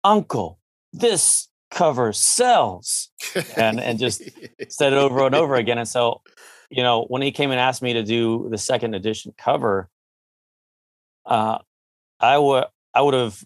"Uncle, 0.05 0.59
this 0.93 1.49
cover 1.71 2.13
sells 2.13 3.09
and 3.57 3.81
and 3.81 3.99
just 3.99 4.23
said 4.69 4.93
it 4.93 4.99
over 4.99 5.25
and 5.25 5.35
over 5.35 5.55
again 5.65 5.79
and 5.79 5.89
so 5.89 6.23
you 6.71 6.83
know 6.83 7.05
when 7.09 7.23
he 7.23 7.33
came 7.33 7.51
and 7.51 7.59
asked 7.59 7.83
me 7.83 7.93
to 7.93 8.05
do 8.05 8.49
the 8.51 8.59
second 8.59 8.95
edition 8.95 9.35
cover 9.37 9.89
uh 11.27 11.59
i 12.21 12.39
would 12.39 12.65
i 12.95 13.03
would 13.03 13.15
have 13.15 13.45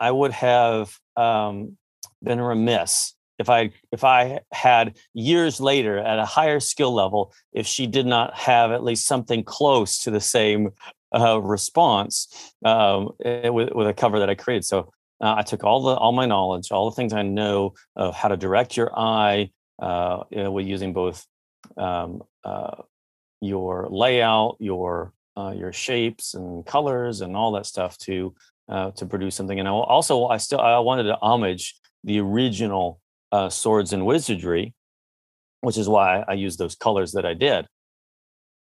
i 0.00 0.10
would 0.10 0.32
have 0.32 0.98
um 1.16 1.76
been 2.22 2.40
remiss 2.40 3.13
if 3.38 3.48
i 3.48 3.70
if 3.92 4.04
i 4.04 4.40
had 4.52 4.96
years 5.12 5.60
later 5.60 5.98
at 5.98 6.18
a 6.18 6.24
higher 6.24 6.60
skill 6.60 6.92
level 6.92 7.32
if 7.52 7.66
she 7.66 7.86
did 7.86 8.06
not 8.06 8.34
have 8.34 8.70
at 8.70 8.84
least 8.84 9.06
something 9.06 9.42
close 9.44 9.98
to 9.98 10.10
the 10.10 10.20
same 10.20 10.70
uh, 11.14 11.40
response 11.40 12.52
um, 12.64 13.10
eh, 13.24 13.48
with, 13.48 13.70
with 13.72 13.86
a 13.86 13.94
cover 13.94 14.18
that 14.18 14.30
i 14.30 14.34
created 14.34 14.64
so 14.64 14.90
uh, 15.20 15.36
I 15.38 15.42
took 15.42 15.64
all 15.64 15.82
the 15.82 15.94
all 15.94 16.12
my 16.12 16.26
knowledge, 16.26 16.70
all 16.70 16.90
the 16.90 16.96
things 16.96 17.12
I 17.12 17.22
know 17.22 17.74
of 17.96 18.14
how 18.14 18.28
to 18.28 18.36
direct 18.36 18.76
your 18.76 18.96
eye, 18.98 19.50
uh, 19.80 20.24
you 20.30 20.42
know, 20.42 20.52
with 20.52 20.66
using 20.66 20.92
both 20.92 21.24
um, 21.76 22.22
uh, 22.44 22.82
your 23.40 23.88
layout, 23.90 24.56
your 24.60 25.12
uh, 25.36 25.54
your 25.56 25.72
shapes 25.72 26.34
and 26.34 26.64
colors, 26.66 27.20
and 27.20 27.36
all 27.36 27.52
that 27.52 27.66
stuff 27.66 27.96
to 27.98 28.34
uh, 28.68 28.90
to 28.92 29.06
produce 29.06 29.34
something. 29.34 29.58
And 29.58 29.68
I 29.68 29.72
also 29.72 30.26
I 30.26 30.38
still 30.38 30.60
I 30.60 30.78
wanted 30.80 31.04
to 31.04 31.16
homage 31.16 31.74
the 32.02 32.20
original 32.20 33.00
uh, 33.34 33.50
swords 33.50 33.92
and 33.92 34.06
wizardry, 34.06 34.74
which 35.60 35.76
is 35.76 35.88
why 35.88 36.24
I 36.28 36.34
used 36.34 36.58
those 36.60 36.76
colors 36.76 37.12
that 37.12 37.26
I 37.26 37.34
did, 37.34 37.66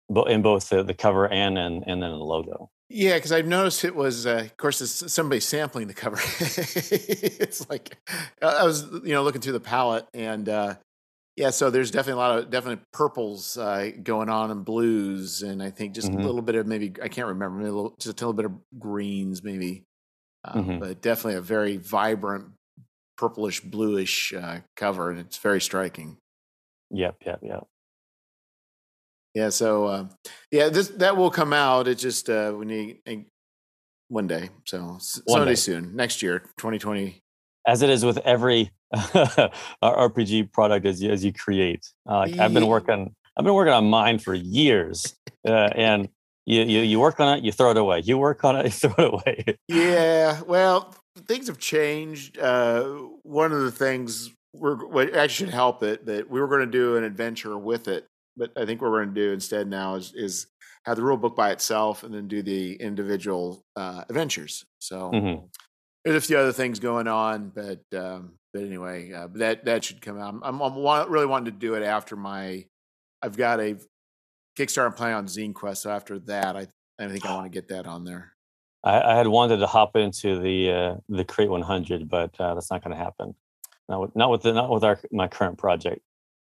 but 0.08 0.30
in 0.30 0.42
both 0.42 0.68
the, 0.68 0.84
the 0.84 0.94
cover 0.94 1.26
and 1.28 1.58
and 1.58 1.82
and 1.86 2.00
then 2.00 2.10
the 2.10 2.16
logo. 2.16 2.70
Yeah, 2.88 3.14
because 3.14 3.32
I've 3.32 3.46
noticed 3.46 3.84
it 3.84 3.96
was, 3.96 4.26
uh, 4.26 4.42
of 4.44 4.56
course, 4.56 4.80
it's 4.80 5.12
somebody 5.12 5.40
sampling 5.40 5.88
the 5.88 5.94
cover. 5.94 6.18
it's 6.20 7.68
like 7.68 7.96
I 8.40 8.62
was, 8.62 8.84
you 9.02 9.14
know, 9.14 9.24
looking 9.24 9.40
through 9.40 9.54
the 9.54 9.60
palette, 9.60 10.06
and 10.14 10.48
uh, 10.48 10.74
yeah, 11.34 11.50
so 11.50 11.70
there's 11.70 11.90
definitely 11.90 12.22
a 12.22 12.24
lot 12.24 12.38
of 12.38 12.50
definite 12.50 12.80
purples 12.92 13.58
uh, 13.58 13.90
going 14.04 14.28
on 14.28 14.52
and 14.52 14.64
blues, 14.64 15.42
and 15.42 15.60
I 15.62 15.70
think 15.70 15.96
just 15.96 16.08
mm-hmm. 16.08 16.20
a 16.20 16.24
little 16.24 16.42
bit 16.42 16.54
of 16.54 16.68
maybe 16.68 16.92
I 17.02 17.08
can't 17.08 17.26
remember, 17.26 17.56
maybe 17.56 17.70
a 17.70 17.74
little, 17.74 17.96
just 17.98 18.20
a 18.20 18.24
little 18.24 18.34
bit 18.34 18.44
of 18.44 18.52
greens, 18.78 19.42
maybe, 19.42 19.82
uh, 20.44 20.52
mm-hmm. 20.52 20.78
but 20.78 21.02
definitely 21.02 21.38
a 21.38 21.40
very 21.40 21.78
vibrant 21.78 22.53
purplish 23.16 23.60
bluish 23.60 24.32
uh, 24.32 24.58
cover, 24.76 25.10
and 25.10 25.18
it's 25.20 25.38
very 25.38 25.60
striking. 25.60 26.16
Yep, 26.90 27.16
yep, 27.26 27.40
yep. 27.42 27.66
Yeah, 29.34 29.48
so 29.48 29.86
uh, 29.86 30.08
yeah, 30.50 30.68
this 30.68 30.88
that 30.88 31.16
will 31.16 31.30
come 31.30 31.52
out. 31.52 31.88
It's 31.88 32.00
just 32.00 32.30
uh, 32.30 32.54
we 32.56 32.66
need 32.66 32.98
uh, 33.08 33.14
one 34.08 34.26
day, 34.26 34.50
so 34.64 34.82
One 34.82 35.00
someday 35.00 35.50
day. 35.52 35.54
soon, 35.56 35.96
next 35.96 36.22
year, 36.22 36.40
2020. 36.58 37.20
As 37.66 37.82
it 37.82 37.90
is 37.90 38.04
with 38.04 38.18
every 38.18 38.70
RPG 38.94 40.52
product 40.52 40.86
as 40.86 41.02
you, 41.02 41.10
as 41.10 41.24
you 41.24 41.32
create. 41.32 41.84
Uh, 42.08 42.18
like 42.18 42.38
I've 42.38 42.54
been 42.54 42.66
working, 42.66 43.14
I've 43.36 43.44
been 43.44 43.54
working 43.54 43.72
on 43.72 43.86
mine 43.86 44.18
for 44.18 44.34
years, 44.34 45.16
uh, 45.46 45.70
and 45.74 46.08
you, 46.46 46.62
you 46.62 46.80
you 46.80 47.00
work 47.00 47.18
on 47.18 47.38
it, 47.38 47.44
you 47.44 47.50
throw 47.50 47.70
it 47.70 47.76
away. 47.76 48.02
You 48.04 48.18
work 48.18 48.44
on 48.44 48.54
it, 48.56 48.64
you 48.66 48.70
throw 48.70 48.94
it 48.98 49.14
away. 49.14 49.58
Yeah, 49.68 50.42
well, 50.42 50.94
things 51.16 51.46
have 51.48 51.58
changed. 51.58 52.38
Uh, 52.38 52.84
one 53.22 53.52
of 53.52 53.62
the 53.62 53.70
things 53.72 54.30
we're 54.52 54.84
what 54.86 55.14
actually 55.14 55.46
should 55.46 55.54
help 55.54 55.82
it 55.82 56.06
that 56.06 56.30
we 56.30 56.40
were 56.40 56.48
going 56.48 56.60
to 56.60 56.66
do 56.66 56.96
an 56.96 57.04
adventure 57.04 57.58
with 57.58 57.88
it, 57.88 58.06
but 58.36 58.52
I 58.56 58.64
think 58.66 58.80
what 58.80 58.90
we're 58.90 59.04
going 59.04 59.14
to 59.14 59.20
do 59.28 59.32
instead 59.32 59.68
now 59.68 59.94
is 59.96 60.12
is 60.14 60.46
have 60.86 60.96
the 60.96 61.02
rule 61.02 61.16
book 61.16 61.34
by 61.36 61.50
itself 61.50 62.02
and 62.04 62.14
then 62.14 62.28
do 62.28 62.42
the 62.42 62.74
individual 62.76 63.62
uh, 63.76 64.04
adventures. 64.08 64.64
So 64.80 65.10
Mhm. 65.12 65.48
there's 66.04 66.24
a 66.24 66.26
few 66.26 66.38
other 66.38 66.52
things 66.52 66.80
going 66.80 67.08
on, 67.08 67.50
but 67.50 67.82
um, 67.98 68.38
but 68.52 68.62
anyway, 68.62 69.12
uh, 69.12 69.28
that 69.34 69.64
that 69.64 69.84
should 69.84 70.00
come 70.00 70.18
out. 70.18 70.34
I'm, 70.42 70.60
I'm 70.62 71.10
really 71.10 71.26
wanting 71.26 71.52
to 71.52 71.58
do 71.58 71.74
it 71.74 71.82
after 71.82 72.16
my. 72.16 72.66
I've 73.22 73.36
got 73.36 73.60
a 73.60 73.78
Kickstarter 74.58 74.94
plan 74.94 75.14
on 75.14 75.26
Zine 75.26 75.54
Quest, 75.54 75.82
so 75.82 75.90
after 75.90 76.18
that, 76.20 76.56
I 76.56 76.68
I 76.98 77.08
think 77.08 77.24
I 77.26 77.30
want 77.34 77.46
to 77.46 77.50
get 77.50 77.68
that 77.68 77.86
on 77.86 78.04
there. 78.04 78.33
I, 78.84 79.00
I 79.12 79.16
had 79.16 79.26
wanted 79.26 79.56
to 79.58 79.66
hop 79.66 79.96
into 79.96 80.38
the 80.38 80.70
uh, 80.70 80.94
the 81.08 81.24
Create 81.24 81.50
100, 81.50 82.08
but 82.08 82.38
uh, 82.38 82.54
that's 82.54 82.70
not 82.70 82.84
going 82.84 82.96
to 82.96 83.02
happen. 83.02 83.34
Not 83.88 84.00
with 84.00 84.16
not 84.16 84.30
with 84.30 84.42
the, 84.42 84.52
not 84.52 84.70
with 84.70 84.84
our 84.84 85.00
my 85.10 85.26
current 85.28 85.58
project. 85.58 86.02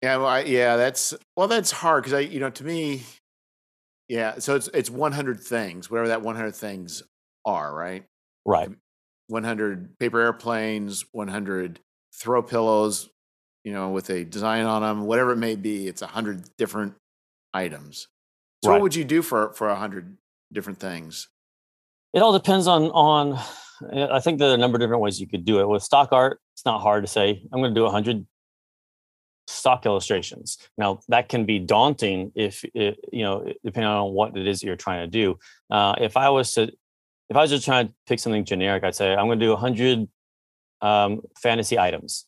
Yeah, 0.03 0.17
well, 0.19 0.27
I, 0.27 0.41
yeah, 0.41 0.77
that's 0.77 1.15
well, 1.37 1.49
that's 1.49 1.71
hard 1.71 2.03
because 2.03 2.15
I, 2.15 2.21
you 2.21 2.41
know, 2.41 2.51
to 2.51 2.65
me, 2.65 3.03
yeah. 4.09 4.39
So 4.39 4.55
it's 4.57 4.69
it's 4.75 4.91
100 4.91 5.41
things, 5.41 5.91
whatever 5.91 6.09
that 6.09 6.23
100 6.23 6.55
things 6.55 7.03
are, 7.47 7.75
right? 7.75 8.05
Right. 8.45 8.69
100 9.29 9.99
paper 9.99 10.21
airplanes, 10.21 11.05
100 11.13 11.81
throw 12.15 12.43
pillows, 12.43 13.09
you 13.65 13.73
know, 13.73 13.89
with 13.91 14.11
a 14.11 14.25
design 14.25 14.67
on 14.67 14.83
them, 14.83 15.07
whatever 15.07 15.33
it 15.33 15.37
may 15.37 15.57
be. 15.57 15.89
It's 15.89 16.03
100 16.03 16.45
different 16.59 16.95
items. 17.55 18.09
So 18.63 18.71
Right. 18.71 18.77
what 18.77 18.83
would 18.83 18.95
you 18.95 19.05
do 19.05 19.23
for 19.23 19.53
for 19.55 19.69
100 19.69 20.17
different 20.53 20.81
things? 20.81 21.29
It 22.15 22.23
all 22.23 22.33
depends 22.33 22.67
on 22.67 22.85
on. 22.91 23.39
I 23.93 24.21
think 24.21 24.39
there 24.39 24.51
are 24.51 24.55
a 24.55 24.59
number 24.59 24.77
of 24.77 24.81
different 24.81 25.03
ways 25.03 25.21
you 25.21 25.27
could 25.27 25.45
do 25.45 25.59
it. 25.61 25.69
With 25.69 25.83
stock 25.83 26.11
art, 26.13 26.41
it's 26.55 26.65
not 26.65 26.81
hard 26.81 27.03
to 27.03 27.09
say 27.09 27.43
I'm 27.53 27.61
going 27.61 27.75
to 27.75 27.79
do 27.79 27.83
100 27.83 28.25
stock 29.49 29.85
illustrations. 29.85 30.59
Now 30.79 31.01
that 31.09 31.29
can 31.29 31.45
be 31.45 31.59
daunting 31.59 32.31
if 32.37 32.65
it, 32.73 32.99
you 33.13 33.25
know 33.25 33.53
depending 33.65 33.91
on 33.91 34.13
what 34.13 34.37
it 34.37 34.47
is 34.47 34.61
that 34.61 34.67
you're 34.67 34.77
trying 34.77 35.01
to 35.01 35.11
do. 35.11 35.39
Uh, 35.71 35.97
if 36.01 36.17
I 36.17 36.31
was 36.31 36.53
to 36.53 36.73
if 37.31 37.37
I 37.37 37.43
was 37.43 37.51
just 37.51 37.65
trying 37.65 37.89
to 37.89 37.95
pick 38.07 38.21
something 38.21 38.45
generic, 38.45 38.85
I'd 38.85 38.95
say 38.95 39.13
I'm 39.13 39.27
going 39.27 39.41
to 39.41 39.47
do 39.47 39.51
100 39.51 40.09
um, 40.83 41.23
fantasy 41.43 41.79
items, 41.79 42.27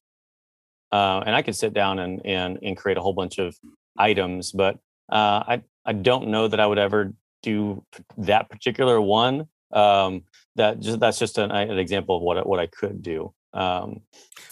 uh, 0.91 1.23
and 1.25 1.37
I 1.37 1.43
could 1.43 1.55
sit 1.55 1.75
down 1.75 2.01
and 2.01 2.27
and 2.27 2.59
and 2.61 2.77
create 2.77 2.99
a 2.99 3.01
whole 3.01 3.13
bunch 3.13 3.39
of 3.39 3.57
items. 3.97 4.51
But 4.51 4.79
uh, 5.11 5.45
I 5.47 5.63
I 5.85 5.93
don't 5.93 6.29
know 6.29 6.49
that 6.49 6.59
I 6.59 6.67
would 6.67 6.79
ever 6.79 7.13
do 7.43 7.85
that 8.19 8.51
particular 8.51 9.01
one. 9.01 9.47
Um, 9.77 10.23
that 10.57 10.81
just 10.81 10.99
that's 11.01 11.19
just 11.19 11.39
an, 11.39 11.51
an 11.51 11.79
example 11.79 12.17
of 12.17 12.23
what 12.23 12.39
I- 12.39 12.43
what 12.51 12.59
I 12.59 12.67
could 12.67 13.03
do. 13.03 13.33
Um, 13.53 14.01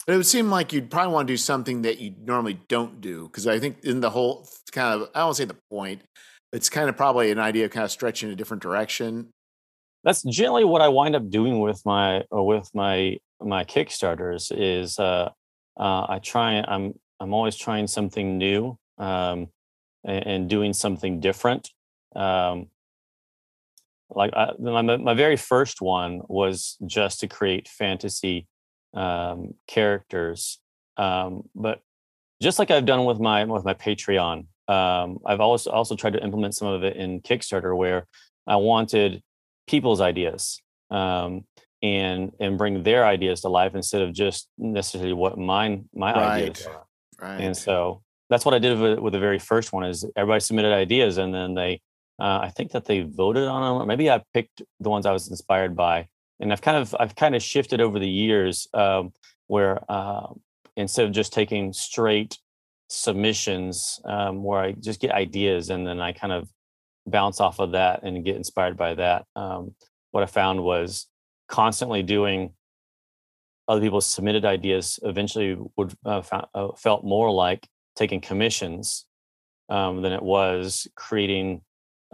But 0.06 0.14
it 0.14 0.16
would 0.16 0.26
seem 0.26 0.50
like 0.50 0.72
you'd 0.72 0.90
probably 0.90 1.12
want 1.14 1.28
to 1.28 1.32
do 1.32 1.36
something 1.38 1.82
that 1.82 1.98
you 1.98 2.14
normally 2.24 2.58
don't 2.68 3.00
do 3.00 3.26
because 3.28 3.46
I 3.46 3.58
think 3.58 3.84
in 3.84 4.00
the 4.00 4.10
whole 4.10 4.46
kind 4.72 4.88
of 5.02 5.08
I 5.14 5.20
don't 5.20 5.34
say 5.34 5.44
the 5.46 5.56
point. 5.70 6.02
It's 6.52 6.70
kind 6.70 6.88
of 6.88 6.96
probably 6.96 7.30
an 7.32 7.38
idea 7.38 7.64
of 7.66 7.70
kind 7.72 7.84
of 7.84 7.90
stretching 7.90 8.30
a 8.30 8.36
different 8.36 8.62
direction. 8.62 9.30
that's 10.04 10.22
generally 10.22 10.64
what 10.64 10.82
I 10.82 10.88
wind 10.88 11.16
up 11.16 11.30
doing 11.30 11.60
with 11.60 11.80
my 11.86 12.22
or 12.30 12.46
with 12.46 12.68
my 12.74 13.18
my 13.40 13.64
Kickstarters 13.64 14.52
is 14.54 14.98
uh, 14.98 15.30
uh, 15.80 16.06
I 16.14 16.18
try 16.22 16.62
I'm 16.74 16.92
I'm 17.20 17.32
always 17.34 17.56
trying 17.56 17.86
something 17.88 18.38
new 18.38 18.76
um, 18.98 19.48
and, 20.04 20.26
and 20.26 20.50
doing 20.50 20.72
something 20.74 21.20
different. 21.20 21.70
Um, 22.14 22.68
like 24.16 24.32
I, 24.34 24.52
my 24.58 24.82
my 24.82 25.14
very 25.14 25.36
first 25.36 25.80
one 25.80 26.20
was 26.28 26.76
just 26.86 27.20
to 27.20 27.28
create 27.28 27.68
fantasy 27.68 28.46
um, 28.94 29.54
characters, 29.66 30.60
um, 30.96 31.42
but 31.54 31.80
just 32.42 32.58
like 32.58 32.70
I've 32.70 32.86
done 32.86 33.04
with 33.04 33.20
my 33.20 33.44
with 33.44 33.64
my 33.64 33.74
Patreon, 33.74 34.46
um, 34.68 35.18
I've 35.26 35.40
also 35.40 35.70
also 35.70 35.96
tried 35.96 36.14
to 36.14 36.22
implement 36.22 36.54
some 36.54 36.68
of 36.68 36.84
it 36.84 36.96
in 36.96 37.20
Kickstarter 37.20 37.76
where 37.76 38.06
I 38.46 38.56
wanted 38.56 39.22
people's 39.66 40.00
ideas 40.00 40.60
um, 40.90 41.44
and 41.82 42.32
and 42.40 42.58
bring 42.58 42.82
their 42.82 43.04
ideas 43.06 43.40
to 43.42 43.48
life 43.48 43.74
instead 43.74 44.02
of 44.02 44.12
just 44.12 44.48
necessarily 44.58 45.12
what 45.12 45.38
mine 45.38 45.88
my 45.94 46.14
ideas 46.14 46.66
Right. 46.66 46.74
are. 46.74 46.84
Right. 47.20 47.40
And 47.40 47.56
so 47.56 48.02
that's 48.30 48.44
what 48.44 48.54
I 48.54 48.58
did 48.58 48.78
with, 48.78 48.98
with 48.98 49.12
the 49.12 49.20
very 49.20 49.38
first 49.38 49.72
one 49.72 49.84
is 49.84 50.04
everybody 50.16 50.40
submitted 50.40 50.72
ideas 50.72 51.18
and 51.18 51.32
then 51.32 51.54
they 51.54 51.80
uh, 52.20 52.40
I 52.42 52.50
think 52.50 52.72
that 52.72 52.84
they 52.84 53.00
voted 53.00 53.48
on 53.48 53.62
them 53.62 53.82
or 53.82 53.86
maybe 53.86 54.10
I 54.10 54.22
picked 54.32 54.62
the 54.80 54.90
ones 54.90 55.06
I 55.06 55.12
was 55.12 55.28
inspired 55.28 55.74
by 55.74 56.08
and 56.40 56.52
I've 56.52 56.62
kind 56.62 56.76
of 56.76 56.94
I've 56.98 57.16
kind 57.16 57.34
of 57.34 57.42
shifted 57.42 57.80
over 57.80 57.98
the 57.98 58.08
years 58.08 58.68
um, 58.74 59.12
where 59.46 59.80
uh, 59.90 60.28
instead 60.76 61.06
of 61.06 61.12
just 61.12 61.32
taking 61.32 61.72
straight 61.72 62.38
submissions 62.88 64.00
um, 64.04 64.42
where 64.42 64.60
I 64.60 64.72
just 64.72 65.00
get 65.00 65.10
ideas 65.12 65.70
and 65.70 65.86
then 65.86 66.00
I 66.00 66.12
kind 66.12 66.32
of 66.32 66.48
bounce 67.06 67.40
off 67.40 67.58
of 67.58 67.72
that 67.72 68.02
and 68.02 68.24
get 68.24 68.36
inspired 68.36 68.76
by 68.76 68.94
that. 68.94 69.26
Um, 69.36 69.74
what 70.10 70.22
I 70.22 70.26
found 70.26 70.62
was 70.62 71.06
constantly 71.48 72.02
doing 72.02 72.52
other 73.68 73.80
people's 73.80 74.06
submitted 74.06 74.44
ideas 74.44 74.98
eventually 75.02 75.56
would 75.76 75.94
uh, 76.04 76.22
fou- 76.22 76.46
uh, 76.54 76.68
felt 76.76 77.04
more 77.04 77.30
like 77.30 77.66
taking 77.96 78.20
commissions 78.20 79.06
um, 79.68 80.02
than 80.02 80.12
it 80.12 80.22
was 80.22 80.86
creating 80.94 81.62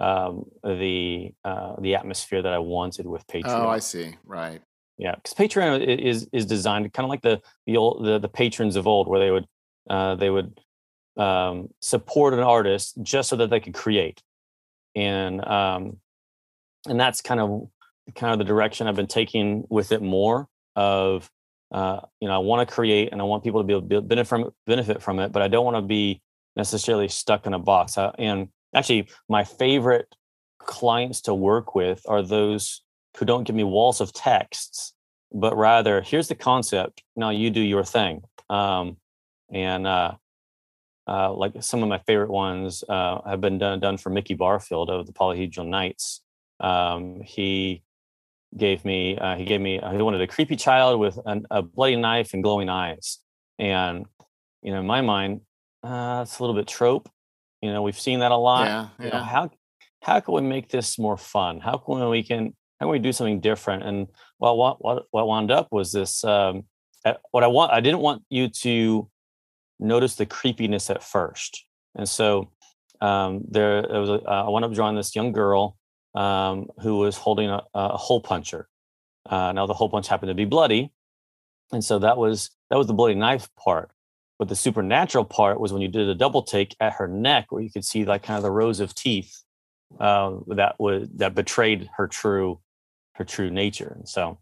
um, 0.01 0.47
the 0.65 1.33
uh, 1.45 1.77
the 1.81 1.95
atmosphere 1.95 2.43
that 2.43 2.53
I 2.53 2.59
wanted 2.59 3.07
with 3.07 3.27
Patreon. 3.27 3.45
oh, 3.47 3.69
I 3.69 3.79
see. 3.79 4.17
Right. 4.25 4.61
Yeah, 4.97 5.15
because 5.15 5.35
Patreon 5.35 5.87
is 5.87 6.29
is 6.33 6.47
designed 6.47 6.93
kind 6.93 7.05
of 7.05 7.11
like 7.11 7.23
the 7.23 7.41
the 7.67 7.77
old 7.77 8.05
the, 8.05 8.19
the 8.19 8.29
patrons 8.29 8.77
of 8.77 8.87
old, 8.87 9.09
where 9.09 9.21
they 9.21 9.31
would 9.31 9.47
uh, 9.89 10.15
they 10.15 10.31
would 10.31 10.59
um, 11.17 11.69
support 11.81 12.33
an 12.33 12.41
artist 12.41 12.99
just 13.03 13.29
so 13.29 13.37
that 13.37 13.51
they 13.51 13.61
could 13.61 13.75
create, 13.75 14.23
and 14.97 15.45
um, 15.47 15.99
and 16.89 16.99
that's 16.99 17.21
kind 17.21 17.41
of 17.41 17.69
kind 18.15 18.33
of 18.33 18.39
the 18.39 18.45
direction 18.45 18.87
I've 18.87 18.97
been 18.97 19.07
taking 19.07 19.65
with 19.69 19.93
it 19.93 20.03
more 20.03 20.49
of 20.77 21.31
uh, 21.73 22.01
you 22.21 22.29
know 22.29 22.35
I 22.35 22.39
want 22.39 22.67
to 22.67 22.75
create 22.75 23.11
and 23.13 23.21
I 23.21 23.25
want 23.25 23.45
people 23.45 23.61
to 23.61 23.67
be 23.67 23.75
able 23.75 23.89
to 23.89 24.01
benefit 24.01 24.29
from 24.29 24.51
benefit 24.67 25.03
from 25.03 25.19
it, 25.19 25.31
but 25.31 25.43
I 25.43 25.49
don't 25.49 25.65
want 25.65 25.77
to 25.77 25.83
be 25.83 26.23
necessarily 26.57 27.09
stuck 27.09 27.47
in 27.47 27.55
a 27.55 27.59
box. 27.59 27.99
Uh, 27.99 28.13
and 28.19 28.49
actually, 28.75 29.09
my 29.29 29.45
favorite 29.45 30.15
clients 30.59 31.21
to 31.23 31.35
work 31.35 31.75
with 31.75 32.03
are 32.07 32.23
those 32.23 32.83
who 33.17 33.25
don't 33.25 33.45
give 33.45 33.57
me 33.57 33.65
walls 33.65 34.01
of 34.01 34.13
texts, 34.13 34.95
but 35.33 35.57
rather 35.57 36.01
here's 36.01 36.29
the 36.29 36.35
concept. 36.35 37.03
Now 37.17 37.31
you 37.31 37.51
do 37.51 37.61
your 37.61 37.85
thing. 37.85 38.23
Um, 38.49 38.97
and 39.53 39.87
uh, 39.87 40.13
uh, 41.07 41.33
like 41.33 41.55
some 41.61 41.83
of 41.83 41.89
my 41.89 41.99
favorite 41.99 42.31
ones 42.31 42.85
uh, 42.89 43.21
have 43.27 43.41
been 43.41 43.59
done 43.59 43.81
done 43.81 43.97
for 43.97 44.11
Mickey 44.11 44.35
Barfield 44.35 44.91
of 44.91 45.07
the 45.07 45.13
Polyhedral 45.13 45.67
Knights. 45.67 46.23
Um, 46.61 47.21
he 47.25 47.83
gave 48.57 48.85
me 48.85 49.17
uh, 49.17 49.37
he 49.37 49.45
gave 49.45 49.61
me 49.61 49.81
he 49.93 50.03
wanted 50.03 50.21
a 50.21 50.27
creepy 50.27 50.57
child 50.57 51.01
with 51.01 51.19
an, 51.27 51.47
a 51.51 51.63
bloody 51.63 51.97
knife 51.97 52.35
and 52.35 52.43
glowing 52.43 52.69
eyes, 52.69 53.19
and 53.59 54.07
you 54.63 54.73
know 54.73 54.81
in 54.81 54.87
my 54.87 55.01
mind 55.01 55.41
uh, 55.83 56.21
it's 56.23 56.39
a 56.39 56.43
little 56.43 56.55
bit 56.55 56.69
trope. 56.69 57.09
You 57.63 57.73
know 57.73 57.83
we've 57.83 57.99
seen 57.99 58.21
that 58.21 58.33
a 58.33 58.37
lot 58.37 58.67
Yeah. 58.67 58.89
you 58.99 59.11
know, 59.11 59.23
how 59.23 59.51
how 60.03 60.21
can 60.21 60.35
we 60.35 60.41
make 60.41 60.69
this 60.71 60.99
more 60.99 61.17
fun? 61.17 61.61
How 61.61 61.77
can 61.77 62.09
we 62.09 62.23
can 62.23 62.55
how 62.79 62.87
can 62.87 62.93
we 62.93 62.99
do 62.99 63.13
something 63.13 63.41
different? 63.41 63.83
And 63.83 64.09
well, 64.39 64.57
what 64.57 64.83
what 64.83 65.05
what 65.11 65.27
wound 65.27 65.51
up 65.51 65.69
was 65.71 65.93
this. 65.93 66.25
Um, 66.25 66.65
what 67.31 67.45
I 67.45 67.47
want, 67.47 67.73
I 67.73 67.81
didn't 67.81 68.01
want 68.01 68.23
you 68.29 68.49
to 68.49 69.09
notice 69.79 70.17
the 70.17 70.27
creepiness 70.27 70.91
at 70.91 71.03
first, 71.03 71.65
and 71.95 72.09
so 72.09 72.51
um, 73.01 73.43
there, 73.49 73.83
there 73.83 74.01
was. 74.01 74.11
A, 74.11 74.21
uh, 74.23 74.45
I 74.47 74.49
wound 74.51 74.65
up 74.65 74.73
drawing 74.73 74.97
this 74.97 75.15
young 75.17 75.33
girl 75.33 75.77
um, 76.15 76.69
who 76.83 76.99
was 76.99 77.17
holding 77.17 77.49
a, 77.49 77.63
a 77.75 77.97
hole 77.97 78.21
puncher. 78.21 78.69
Uh, 79.29 79.53
now 79.53 79.67
the 79.67 79.75
hole 79.75 79.89
punch 79.89 80.09
happened 80.09 80.29
to 80.31 80.35
be 80.35 80.45
bloody, 80.45 80.93
and 81.73 81.83
so 81.85 81.99
that 81.99 82.17
was 82.19 82.51
that 82.71 82.77
was 82.77 82.87
the 82.87 82.95
bloody 82.95 83.15
knife 83.15 83.49
part. 83.57 83.91
But 84.41 84.49
the 84.49 84.57
supernatural 84.57 85.27
part 85.27 85.61
was 85.61 85.71
when 85.71 85.83
you 85.83 85.89
did 85.89 86.09
a 86.09 86.15
double 86.15 86.41
take 86.41 86.75
at 86.81 86.95
her 86.95 87.07
neck, 87.07 87.53
where 87.53 87.61
you 87.63 87.71
could 87.71 87.85
see 87.85 88.07
like 88.07 88.23
kind 88.23 88.39
of 88.39 88.43
the 88.43 88.51
rows 88.51 88.81
of 88.81 88.95
teeth 88.95 89.43
uh, 90.01 90.37
that 90.47 90.77
was 90.79 91.11
that 91.17 91.35
betrayed 91.35 91.91
her 91.99 92.07
true 92.07 92.59
her 93.17 93.25
true 93.27 93.51
nature. 93.51 93.93
And 93.95 94.09
so 94.09 94.39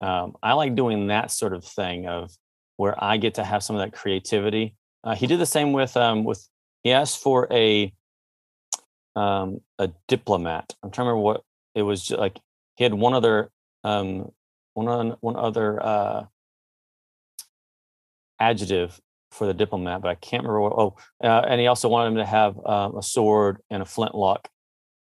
um, 0.00 0.36
I 0.44 0.52
like 0.52 0.76
doing 0.76 1.08
that 1.08 1.32
sort 1.32 1.54
of 1.54 1.64
thing 1.64 2.06
of 2.06 2.30
where 2.76 2.94
I 3.02 3.16
get 3.16 3.34
to 3.34 3.42
have 3.42 3.64
some 3.64 3.74
of 3.74 3.80
that 3.82 3.92
creativity. 3.92 4.76
Uh, 5.02 5.16
he 5.16 5.26
did 5.26 5.40
the 5.40 5.46
same 5.46 5.72
with 5.72 5.96
um, 5.96 6.22
with 6.22 6.48
he 6.84 6.92
asked 6.92 7.20
for 7.20 7.48
a 7.50 7.92
um, 9.16 9.60
a 9.80 9.90
diplomat. 10.06 10.72
I'm 10.84 10.92
trying 10.92 11.06
to 11.06 11.10
remember 11.10 11.20
what 11.24 11.42
it 11.74 11.82
was. 11.82 12.12
Like 12.12 12.38
he 12.76 12.84
had 12.84 12.94
one 12.94 13.12
other 13.12 13.50
um, 13.82 14.30
one 14.74 14.86
on, 14.86 15.16
one 15.18 15.34
other 15.34 15.84
uh, 15.84 16.26
adjective 18.38 19.00
for 19.32 19.46
the 19.46 19.54
diplomat, 19.54 20.02
but 20.02 20.08
I 20.08 20.14
can't 20.14 20.42
remember 20.42 20.60
what. 20.60 20.72
Oh, 20.72 20.96
uh, 21.22 21.44
and 21.48 21.60
he 21.60 21.66
also 21.66 21.88
wanted 21.88 22.10
him 22.10 22.16
to 22.16 22.26
have 22.26 22.58
uh, 22.64 22.90
a 22.96 23.02
sword 23.02 23.58
and 23.70 23.82
a 23.82 23.86
flintlock 23.86 24.48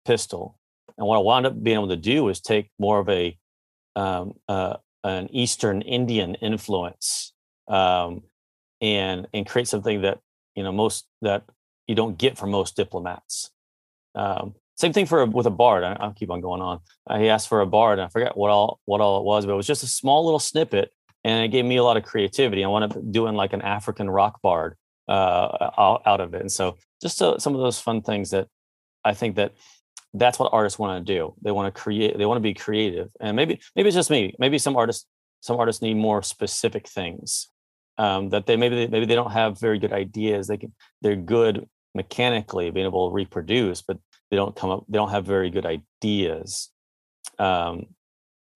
pistol. 0.05 0.57
And 0.97 1.07
what 1.07 1.17
I 1.17 1.19
wound 1.19 1.45
up 1.45 1.61
being 1.61 1.77
able 1.77 1.89
to 1.89 1.95
do 1.95 2.23
was 2.23 2.39
take 2.39 2.69
more 2.77 2.99
of 2.99 3.09
a 3.09 3.37
um, 3.95 4.33
uh, 4.47 4.77
an 5.03 5.33
Eastern 5.33 5.81
Indian 5.81 6.35
influence 6.35 7.33
um, 7.67 8.23
and 8.81 9.27
and 9.33 9.47
create 9.47 9.67
something 9.67 10.01
that 10.01 10.19
you 10.55 10.63
know 10.63 10.71
most 10.71 11.07
that 11.21 11.43
you 11.87 11.95
don't 11.95 12.17
get 12.17 12.37
from 12.37 12.51
most 12.51 12.75
diplomats. 12.75 13.51
Um, 14.15 14.55
same 14.77 14.93
thing 14.93 15.05
for 15.05 15.25
with 15.25 15.45
a 15.45 15.51
bard. 15.51 15.83
I, 15.83 16.05
will 16.05 16.13
keep 16.13 16.31
on 16.31 16.41
going 16.41 16.61
on. 16.61 16.79
Uh, 17.09 17.19
he 17.19 17.29
asked 17.29 17.49
for 17.49 17.61
a 17.61 17.65
bard, 17.65 17.99
and 17.99 18.05
I 18.05 18.09
forget 18.09 18.37
what 18.37 18.49
all 18.49 18.79
what 18.85 19.01
all 19.01 19.19
it 19.19 19.25
was, 19.25 19.45
but 19.45 19.53
it 19.53 19.57
was 19.57 19.67
just 19.67 19.83
a 19.83 19.87
small 19.87 20.23
little 20.25 20.39
snippet, 20.39 20.91
and 21.29 21.45
it 21.45 21.49
gave 21.49 21.65
me 21.65 21.77
a 21.77 21.83
lot 21.83 21.97
of 21.97 22.03
creativity. 22.03 22.63
I 22.63 22.67
wound 22.67 22.85
up 22.85 23.11
doing 23.11 23.35
like 23.35 23.53
an 23.53 23.61
African 23.61 24.09
rock 24.09 24.41
bard 24.41 24.75
uh, 25.07 25.69
out, 26.05 26.21
of 26.21 26.33
it, 26.33 26.41
and 26.41 26.51
so 26.51 26.77
just 27.01 27.17
some 27.17 27.55
of 27.55 27.61
those 27.61 27.79
fun 27.79 28.01
things 28.01 28.31
that 28.31 28.47
I 29.03 29.13
think 29.13 29.35
that 29.35 29.53
that's 30.13 30.39
what 30.39 30.53
artists 30.53 30.79
want 30.79 31.05
to 31.05 31.13
do. 31.13 31.33
They 31.41 31.51
want 31.51 31.73
to 31.73 31.81
create. 31.81 32.17
They 32.17 32.25
want 32.25 32.37
to 32.37 32.41
be 32.41 32.53
creative, 32.53 33.09
and 33.19 33.35
maybe 33.35 33.59
maybe 33.75 33.89
it's 33.89 33.95
just 33.95 34.09
me. 34.09 34.35
Maybe 34.39 34.57
some 34.57 34.75
artists 34.75 35.05
some 35.41 35.57
artists 35.57 35.81
need 35.81 35.95
more 35.95 36.21
specific 36.21 36.87
things 36.87 37.49
um, 37.97 38.29
that 38.29 38.45
they 38.45 38.55
maybe 38.55 38.75
they, 38.75 38.87
maybe 38.87 39.05
they 39.05 39.15
don't 39.15 39.31
have 39.31 39.59
very 39.59 39.77
good 39.77 39.93
ideas. 39.93 40.47
They 40.47 40.57
can 40.57 40.73
they're 41.01 41.15
good 41.15 41.67
mechanically 41.93 42.71
being 42.71 42.85
able 42.85 43.09
to 43.09 43.13
reproduce, 43.13 43.81
but 43.81 43.97
they 44.31 44.37
don't 44.37 44.55
come 44.55 44.69
up. 44.69 44.85
They 44.87 44.97
don't 44.97 45.11
have 45.11 45.25
very 45.25 45.49
good 45.49 45.65
ideas, 45.65 46.69
um, 47.37 47.87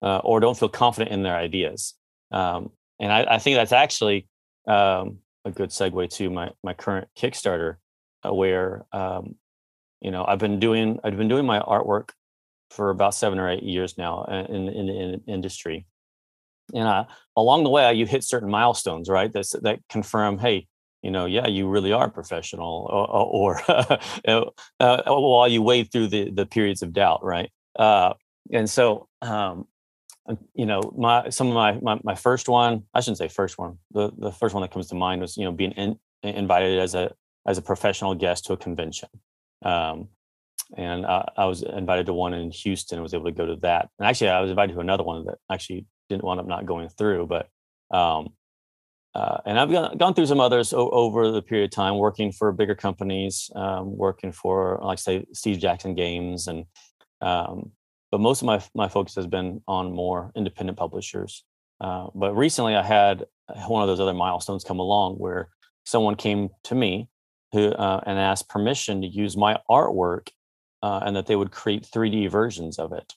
uh, 0.02 0.18
or 0.24 0.40
don't 0.40 0.58
feel 0.58 0.68
confident 0.68 1.12
in 1.12 1.22
their 1.22 1.36
ideas. 1.36 1.94
Um, 2.34 2.70
and 2.98 3.12
I, 3.12 3.34
I, 3.34 3.38
think 3.38 3.56
that's 3.56 3.72
actually 3.72 4.26
um, 4.66 5.18
a 5.44 5.52
good 5.52 5.70
segue 5.70 6.10
to 6.16 6.30
my 6.30 6.50
my 6.64 6.74
current 6.74 7.08
Kickstarter, 7.16 7.76
uh, 8.26 8.34
where 8.34 8.84
um, 8.92 9.36
you 10.00 10.10
know 10.10 10.24
i've 10.26 10.40
been 10.40 10.58
doing 10.58 10.98
i've 11.04 11.16
been 11.16 11.28
doing 11.28 11.46
my 11.46 11.60
artwork 11.60 12.10
for 12.70 12.90
about 12.90 13.14
seven 13.14 13.38
or 13.38 13.48
eight 13.48 13.62
years 13.62 13.96
now 13.96 14.24
uh, 14.24 14.46
in 14.48 14.68
in, 14.68 14.88
in 14.88 15.22
industry. 15.28 15.86
And 16.74 16.88
uh, 16.88 17.04
along 17.36 17.64
the 17.64 17.70
way 17.70 17.92
you 17.94 18.06
hit 18.06 18.24
certain 18.24 18.50
milestones 18.50 19.08
right? 19.08 19.32
That's 19.32 19.52
that 19.52 19.78
confirm 19.88 20.38
hey 20.38 20.66
you 21.02 21.10
know 21.10 21.26
yeah 21.26 21.46
you 21.46 21.68
really 21.68 21.92
are 21.92 22.10
professional 22.10 22.88
or, 22.90 23.58
or 23.58 23.60
uh, 23.68 24.44
uh, 24.80 25.02
while 25.06 25.46
you 25.46 25.62
wade 25.62 25.92
through 25.92 26.08
the 26.08 26.30
the 26.30 26.46
periods 26.46 26.82
of 26.82 26.92
doubt 26.92 27.22
right? 27.22 27.50
Uh, 27.78 28.14
and 28.52 28.68
so 28.68 29.08
um, 29.22 29.30
uh, 29.30 29.62
you 30.54 30.66
know 30.66 30.80
my 30.96 31.28
some 31.28 31.48
of 31.48 31.54
my, 31.54 31.72
my, 31.82 32.00
my 32.02 32.14
first 32.14 32.48
one 32.48 32.82
i 32.94 33.00
shouldn't 33.00 33.18
say 33.18 33.28
first 33.28 33.58
one 33.58 33.78
the 33.92 34.10
the 34.16 34.32
first 34.32 34.54
one 34.54 34.62
that 34.62 34.70
comes 34.70 34.88
to 34.88 34.94
mind 34.94 35.20
was 35.20 35.36
you 35.36 35.44
know 35.44 35.52
being 35.52 35.72
in, 35.72 35.98
invited 36.22 36.78
as 36.78 36.94
a 36.94 37.12
as 37.46 37.58
a 37.58 37.62
professional 37.62 38.14
guest 38.14 38.46
to 38.46 38.54
a 38.54 38.56
convention 38.56 39.08
um, 39.64 40.08
and 40.76 41.06
I, 41.06 41.28
I, 41.36 41.44
was 41.46 41.62
invited 41.62 42.06
to 42.06 42.12
one 42.12 42.34
in 42.34 42.50
Houston. 42.50 42.96
and 42.96 43.02
was 43.02 43.14
able 43.14 43.26
to 43.26 43.32
go 43.32 43.46
to 43.46 43.56
that. 43.56 43.88
And 43.98 44.08
actually, 44.08 44.30
I 44.30 44.40
was 44.40 44.50
invited 44.50 44.74
to 44.74 44.80
another 44.80 45.04
one 45.04 45.24
that 45.26 45.38
actually 45.50 45.86
didn't 46.08 46.24
wind 46.24 46.40
up 46.40 46.46
not 46.46 46.66
going 46.66 46.88
through. 46.88 47.26
But 47.26 47.48
um, 47.90 48.30
uh, 49.14 49.38
and 49.46 49.58
I've 49.58 49.70
gone, 49.70 49.96
gone, 49.96 50.14
through 50.14 50.26
some 50.26 50.40
others 50.40 50.72
o- 50.72 50.90
over 50.90 51.30
the 51.30 51.42
period 51.42 51.66
of 51.66 51.70
time, 51.70 51.98
working 51.98 52.32
for 52.32 52.50
bigger 52.52 52.74
companies, 52.74 53.50
um, 53.54 53.96
working 53.96 54.32
for 54.32 54.80
like 54.82 54.98
say 54.98 55.24
Steve 55.32 55.58
Jackson 55.58 55.94
Games, 55.94 56.48
and 56.48 56.64
um, 57.20 57.70
but 58.14 58.20
most 58.20 58.42
of 58.42 58.46
my 58.46 58.62
my 58.76 58.86
focus 58.86 59.16
has 59.16 59.26
been 59.26 59.60
on 59.66 59.92
more 59.92 60.30
independent 60.36 60.78
publishers. 60.78 61.42
Uh, 61.80 62.06
but 62.14 62.32
recently, 62.36 62.76
I 62.76 62.82
had 62.84 63.24
one 63.66 63.82
of 63.82 63.88
those 63.88 63.98
other 63.98 64.14
milestones 64.14 64.62
come 64.62 64.78
along 64.78 65.16
where 65.16 65.48
someone 65.84 66.14
came 66.14 66.50
to 66.62 66.76
me 66.76 67.08
who 67.50 67.72
uh, 67.72 68.00
and 68.06 68.16
asked 68.16 68.48
permission 68.48 69.02
to 69.02 69.08
use 69.08 69.36
my 69.36 69.58
artwork 69.68 70.28
uh, 70.80 71.00
and 71.04 71.16
that 71.16 71.26
they 71.26 71.34
would 71.34 71.50
create 71.50 71.88
3D 71.92 72.30
versions 72.30 72.78
of 72.78 72.92
it. 72.92 73.14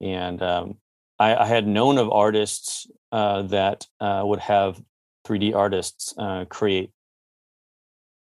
And 0.00 0.42
um, 0.42 0.78
I, 1.18 1.36
I, 1.36 1.44
had 1.44 1.66
known 1.66 1.98
of 1.98 2.10
artists 2.10 2.86
uh, 3.12 3.42
that 3.42 3.86
uh, 4.00 4.22
would 4.24 4.40
have 4.40 4.80
3D 5.26 5.54
artists 5.54 6.14
uh, 6.16 6.46
create, 6.46 6.92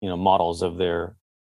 you 0.01 0.09
know, 0.09 0.17
models 0.17 0.63
of 0.63 0.79
their 0.79 1.15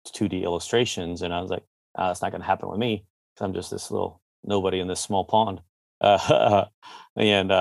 2D 0.08 0.42
illustrations, 0.42 1.22
and 1.22 1.32
I 1.32 1.40
was 1.40 1.50
like, 1.50 1.64
oh, 1.96 2.08
that's 2.08 2.20
not 2.20 2.30
going 2.30 2.42
to 2.42 2.46
happen 2.46 2.68
with 2.68 2.78
me 2.78 3.06
because 3.34 3.46
I'm 3.46 3.54
just 3.54 3.70
this 3.70 3.90
little 3.90 4.20
nobody 4.44 4.80
in 4.80 4.88
this 4.88 5.00
small 5.00 5.24
pond. 5.24 5.60
and 6.00 7.52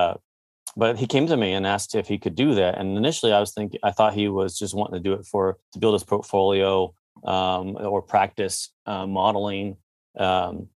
but 0.80 0.98
he 0.98 1.08
came 1.08 1.28
to 1.28 1.38
me 1.38 1.54
and 1.54 1.68
asked 1.68 1.96
if 1.96 2.08
he 2.08 2.18
could 2.18 2.36
do 2.36 2.56
that. 2.56 2.78
And 2.78 2.98
initially, 2.98 3.34
I 3.34 3.40
was 3.40 3.52
thinking, 3.52 3.80
I 3.84 3.92
thought 3.92 4.14
he 4.14 4.30
was 4.30 4.58
just 4.58 4.74
wanting 4.74 5.02
to 5.02 5.04
do 5.04 5.14
it 5.14 5.26
for 5.26 5.58
to 5.74 5.80
build 5.80 5.94
his 5.94 6.04
portfolio 6.04 6.94
um, 7.24 7.76
or 7.78 8.02
practice 8.02 8.70
uh, 8.86 9.06
modeling. 9.06 9.78
Um, 10.18 10.70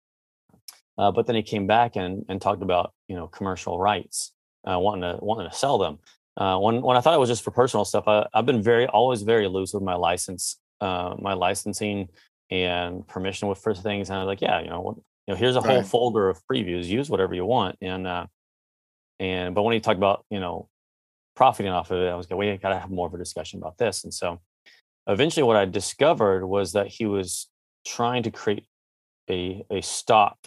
uh, 0.98 1.12
but 1.12 1.26
then 1.26 1.36
he 1.36 1.44
came 1.44 1.68
back 1.68 1.96
and, 1.96 2.26
and 2.30 2.42
talked 2.42 2.62
about 2.62 2.94
you 3.08 3.16
know 3.16 3.28
commercial 3.28 3.80
rights, 3.80 4.32
uh, 4.66 4.80
wanting 4.80 5.02
to 5.02 5.24
wanting 5.24 5.50
to 5.50 5.56
sell 5.56 5.78
them. 5.78 6.00
Uh, 6.38 6.58
when 6.58 6.82
when 6.82 6.98
I 6.98 7.02
thought 7.02 7.14
it 7.14 7.20
was 7.20 7.30
just 7.30 7.44
for 7.44 7.52
personal 7.52 7.86
stuff, 7.86 8.08
I, 8.08 8.28
have 8.34 8.46
been 8.46 8.64
very 8.64 8.88
always 8.88 9.22
very 9.22 9.48
loose 9.48 9.74
with 9.74 9.84
my 9.84 9.96
license, 9.96 10.58
uh, 10.80 11.16
my 11.20 11.34
licensing 11.34 12.10
and 12.50 13.08
permission 13.08 13.48
with 13.48 13.60
for 13.60 13.74
things. 13.74 14.10
And 14.10 14.18
I 14.18 14.24
was 14.24 14.28
like, 14.28 14.42
yeah, 14.42 14.62
you 14.62 14.70
know, 14.70 15.02
know, 15.32 15.38
here's 15.38 15.56
a 15.56 15.62
right. 15.62 15.76
whole 15.76 15.84
folder 15.84 16.30
of 16.30 16.42
previews. 16.50 16.86
Use 16.86 17.10
whatever 17.10 17.34
you 17.34 17.46
want. 17.46 17.78
And 17.82 18.08
uh, 18.08 18.28
and 19.20 19.56
but 19.56 19.64
when 19.64 19.74
he 19.74 19.80
talked 19.80 19.98
about 19.98 20.26
you 20.30 20.40
know 20.40 20.70
profiting 21.36 21.72
off 21.72 21.92
of 21.92 22.00
it, 22.00 22.10
I 22.10 22.16
was 22.16 22.30
like, 22.30 22.40
we 22.40 22.58
got 22.58 22.70
to 22.70 22.80
have 22.80 22.92
more 22.92 23.08
of 23.08 23.14
a 23.14 23.18
discussion 23.18 23.60
about 23.60 23.78
this. 23.78 24.04
And 24.04 24.14
so 24.14 24.40
eventually, 25.08 25.44
what 25.44 25.58
I 25.58 25.66
discovered 25.66 26.46
was 26.46 26.74
that 26.74 26.88
he 26.88 27.06
was 27.06 27.48
trying 27.86 28.24
to 28.24 28.32
create 28.32 28.66
a 29.30 29.66
a 29.70 29.82
stock 29.82 30.38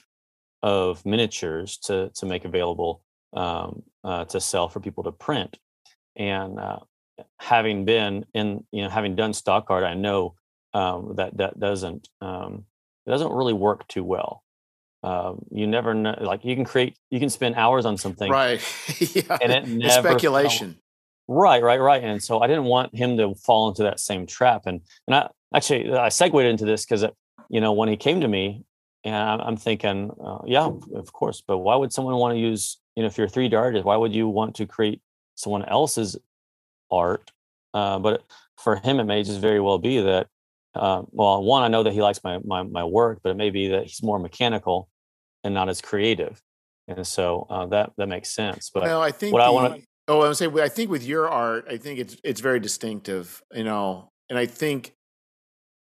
of 0.63 1.05
miniatures 1.05 1.79
to 1.79 2.11
to 2.15 2.27
make 2.27 2.45
available 2.45 3.03
um, 3.35 3.83
uh, 4.03 4.25
to 4.27 4.41
sell 4.41 4.69
for 4.69 4.81
people 4.81 5.05
to 5.05 5.13
print. 5.13 5.59
And 6.17 6.59
uh, 6.59 6.81
having 7.39 7.85
been 7.85 8.25
in 8.35 8.65
you 8.73 8.83
know 8.83 8.89
having 8.89 9.15
done 9.15 9.33
stock 9.33 9.67
art, 9.69 9.85
I 9.85 9.95
know 9.95 10.35
um, 10.73 11.15
that 11.17 11.37
that 11.37 11.59
doesn't 11.59 12.09
um, 12.21 12.65
it 13.07 13.11
doesn't 13.11 13.33
really 13.33 13.53
work 13.53 13.87
too 13.89 14.05
well. 14.05 14.43
Um, 15.05 15.45
you 15.51 15.67
never 15.67 15.93
know. 15.93 16.17
Like 16.19 16.47
you 16.47 16.55
can 16.57 16.65
create, 16.65 16.97
you 17.11 17.21
can 17.21 17.29
spend 17.29 17.57
hours 17.57 17.85
on 17.85 17.99
something, 17.99 18.31
right? 18.31 18.59
yeah. 18.99 19.37
And 19.43 19.53
it 19.53 19.69
never 19.69 20.09
speculation. 20.09 20.73
Fell. 20.73 20.81
Right, 21.37 21.63
right, 21.63 21.79
right. 21.79 22.03
And 22.03 22.23
so 22.23 22.41
I 22.41 22.47
didn't 22.47 22.65
want 22.65 22.95
him 22.97 23.19
to 23.19 23.35
fall 23.35 23.69
into 23.69 23.83
that 23.83 24.01
same 24.01 24.27
trap. 24.27 24.63
And 24.65 24.81
and 25.07 25.15
I 25.15 25.29
actually 25.55 25.93
I 25.93 26.09
segued 26.09 26.47
into 26.47 26.65
this 26.65 26.87
because 26.87 27.05
you 27.51 27.61
know 27.61 27.75
when 27.75 27.91
he 27.91 27.99
came 27.99 28.23
to 28.23 28.29
me, 28.29 28.65
and 29.05 29.43
I'm, 29.43 29.59
thinking, 29.59 30.11
uh, 30.25 30.39
yeah, 30.47 30.71
of 30.95 31.13
course. 31.13 31.43
But 31.47 31.59
why 31.59 31.77
would 31.77 31.93
someone 31.93 32.17
want 32.17 32.35
to 32.35 32.39
use 32.39 32.79
you 32.97 33.03
know 33.03 33.07
if 33.07 33.19
you're 33.19 33.29
3D 33.29 33.53
artist, 33.53 33.85
why 33.85 33.97
would 33.97 34.15
you 34.15 34.27
want 34.27 34.55
to 34.57 34.67
create 34.67 35.03
someone 35.35 35.67
else's 35.67 36.17
art? 36.91 37.31
Uh, 37.75 37.99
but 37.99 38.25
for 38.57 38.77
him, 38.77 39.01
it 39.01 39.05
may 39.05 39.23
just 39.23 39.41
very 39.41 39.61
well 39.61 39.79
be 39.79 40.01
that. 40.01 40.29
Uh, 40.75 41.03
well, 41.11 41.43
one, 41.45 41.63
I 41.63 41.69
know 41.69 41.83
that 41.83 41.93
he 41.93 42.01
likes 42.01 42.25
my, 42.25 42.39
my 42.43 42.63
my 42.63 42.85
work, 42.85 43.21
but 43.23 43.31
it 43.31 43.37
may 43.37 43.51
be 43.51 43.69
that 43.69 43.85
he's 43.85 44.03
more 44.03 44.19
mechanical 44.19 44.89
and 45.45 45.55
not 45.55 45.69
as 45.69 45.81
creative. 45.81 46.41
And 46.89 47.07
so 47.07 47.47
uh, 47.49 47.67
that 47.67 47.93
that 47.97 48.09
makes 48.09 48.35
sense. 48.35 48.71
But 48.73 48.83
well, 48.83 49.01
I 49.01 49.11
think 49.11 49.33
what 49.33 49.41
the, 49.41 49.45
I 49.45 49.51
want 49.51 49.77
to 49.77 49.83
oh, 50.09 50.21
I 50.21 50.29
would 50.29 50.37
say 50.37 50.47
I 50.47 50.69
think 50.69 50.91
with 50.91 51.05
your 51.05 51.29
art, 51.29 51.67
I 51.71 51.77
think 51.77 51.99
it's 51.99 52.17
it's 52.25 52.41
very 52.41 52.61
distinctive, 52.61 53.43
you 53.53 53.65
know, 53.65 54.11
and 54.29 54.39
I 54.39 54.47
think 54.47 54.93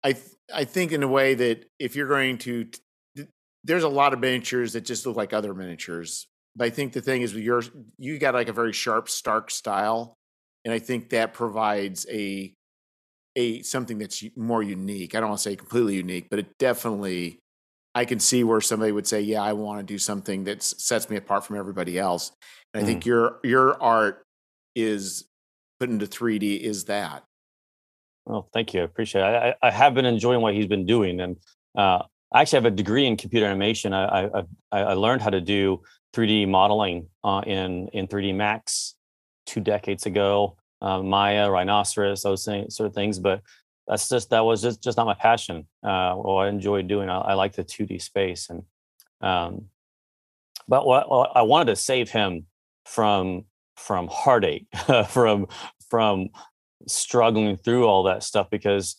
I 0.04 0.16
I 0.52 0.64
think 0.64 0.92
in 0.92 1.02
a 1.02 1.08
way 1.08 1.34
that 1.34 1.64
if 1.78 1.96
you're 1.96 2.08
going 2.08 2.38
to 2.38 2.66
there's 3.64 3.84
a 3.84 3.88
lot 3.88 4.12
of 4.12 4.18
miniatures 4.18 4.72
that 4.72 4.84
just 4.84 5.06
look 5.06 5.16
like 5.16 5.32
other 5.32 5.54
miniatures. 5.54 6.26
But 6.56 6.66
I 6.66 6.70
think 6.70 6.92
the 6.92 7.00
thing 7.00 7.22
is 7.22 7.32
with 7.32 7.44
yours, 7.44 7.70
you 7.96 8.18
got 8.18 8.34
like 8.34 8.48
a 8.48 8.52
very 8.52 8.72
sharp, 8.72 9.08
stark 9.08 9.50
style, 9.50 10.16
and 10.64 10.74
I 10.74 10.78
think 10.78 11.10
that 11.10 11.32
provides 11.32 12.06
a 12.10 12.52
a 13.34 13.62
something 13.62 13.98
that's 13.98 14.22
more 14.36 14.62
unique. 14.62 15.14
I 15.14 15.20
don't 15.20 15.30
want 15.30 15.38
to 15.38 15.42
say 15.42 15.56
completely 15.56 15.96
unique, 15.96 16.28
but 16.28 16.38
it 16.38 16.58
definitely 16.58 17.38
I 17.94 18.04
can 18.04 18.18
see 18.20 18.42
where 18.44 18.60
somebody 18.60 18.92
would 18.92 19.06
say, 19.06 19.20
"Yeah, 19.20 19.42
I 19.42 19.52
want 19.52 19.80
to 19.80 19.84
do 19.84 19.98
something 19.98 20.44
that 20.44 20.62
sets 20.62 21.10
me 21.10 21.16
apart 21.16 21.44
from 21.44 21.56
everybody 21.56 21.98
else." 21.98 22.32
And 22.72 22.82
I 22.82 22.86
think 22.86 23.02
mm. 23.02 23.06
your 23.06 23.40
your 23.44 23.82
art 23.82 24.24
is 24.74 25.24
put 25.78 25.90
into 25.90 26.06
3D 26.06 26.60
is 26.60 26.84
that. 26.84 27.24
Well, 28.24 28.48
thank 28.52 28.72
you. 28.72 28.80
I 28.80 28.84
appreciate 28.84 29.22
it. 29.22 29.56
I, 29.62 29.68
I 29.68 29.70
have 29.70 29.94
been 29.94 30.06
enjoying 30.06 30.40
what 30.40 30.54
he's 30.54 30.68
been 30.68 30.86
doing, 30.86 31.20
and 31.20 31.36
uh, 31.76 32.02
I 32.32 32.40
actually 32.40 32.58
have 32.58 32.72
a 32.72 32.76
degree 32.76 33.06
in 33.06 33.16
computer 33.16 33.46
animation. 33.46 33.92
I 33.92 34.26
I, 34.26 34.44
I 34.70 34.92
learned 34.94 35.22
how 35.22 35.30
to 35.30 35.40
do 35.40 35.82
3D 36.14 36.48
modeling 36.48 37.08
uh, 37.24 37.42
in 37.46 37.88
in 37.88 38.06
3D 38.06 38.34
Max 38.34 38.94
two 39.46 39.60
decades 39.60 40.06
ago. 40.06 40.56
uh, 40.82 41.00
Maya, 41.00 41.48
Rhinoceros, 41.48 42.22
those 42.22 42.44
sort 42.44 42.80
of 42.80 42.94
things. 42.94 43.18
But 43.18 43.40
that's 43.86 44.08
just 44.08 44.30
that 44.30 44.44
was 44.44 44.62
just 44.62 44.82
just 44.82 44.96
not 44.96 45.06
my 45.06 45.14
passion. 45.14 45.66
Uh, 45.82 46.14
well, 46.16 46.38
I 46.38 46.48
enjoy 46.48 46.82
doing. 46.82 47.08
I, 47.08 47.18
I 47.18 47.34
like 47.34 47.54
the 47.54 47.64
2D 47.64 48.00
space, 48.00 48.48
and 48.48 48.62
um, 49.20 49.66
but 50.68 50.86
what, 50.86 51.10
what 51.10 51.30
I 51.34 51.42
wanted 51.42 51.66
to 51.66 51.76
save 51.76 52.10
him 52.10 52.46
from 52.84 53.44
from 53.76 54.08
heartache, 54.08 54.66
from 55.08 55.46
from 55.90 56.28
struggling 56.86 57.56
through 57.56 57.86
all 57.86 58.04
that 58.04 58.22
stuff 58.22 58.50
because 58.50 58.96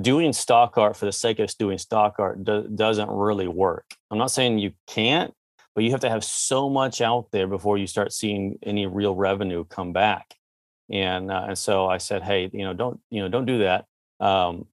doing 0.00 0.32
stock 0.32 0.78
art 0.78 0.96
for 0.96 1.04
the 1.04 1.12
sake 1.12 1.38
of 1.38 1.54
doing 1.58 1.78
stock 1.78 2.16
art 2.18 2.42
do, 2.44 2.66
doesn't 2.74 3.10
really 3.10 3.48
work. 3.48 3.84
I'm 4.10 4.18
not 4.18 4.30
saying 4.30 4.58
you 4.58 4.72
can't, 4.86 5.32
but 5.74 5.84
you 5.84 5.90
have 5.90 6.00
to 6.00 6.10
have 6.10 6.24
so 6.24 6.68
much 6.68 7.00
out 7.00 7.28
there 7.32 7.46
before 7.46 7.78
you 7.78 7.86
start 7.86 8.12
seeing 8.12 8.58
any 8.62 8.86
real 8.86 9.14
revenue 9.14 9.64
come 9.64 9.92
back. 9.92 10.34
And 10.90 11.30
uh, 11.30 11.46
and 11.48 11.58
so 11.58 11.86
I 11.86 11.98
said, 11.98 12.22
hey, 12.22 12.50
you 12.52 12.64
know, 12.64 12.72
don't 12.72 13.00
you 13.10 13.22
know, 13.22 13.28
don't 13.28 13.46
do 13.46 13.58
that. 13.58 13.86
Um, 14.20 14.66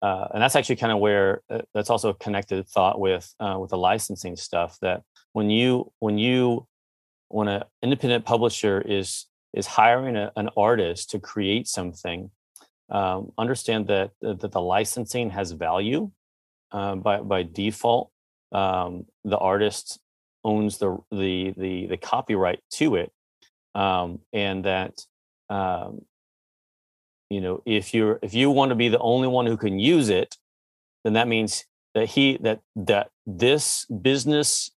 uh, 0.00 0.28
and 0.32 0.42
that's 0.42 0.56
actually 0.56 0.76
kind 0.76 0.92
of 0.92 0.98
where 0.98 1.42
uh, 1.50 1.62
that's 1.74 1.90
also 1.90 2.10
a 2.10 2.14
connected 2.14 2.66
thought 2.68 3.00
with 3.00 3.34
uh, 3.40 3.56
with 3.60 3.70
the 3.70 3.78
licensing 3.78 4.36
stuff. 4.36 4.78
That 4.80 5.02
when 5.32 5.50
you 5.50 5.92
when 5.98 6.18
you 6.18 6.66
when 7.28 7.48
an 7.48 7.64
independent 7.82 8.24
publisher 8.24 8.80
is 8.80 9.26
is 9.52 9.66
hiring 9.66 10.16
a, 10.16 10.30
an 10.36 10.50
artist 10.56 11.10
to 11.10 11.18
create 11.18 11.66
something, 11.66 12.30
um, 12.90 13.32
understand 13.38 13.88
that 13.88 14.12
that 14.20 14.52
the 14.52 14.60
licensing 14.60 15.30
has 15.30 15.50
value 15.52 16.10
uh, 16.70 16.94
by 16.94 17.20
by 17.20 17.42
default. 17.42 18.10
Um, 18.52 19.06
the 19.24 19.36
artist 19.36 19.98
owns 20.44 20.78
the 20.78 20.96
the 21.10 21.54
the 21.56 21.86
the 21.86 21.96
copyright 21.96 22.60
to 22.74 22.94
it, 22.94 23.12
um, 23.74 24.20
and 24.32 24.64
that 24.64 25.00
um, 25.50 26.02
you 27.30 27.40
know 27.40 27.62
if 27.66 27.94
you're 27.94 28.18
if 28.22 28.34
you 28.34 28.50
want 28.50 28.70
to 28.70 28.74
be 28.74 28.88
the 28.88 28.98
only 28.98 29.28
one 29.28 29.46
who 29.46 29.56
can 29.56 29.78
use 29.78 30.08
it 30.08 30.36
then 31.04 31.12
that 31.14 31.28
means 31.28 31.64
that 31.94 32.08
he 32.08 32.38
that 32.38 32.60
that 32.76 33.10
this 33.26 33.86
business 33.86 34.70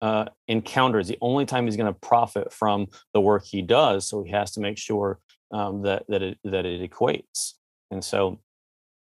uh, 0.00 0.26
encounter 0.46 1.00
is 1.00 1.08
the 1.08 1.18
only 1.20 1.44
time 1.44 1.64
he's 1.64 1.76
going 1.76 1.92
to 1.92 2.00
profit 2.00 2.52
from 2.52 2.86
the 3.14 3.20
work 3.20 3.44
he 3.44 3.62
does 3.62 4.08
so 4.08 4.22
he 4.22 4.30
has 4.30 4.52
to 4.52 4.60
make 4.60 4.78
sure 4.78 5.18
um, 5.50 5.82
that 5.82 6.04
that 6.08 6.22
it 6.22 6.38
that 6.44 6.66
it 6.66 6.88
equates. 6.88 7.54
And 7.90 8.04
so 8.04 8.40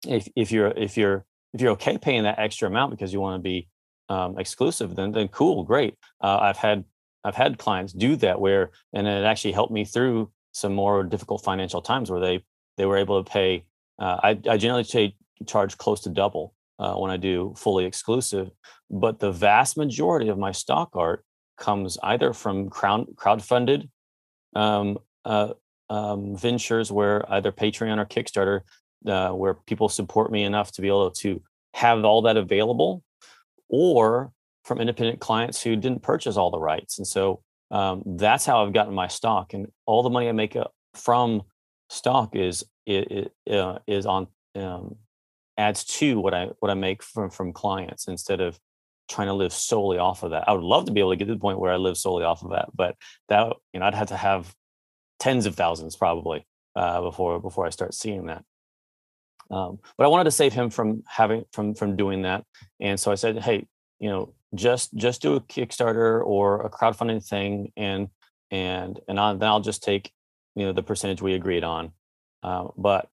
if 0.06 0.28
if 0.36 0.50
you're 0.52 0.68
if 0.68 0.96
you're 0.96 1.24
if 1.52 1.60
you're 1.60 1.72
okay 1.72 1.98
paying 1.98 2.22
that 2.24 2.38
extra 2.38 2.68
amount 2.68 2.90
because 2.90 3.12
you 3.12 3.20
want 3.20 3.38
to 3.38 3.42
be 3.42 3.68
um, 4.08 4.38
exclusive 4.38 4.96
then 4.96 5.12
then 5.12 5.28
cool 5.28 5.64
great. 5.64 5.94
Uh, 6.20 6.38
i've 6.40 6.56
had 6.56 6.84
i've 7.24 7.34
had 7.34 7.58
clients 7.58 7.92
do 7.92 8.16
that 8.16 8.40
where 8.40 8.70
and 8.92 9.06
it 9.06 9.24
actually 9.24 9.52
helped 9.52 9.72
me 9.72 9.84
through 9.84 10.30
some 10.52 10.74
more 10.74 11.04
difficult 11.04 11.44
financial 11.44 11.82
times 11.82 12.10
where 12.10 12.20
they 12.20 12.42
they 12.80 12.86
were 12.86 12.96
able 12.96 13.22
to 13.22 13.30
pay. 13.30 13.66
Uh, 13.98 14.16
I, 14.22 14.30
I 14.48 14.56
generally 14.56 15.14
charge 15.46 15.76
close 15.76 16.00
to 16.00 16.08
double 16.08 16.54
uh, 16.78 16.94
when 16.94 17.10
I 17.10 17.18
do 17.18 17.52
fully 17.58 17.84
exclusive, 17.84 18.48
but 18.90 19.20
the 19.20 19.30
vast 19.30 19.76
majority 19.76 20.30
of 20.30 20.38
my 20.38 20.50
stock 20.50 20.88
art 20.94 21.22
comes 21.58 21.98
either 22.02 22.32
from 22.32 22.70
crowd 22.70 23.06
crowdfunded 23.16 23.90
um, 24.56 24.96
uh, 25.26 25.52
um, 25.90 26.34
ventures 26.34 26.90
where 26.90 27.30
either 27.30 27.52
Patreon 27.52 27.98
or 27.98 28.06
Kickstarter, 28.06 28.60
uh, 29.06 29.32
where 29.36 29.52
people 29.52 29.90
support 29.90 30.32
me 30.32 30.44
enough 30.44 30.72
to 30.72 30.80
be 30.80 30.88
able 30.88 31.10
to 31.10 31.42
have 31.74 32.02
all 32.06 32.22
that 32.22 32.38
available, 32.38 33.02
or 33.68 34.32
from 34.64 34.80
independent 34.80 35.20
clients 35.20 35.62
who 35.62 35.76
didn't 35.76 36.02
purchase 36.02 36.38
all 36.38 36.50
the 36.50 36.58
rights. 36.58 36.96
And 36.96 37.06
so 37.06 37.42
um, 37.70 38.02
that's 38.06 38.46
how 38.46 38.64
I've 38.64 38.72
gotten 38.72 38.94
my 38.94 39.08
stock, 39.08 39.52
and 39.52 39.66
all 39.84 40.02
the 40.02 40.08
money 40.08 40.30
I 40.30 40.32
make 40.32 40.56
from 40.94 41.42
stock 41.90 42.34
is 42.36 42.64
it, 42.86 43.32
it 43.44 43.54
uh, 43.58 43.78
is 43.86 44.06
on 44.06 44.28
um, 44.54 44.96
adds 45.58 45.84
to 45.84 46.18
what 46.18 46.32
I 46.32 46.46
what 46.60 46.70
I 46.70 46.74
make 46.74 47.02
from 47.02 47.30
from 47.30 47.52
clients 47.52 48.08
instead 48.08 48.40
of 48.40 48.58
trying 49.08 49.26
to 49.26 49.34
live 49.34 49.52
solely 49.52 49.98
off 49.98 50.22
of 50.22 50.30
that. 50.30 50.48
I 50.48 50.52
would 50.52 50.62
love 50.62 50.86
to 50.86 50.92
be 50.92 51.00
able 51.00 51.10
to 51.10 51.16
get 51.16 51.26
to 51.26 51.34
the 51.34 51.40
point 51.40 51.58
where 51.58 51.72
I 51.72 51.76
live 51.76 51.98
solely 51.98 52.24
off 52.24 52.42
of 52.42 52.50
that, 52.50 52.68
but 52.74 52.96
that 53.28 53.52
you 53.72 53.80
know 53.80 53.86
I'd 53.86 53.94
have 53.94 54.08
to 54.08 54.16
have 54.16 54.54
tens 55.18 55.46
of 55.46 55.56
thousands 55.56 55.96
probably 55.96 56.46
uh, 56.76 57.02
before 57.02 57.40
before 57.40 57.66
I 57.66 57.70
start 57.70 57.92
seeing 57.92 58.26
that. 58.26 58.44
Um, 59.50 59.80
but 59.98 60.04
I 60.04 60.08
wanted 60.08 60.24
to 60.24 60.30
save 60.30 60.52
him 60.52 60.70
from 60.70 61.02
having 61.06 61.44
from 61.52 61.74
from 61.74 61.96
doing 61.96 62.22
that, 62.22 62.44
and 62.80 62.98
so 62.98 63.10
I 63.10 63.16
said, 63.16 63.38
hey, 63.40 63.66
you 63.98 64.08
know, 64.08 64.32
just 64.54 64.94
just 64.94 65.22
do 65.22 65.34
a 65.34 65.40
Kickstarter 65.40 66.24
or 66.24 66.62
a 66.62 66.70
crowdfunding 66.70 67.26
thing, 67.26 67.72
and 67.76 68.08
and 68.50 69.00
and 69.08 69.18
I'll, 69.18 69.36
then 69.36 69.48
I'll 69.48 69.60
just 69.60 69.82
take 69.82 70.12
you 70.54 70.66
know 70.66 70.72
the 70.72 70.82
percentage 70.82 71.22
we 71.22 71.34
agreed 71.34 71.64
on. 71.64 71.92
Uh, 72.42 72.68
but 72.76 73.08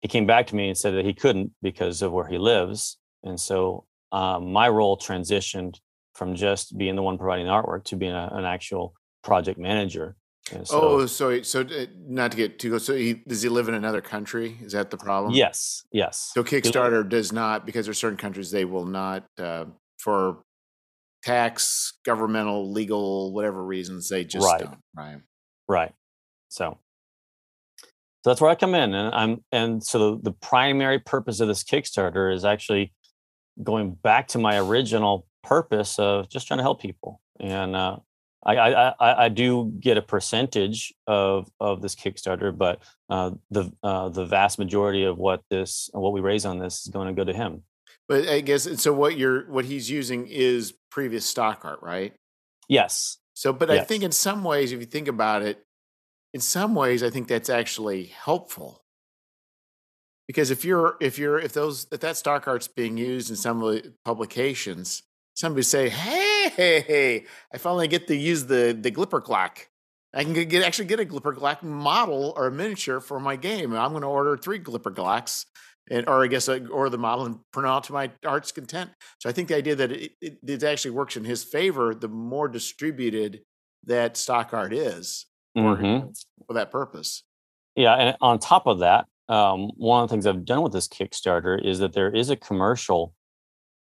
he 0.00 0.08
came 0.08 0.26
back 0.26 0.46
to 0.48 0.56
me 0.56 0.68
and 0.68 0.78
said 0.78 0.94
that 0.94 1.04
he 1.04 1.14
couldn't 1.14 1.52
because 1.62 2.02
of 2.02 2.12
where 2.12 2.26
he 2.26 2.38
lives. 2.38 2.98
And 3.24 3.38
so 3.38 3.84
um, 4.12 4.52
my 4.52 4.68
role 4.68 4.96
transitioned 4.96 5.78
from 6.14 6.34
just 6.34 6.76
being 6.76 6.96
the 6.96 7.02
one 7.02 7.18
providing 7.18 7.46
the 7.46 7.52
artwork 7.52 7.84
to 7.84 7.96
being 7.96 8.12
a, 8.12 8.28
an 8.32 8.44
actual 8.44 8.94
project 9.22 9.58
manager. 9.58 10.16
So, 10.64 10.80
oh 10.80 11.06
so 11.06 11.42
so 11.42 11.60
uh, 11.60 11.86
not 12.06 12.30
to 12.30 12.36
get 12.38 12.58
too 12.58 12.70
close 12.70 12.86
so 12.86 12.94
he 12.94 13.12
does 13.12 13.42
he 13.42 13.50
live 13.50 13.68
in 13.68 13.74
another 13.74 14.00
country? 14.00 14.56
Is 14.62 14.72
that 14.72 14.90
the 14.90 14.96
problem? 14.96 15.34
Yes 15.34 15.84
yes. 15.92 16.30
So 16.32 16.42
kickstarter 16.42 17.06
does 17.06 17.32
not 17.34 17.66
because 17.66 17.84
there's 17.84 17.98
certain 17.98 18.16
countries 18.16 18.50
they 18.50 18.64
will 18.64 18.86
not 18.86 19.26
uh, 19.36 19.66
for 19.98 20.38
tax 21.22 21.98
governmental 22.02 22.72
legal 22.72 23.34
whatever 23.34 23.62
reasons 23.62 24.08
they 24.08 24.24
just 24.24 24.46
right. 24.46 24.60
don't 24.60 24.78
right? 24.96 25.18
Right 25.68 25.92
so 26.48 26.78
so 28.24 28.30
that's 28.30 28.40
where 28.40 28.50
I 28.50 28.56
come 28.56 28.74
in, 28.74 28.94
and 28.94 29.14
I'm 29.14 29.44
and 29.52 29.82
so 29.82 30.16
the, 30.16 30.22
the 30.22 30.32
primary 30.32 30.98
purpose 30.98 31.38
of 31.40 31.48
this 31.48 31.62
Kickstarter 31.62 32.34
is 32.34 32.44
actually 32.44 32.92
going 33.62 33.92
back 33.92 34.28
to 34.28 34.38
my 34.38 34.58
original 34.58 35.26
purpose 35.44 35.98
of 35.98 36.28
just 36.28 36.48
trying 36.48 36.58
to 36.58 36.64
help 36.64 36.82
people, 36.82 37.20
and 37.38 37.76
uh, 37.76 37.96
I, 38.44 38.56
I, 38.56 39.24
I 39.24 39.28
do 39.28 39.72
get 39.78 39.98
a 39.98 40.02
percentage 40.02 40.92
of 41.06 41.48
of 41.60 41.80
this 41.80 41.94
Kickstarter, 41.94 42.56
but 42.56 42.82
uh, 43.08 43.32
the 43.50 43.70
uh, 43.84 44.08
the 44.08 44.24
vast 44.24 44.58
majority 44.58 45.04
of 45.04 45.16
what 45.16 45.42
this 45.48 45.88
what 45.92 46.12
we 46.12 46.20
raise 46.20 46.44
on 46.44 46.58
this 46.58 46.82
is 46.82 46.88
going 46.88 47.06
to 47.06 47.14
go 47.14 47.24
to 47.24 47.32
him. 47.32 47.62
But 48.08 48.28
I 48.28 48.40
guess 48.40 48.82
so. 48.82 48.92
What 48.92 49.16
you're 49.16 49.48
what 49.50 49.64
he's 49.64 49.88
using 49.88 50.26
is 50.26 50.74
previous 50.90 51.24
stock 51.24 51.64
art, 51.64 51.80
right? 51.82 52.14
Yes. 52.68 53.18
So, 53.34 53.52
but 53.52 53.68
yes. 53.68 53.80
I 53.80 53.84
think 53.84 54.02
in 54.02 54.10
some 54.10 54.42
ways, 54.42 54.72
if 54.72 54.80
you 54.80 54.86
think 54.86 55.06
about 55.06 55.42
it, 55.42 55.64
in 56.34 56.40
some 56.40 56.74
ways, 56.74 57.02
I 57.02 57.10
think 57.10 57.28
that's 57.28 57.48
actually 57.50 58.04
helpful. 58.04 58.82
Because 60.26 60.50
if 60.50 60.64
you're 60.64 60.96
if 61.00 61.18
you're 61.18 61.38
if 61.38 61.54
those 61.54 61.86
if 61.90 62.00
that 62.00 62.16
stock 62.16 62.46
art's 62.46 62.68
being 62.68 62.98
used 62.98 63.30
in 63.30 63.36
some 63.36 63.62
of 63.62 63.74
the 63.74 63.94
publications, 64.04 65.02
somebody 65.34 65.62
say, 65.62 65.88
"Hey, 65.88 66.50
hey, 66.54 66.80
hey 66.80 67.24
I 67.52 67.56
finally 67.58 67.88
get 67.88 68.06
to 68.08 68.16
use 68.16 68.44
the 68.44 68.76
the 68.78 68.90
Glipper 68.90 69.22
Glock. 69.22 69.66
I 70.12 70.24
can 70.24 70.34
get 70.34 70.62
actually 70.62 70.86
get 70.86 71.00
a 71.00 71.06
Glipper 71.06 71.34
Glock 71.34 71.62
model 71.62 72.34
or 72.36 72.46
a 72.46 72.50
miniature 72.50 73.00
for 73.00 73.18
my 73.18 73.36
game. 73.36 73.72
I'm 73.72 73.92
going 73.92 74.02
to 74.02 74.08
order 74.08 74.36
three 74.36 74.58
Glipper 74.58 74.94
Glocks, 74.94 75.46
and 75.90 76.06
or 76.08 76.24
I 76.24 76.26
guess 76.26 76.48
I 76.48 76.58
order 76.58 76.90
the 76.90 76.98
model 76.98 77.24
and 77.24 77.38
print 77.52 77.66
out 77.66 77.84
to 77.84 77.92
my 77.94 78.10
art's 78.24 78.52
content. 78.52 78.90
So 79.20 79.30
I 79.30 79.32
think 79.32 79.48
the 79.48 79.56
idea 79.56 79.76
that 79.76 79.92
it, 79.92 80.12
it, 80.20 80.38
it 80.46 80.62
actually 80.62 80.90
works 80.92 81.16
in 81.16 81.24
his 81.24 81.42
favor, 81.42 81.94
the 81.94 82.08
more 82.08 82.48
distributed 82.48 83.42
that 83.84 84.18
stock 84.18 84.52
art 84.52 84.74
is, 84.74 85.26
mm-hmm. 85.58 86.08
for 86.46 86.54
that 86.54 86.70
purpose. 86.70 87.24
Yeah, 87.76 87.94
and 87.94 88.16
on 88.20 88.38
top 88.38 88.66
of 88.66 88.80
that, 88.80 89.06
um, 89.28 89.70
one 89.76 90.02
of 90.02 90.08
the 90.08 90.12
things 90.12 90.26
I've 90.26 90.44
done 90.44 90.62
with 90.62 90.72
this 90.72 90.88
Kickstarter 90.88 91.62
is 91.64 91.78
that 91.78 91.92
there 91.92 92.10
is 92.10 92.30
a 92.30 92.36
commercial. 92.36 93.14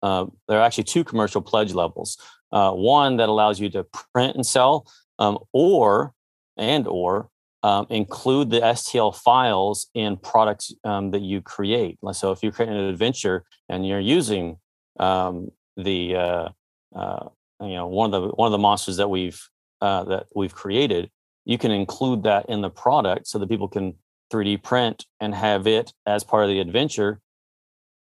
Uh, 0.02 0.26
there 0.48 0.58
are 0.58 0.62
actually 0.62 0.84
two 0.84 1.04
commercial 1.04 1.42
pledge 1.42 1.74
levels. 1.74 2.16
Uh, 2.50 2.72
one 2.72 3.16
that 3.16 3.28
allows 3.28 3.60
you 3.60 3.70
to 3.70 3.84
print 4.12 4.36
and 4.36 4.46
sell, 4.46 4.86
um, 5.18 5.38
or 5.52 6.12
and 6.56 6.86
or 6.86 7.28
um, 7.62 7.86
include 7.90 8.50
the 8.50 8.60
STL 8.60 9.14
files 9.14 9.88
in 9.94 10.16
products 10.16 10.74
um, 10.84 11.10
that 11.12 11.22
you 11.22 11.40
create. 11.40 11.98
So 12.12 12.32
if 12.32 12.42
you're 12.42 12.52
creating 12.52 12.76
an 12.76 12.86
adventure 12.86 13.44
and 13.68 13.86
you're 13.86 14.00
using 14.00 14.58
um, 14.98 15.48
the 15.76 16.16
uh, 16.16 16.48
uh, 16.94 17.28
you 17.60 17.74
know 17.74 17.86
one 17.86 18.12
of 18.12 18.22
the 18.22 18.28
one 18.28 18.46
of 18.46 18.52
the 18.52 18.58
monsters 18.58 18.96
that 18.96 19.08
we've 19.08 19.40
uh, 19.80 20.04
that 20.04 20.26
we've 20.34 20.54
created, 20.54 21.10
you 21.44 21.58
can 21.58 21.70
include 21.70 22.22
that 22.24 22.46
in 22.48 22.60
the 22.60 22.70
product 22.70 23.26
so 23.26 23.38
that 23.38 23.48
people 23.48 23.68
can 23.68 23.94
3D 24.32 24.62
print 24.62 25.06
and 25.20 25.34
have 25.34 25.66
it 25.66 25.92
as 26.06 26.24
part 26.24 26.44
of 26.44 26.48
the 26.48 26.60
adventure. 26.60 27.20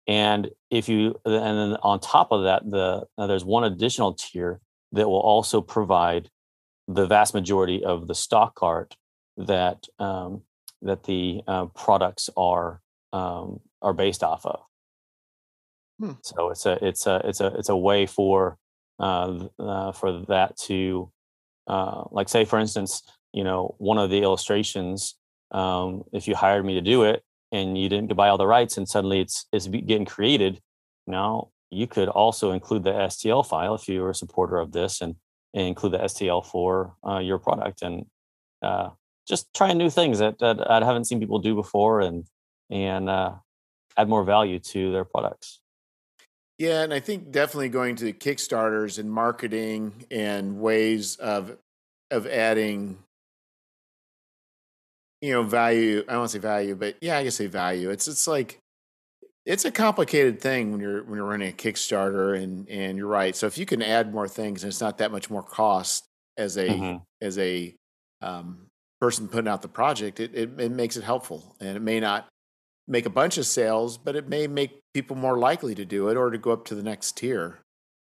And 0.06 0.50
if 0.70 0.88
you, 0.88 1.20
and 1.24 1.34
then 1.34 1.76
on 1.82 2.00
top 2.00 2.32
of 2.32 2.44
that, 2.44 2.68
the 2.68 3.06
uh, 3.16 3.26
there's 3.26 3.44
one 3.44 3.64
additional 3.64 4.14
tier 4.14 4.60
that 4.92 5.08
will 5.08 5.20
also 5.20 5.60
provide 5.60 6.30
the 6.86 7.06
vast 7.06 7.34
majority 7.34 7.84
of 7.84 8.06
the 8.06 8.14
stock 8.14 8.62
art 8.62 8.96
that 9.36 9.84
um, 9.98 10.42
that 10.82 11.04
the 11.04 11.42
uh, 11.46 11.66
products 11.66 12.30
are 12.36 12.80
um, 13.12 13.60
are 13.82 13.92
based 13.92 14.22
off 14.22 14.46
of. 14.46 14.60
Hmm. 16.00 16.12
So 16.22 16.50
it's 16.50 16.64
a 16.64 16.84
it's 16.84 17.06
a 17.06 17.20
it's 17.24 17.40
a 17.40 17.46
it's 17.58 17.68
a 17.68 17.76
way 17.76 18.06
for 18.06 18.56
uh, 18.98 19.46
uh, 19.58 19.92
for 19.92 20.24
that 20.28 20.56
to 20.66 21.10
uh, 21.66 22.04
like 22.10 22.28
say 22.28 22.44
for 22.44 22.58
instance 22.58 23.02
you 23.32 23.44
know, 23.44 23.74
one 23.78 23.98
of 23.98 24.10
the 24.10 24.22
illustrations 24.22 25.14
um, 25.50 26.04
if 26.12 26.28
you 26.28 26.34
hired 26.34 26.64
me 26.64 26.74
to 26.74 26.80
do 26.80 27.04
it 27.04 27.22
and 27.52 27.78
you 27.78 27.88
didn't 27.88 28.14
buy 28.14 28.28
all 28.28 28.38
the 28.38 28.46
rights 28.46 28.76
and 28.76 28.88
suddenly 28.88 29.20
it's 29.20 29.46
it's 29.52 29.66
getting 29.66 30.04
created 30.04 30.60
now 31.06 31.48
you 31.70 31.86
could 31.86 32.08
also 32.08 32.52
include 32.52 32.84
the 32.84 32.92
stl 32.92 33.46
file 33.46 33.74
if 33.74 33.88
you 33.88 34.00
were 34.02 34.10
a 34.10 34.14
supporter 34.14 34.58
of 34.58 34.72
this 34.72 35.00
and, 35.00 35.16
and 35.54 35.66
include 35.66 35.92
the 35.92 35.98
stl 35.98 36.44
for 36.44 36.94
uh, 37.06 37.18
your 37.18 37.38
product 37.38 37.82
and 37.82 38.04
uh, 38.62 38.90
just 39.26 39.52
trying 39.54 39.78
new 39.78 39.90
things 39.90 40.18
that, 40.18 40.38
that 40.38 40.70
i 40.70 40.84
haven't 40.84 41.06
seen 41.06 41.20
people 41.20 41.38
do 41.38 41.54
before 41.54 42.00
and 42.00 42.24
and 42.70 43.08
uh, 43.08 43.32
add 43.96 44.10
more 44.10 44.24
value 44.24 44.58
to 44.58 44.92
their 44.92 45.04
products. 45.04 45.60
Yeah 46.58 46.82
and 46.82 46.92
i 46.92 47.00
think 47.00 47.30
definitely 47.30 47.70
going 47.70 47.96
to 47.96 48.12
kickstarters 48.12 48.98
and 48.98 49.10
marketing 49.10 50.04
and 50.10 50.60
ways 50.60 51.16
of 51.16 51.56
of 52.10 52.26
adding 52.26 52.98
you 55.20 55.32
know 55.32 55.42
value 55.42 56.02
i 56.08 56.12
don't 56.12 56.20
want 56.20 56.30
to 56.30 56.36
say 56.36 56.40
value 56.40 56.74
but 56.74 56.96
yeah 57.00 57.18
i 57.18 57.24
guess 57.24 57.36
say 57.36 57.46
value 57.46 57.90
it's 57.90 58.08
it's 58.08 58.26
like 58.26 58.58
it's 59.48 59.64
a 59.64 59.70
complicated 59.70 60.40
thing 60.40 60.72
when 60.72 60.80
you're 60.80 61.02
when 61.04 61.16
you're 61.16 61.26
running 61.26 61.48
a 61.48 61.52
kickstarter 61.52 62.40
and 62.40 62.68
and 62.68 62.98
you're 62.98 63.08
right 63.08 63.34
so 63.34 63.46
if 63.46 63.58
you 63.58 63.66
can 63.66 63.82
add 63.82 64.12
more 64.12 64.28
things 64.28 64.62
and 64.62 64.70
it's 64.70 64.80
not 64.80 64.98
that 64.98 65.10
much 65.10 65.30
more 65.30 65.42
cost 65.42 66.04
as 66.36 66.56
a 66.56 66.68
mm-hmm. 66.68 66.96
as 67.20 67.38
a 67.38 67.74
um, 68.20 68.66
person 69.00 69.28
putting 69.28 69.48
out 69.48 69.62
the 69.62 69.68
project 69.68 70.20
it, 70.20 70.34
it 70.34 70.50
it 70.58 70.70
makes 70.70 70.96
it 70.96 71.04
helpful 71.04 71.56
and 71.60 71.76
it 71.76 71.80
may 71.80 71.98
not 71.98 72.28
make 72.86 73.06
a 73.06 73.10
bunch 73.10 73.38
of 73.38 73.46
sales 73.46 73.96
but 73.96 74.14
it 74.14 74.28
may 74.28 74.46
make 74.46 74.80
people 74.92 75.16
more 75.16 75.38
likely 75.38 75.74
to 75.74 75.84
do 75.84 76.08
it 76.08 76.16
or 76.16 76.30
to 76.30 76.38
go 76.38 76.52
up 76.52 76.64
to 76.64 76.74
the 76.74 76.82
next 76.82 77.16
tier 77.16 77.58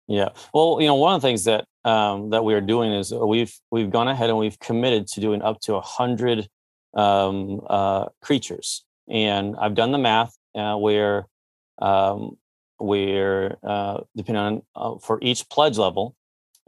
yeah 0.08 0.30
well 0.54 0.78
you 0.82 0.88
know 0.88 0.96
one 0.96 1.16
of 1.16 1.22
the 1.22 1.28
things 1.28 1.46
that 1.46 1.66
um, 1.84 2.30
that 2.30 2.44
we 2.44 2.54
are 2.54 2.62
doing 2.62 2.92
is 2.92 3.12
we've 3.12 3.54
we've 3.72 3.90
gone 3.90 4.08
ahead 4.08 4.30
and 4.30 4.38
we've 4.38 4.60
committed 4.60 5.08
to 5.08 5.20
doing 5.20 5.42
up 5.42 5.60
to 5.62 5.76
a 5.76 5.82
hundred 5.82 6.48
um, 6.94 7.62
uh, 7.70 8.06
creatures. 8.22 8.84
And 9.10 9.56
I've 9.60 9.76
done 9.76 9.92
the 9.92 9.98
math 9.98 10.36
uh, 10.56 10.76
where 10.76 11.26
um, 11.82 12.38
where 12.78 13.58
uh, 13.64 14.02
depending 14.16 14.42
on 14.44 14.62
uh, 14.76 14.98
for 15.00 15.20
each 15.22 15.50
pledge 15.50 15.78
level 15.78 16.16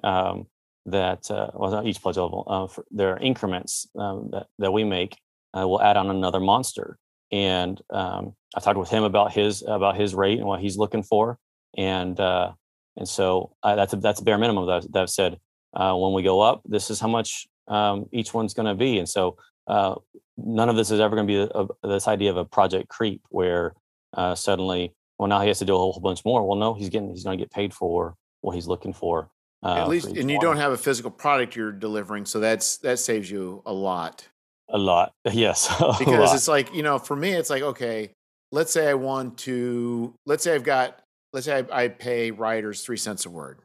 um, 0.03 0.47
that 0.86 1.30
uh, 1.32 1.49
well 1.53 1.71
not 1.71 1.86
each 1.86 2.01
pledge 2.01 2.17
level 2.17 2.43
uh, 2.47 2.67
for, 2.67 2.86
there 2.91 3.13
are 3.13 3.19
increments 3.19 3.88
um, 3.97 4.30
that 4.32 4.47
that 4.59 4.71
we 4.71 4.84
make 4.84 5.17
we'll 5.55 5.82
add 5.82 5.97
on 5.97 6.09
another 6.09 6.39
monster. 6.39 6.97
And 7.32 7.82
um, 7.89 8.36
I 8.55 8.59
talked 8.59 8.78
with 8.78 8.89
him 8.89 9.03
about 9.03 9.34
his 9.34 9.63
about 9.67 9.97
his 9.97 10.13
rate 10.13 10.38
and 10.39 10.47
what 10.47 10.59
he's 10.59 10.78
looking 10.78 11.03
for, 11.03 11.39
and 11.78 12.19
and 12.19 13.09
so 13.09 13.55
that's 13.63 13.93
a, 13.93 13.95
that's 13.95 14.21
a 14.21 14.24
bare 14.24 14.38
minimum 14.38 14.67
that, 14.67 14.91
that 14.93 15.01
I've 15.01 15.09
said. 15.09 15.39
when 15.74 16.13
we 16.13 16.21
go 16.21 16.41
up, 16.41 16.61
this 16.65 16.91
is 16.91 16.99
how 16.99 17.07
much 17.07 17.47
um, 17.67 18.05
each 18.11 18.36
one's 18.36 18.53
going 18.53 18.67
to 18.67 18.76
be, 18.76 18.99
and 18.99 19.09
so 19.09 19.38
uh, 19.68 19.95
none 20.38 20.70
of 20.70 20.76
this 20.76 20.91
is 20.91 20.99
ever 20.99 21.16
going 21.16 21.28
to 21.28 21.32
be 21.32 21.39
a, 21.39 21.88
a, 21.88 21.88
this 21.88 22.07
idea 22.07 22.30
of 22.30 22.38
a 22.38 22.45
project 22.45 22.89
creep 22.89 23.22
where 23.30 23.74
uh, 24.14 24.36
suddenly, 24.36 24.93
well, 25.18 25.28
now 25.28 25.41
he 25.41 25.47
has 25.47 25.59
to 25.59 25.66
do 25.66 25.76
a 25.76 25.78
whole 25.78 25.99
bunch 26.01 26.24
more. 26.26 26.47
Well, 26.47 26.57
no, 26.57 26.74
he's 26.74 26.89
getting 26.89 27.09
he's 27.09 27.24
going 27.24 27.38
to 27.38 27.43
get 27.43 27.51
paid 27.51 27.74
for 27.74 28.16
what 28.41 28.55
he's 28.55 28.68
looking 28.68 28.93
for. 28.93 29.30
Uh, 29.64 29.76
At 29.76 29.88
least, 29.88 30.07
and 30.07 30.30
you 30.30 30.39
don't 30.39 30.57
have 30.57 30.74
a 30.74 30.78
physical 30.78 31.09
product 31.09 31.55
you're 31.55 31.72
delivering, 31.72 32.26
so 32.26 32.39
that's 32.39 32.78
that 32.80 32.99
saves 32.99 33.32
you 33.32 33.61
a 33.66 33.74
lot. 33.74 34.28
A 34.70 34.78
lot, 34.78 35.14
yes. 35.32 35.68
because 35.99 36.07
lot. 36.07 36.36
it's 36.36 36.47
like 36.47 36.74
you 36.74 36.84
know, 36.84 36.99
for 36.99 37.16
me, 37.16 37.32
it's 37.32 37.49
like 37.49 37.64
okay, 37.64 38.11
let's 38.51 38.72
say 38.72 38.89
I 38.89 38.93
want 38.93 39.38
to, 39.39 40.14
let's 40.26 40.43
say 40.43 40.53
I've 40.53 40.64
got, 40.64 40.99
let's 41.34 41.45
say 41.45 41.66
I, 41.72 41.84
I 41.84 41.88
pay 41.88 42.32
writers 42.32 42.84
three 42.84 42.97
cents 42.97 43.26
a 43.26 43.30
word. 43.30 43.61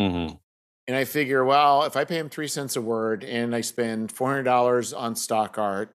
Mm-hmm. 0.00 0.34
And 0.88 0.96
I 0.96 1.04
figure, 1.04 1.44
well, 1.44 1.84
if 1.84 1.96
I 1.96 2.04
pay 2.04 2.16
him 2.16 2.30
three 2.30 2.48
cents 2.48 2.74
a 2.74 2.80
word 2.80 3.22
and 3.22 3.54
I 3.54 3.60
spend 3.60 4.10
four 4.10 4.28
hundred 4.28 4.44
dollars 4.44 4.94
on 4.94 5.14
stock 5.16 5.58
art, 5.58 5.92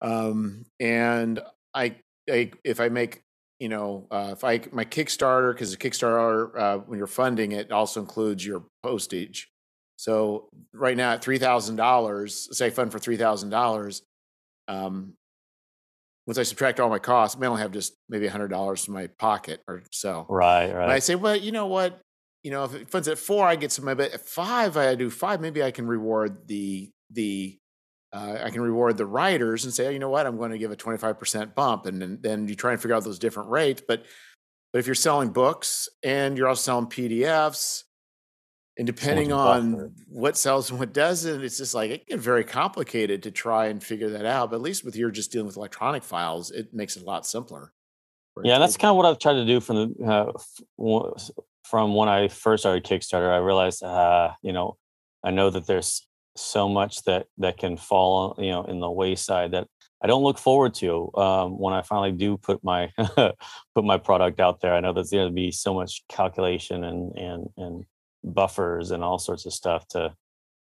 um, 0.00 0.66
and 0.80 1.40
I, 1.72 1.94
I, 2.28 2.50
if 2.64 2.80
I 2.80 2.88
make, 2.88 3.22
you 3.60 3.68
know, 3.68 4.08
uh, 4.10 4.30
if 4.32 4.42
I 4.42 4.60
my 4.72 4.84
Kickstarter 4.84 5.52
because 5.54 5.70
the 5.70 5.76
Kickstarter 5.76 6.58
uh, 6.58 6.78
when 6.78 6.98
you're 6.98 7.06
funding 7.06 7.52
it 7.52 7.70
also 7.70 8.00
includes 8.00 8.44
your 8.44 8.64
postage. 8.82 9.48
So 9.96 10.48
right 10.74 10.96
now 10.96 11.12
at 11.12 11.22
three 11.22 11.38
thousand 11.38 11.76
dollars, 11.76 12.48
say 12.50 12.70
fund 12.70 12.90
for 12.90 12.98
three 12.98 13.16
thousand 13.16 13.50
dollars, 13.50 14.02
um, 14.66 15.14
once 16.26 16.38
I 16.38 16.42
subtract 16.42 16.80
all 16.80 16.88
my 16.88 16.98
costs, 16.98 17.36
I 17.36 17.38
may 17.38 17.46
only 17.46 17.62
have 17.62 17.70
just 17.70 17.94
maybe 18.08 18.26
hundred 18.26 18.48
dollars 18.48 18.88
in 18.88 18.94
my 18.94 19.06
pocket 19.06 19.60
or 19.68 19.84
so. 19.92 20.26
Right, 20.28 20.72
right. 20.72 20.82
And 20.82 20.90
I 20.90 20.98
say, 20.98 21.14
well, 21.14 21.36
you 21.36 21.52
know 21.52 21.68
what? 21.68 22.00
You 22.42 22.50
know, 22.50 22.64
if 22.64 22.74
it 22.74 22.90
funds 22.90 23.08
at 23.08 23.18
four, 23.18 23.46
I 23.46 23.56
get 23.56 23.72
some. 23.72 23.84
But 23.84 24.00
at 24.00 24.20
five, 24.20 24.76
I 24.76 24.94
do 24.94 25.10
five. 25.10 25.40
Maybe 25.40 25.62
I 25.62 25.70
can 25.70 25.86
reward 25.86 26.48
the 26.48 26.90
the 27.10 27.58
uh, 28.12 28.38
I 28.42 28.50
can 28.50 28.60
reward 28.60 28.96
the 28.96 29.06
writers 29.06 29.64
and 29.64 29.72
say, 29.72 29.86
oh, 29.86 29.90
you 29.90 29.98
know 29.98 30.10
what, 30.10 30.26
I'm 30.26 30.36
going 30.36 30.50
to 30.50 30.58
give 30.58 30.70
a 30.70 30.76
25% 30.76 31.54
bump, 31.54 31.86
and 31.86 32.02
then, 32.02 32.18
then 32.20 32.46
you 32.46 32.54
try 32.54 32.72
and 32.72 32.80
figure 32.80 32.94
out 32.94 33.04
those 33.04 33.18
different 33.18 33.48
rates. 33.48 33.82
But 33.86 34.04
but 34.72 34.78
if 34.78 34.86
you're 34.86 34.94
selling 34.94 35.30
books 35.30 35.88
and 36.02 36.36
you're 36.36 36.48
also 36.48 36.62
selling 36.62 36.86
PDFs, 36.86 37.84
and 38.78 38.86
depending 38.86 39.32
on 39.32 39.94
what 40.08 40.36
sells 40.36 40.70
and 40.70 40.78
what 40.78 40.94
doesn't, 40.94 41.44
it's 41.44 41.58
just 41.58 41.74
like 41.74 41.90
it 41.90 42.06
gets 42.06 42.24
very 42.24 42.42
complicated 42.42 43.22
to 43.24 43.30
try 43.30 43.66
and 43.66 43.82
figure 43.84 44.10
that 44.10 44.24
out. 44.24 44.50
But 44.50 44.56
at 44.56 44.62
least 44.62 44.84
with 44.84 44.96
you're 44.96 45.10
just 45.10 45.30
dealing 45.30 45.46
with 45.46 45.58
electronic 45.58 46.02
files, 46.02 46.50
it 46.50 46.72
makes 46.72 46.96
it 46.96 47.02
a 47.02 47.06
lot 47.06 47.26
simpler. 47.26 47.72
Yeah, 48.42 48.58
that's 48.58 48.78
kind 48.78 48.90
of 48.90 48.96
what 48.96 49.04
I've 49.04 49.18
tried 49.18 49.34
to 49.34 49.44
do 49.44 49.60
from 49.60 49.76
the 49.76 50.06
uh, 50.06 50.32
from 51.64 51.94
when 51.94 52.08
I 52.08 52.28
first 52.28 52.62
started 52.62 52.84
Kickstarter, 52.84 53.32
I 53.32 53.38
realized, 53.38 53.82
uh, 53.82 54.32
you 54.42 54.52
know, 54.52 54.76
I 55.24 55.30
know 55.30 55.50
that 55.50 55.66
there's 55.66 56.06
so 56.36 56.68
much 56.68 57.02
that 57.04 57.26
that 57.38 57.58
can 57.58 57.76
fall, 57.76 58.34
you 58.38 58.50
know, 58.50 58.64
in 58.64 58.80
the 58.80 58.90
wayside 58.90 59.52
that 59.52 59.68
I 60.02 60.08
don't 60.08 60.24
look 60.24 60.38
forward 60.38 60.74
to 60.74 61.10
um, 61.14 61.58
when 61.58 61.74
I 61.74 61.82
finally 61.82 62.12
do 62.12 62.36
put 62.36 62.62
my 62.64 62.90
put 63.16 63.84
my 63.84 63.98
product 63.98 64.40
out 64.40 64.60
there. 64.60 64.74
I 64.74 64.80
know 64.80 64.92
there's 64.92 65.10
going 65.10 65.28
to 65.28 65.34
be 65.34 65.52
so 65.52 65.74
much 65.74 66.02
calculation 66.08 66.84
and 66.84 67.16
and 67.16 67.48
and 67.56 67.84
buffers 68.24 68.90
and 68.90 69.02
all 69.02 69.18
sorts 69.18 69.46
of 69.46 69.52
stuff 69.52 69.86
to 69.88 70.14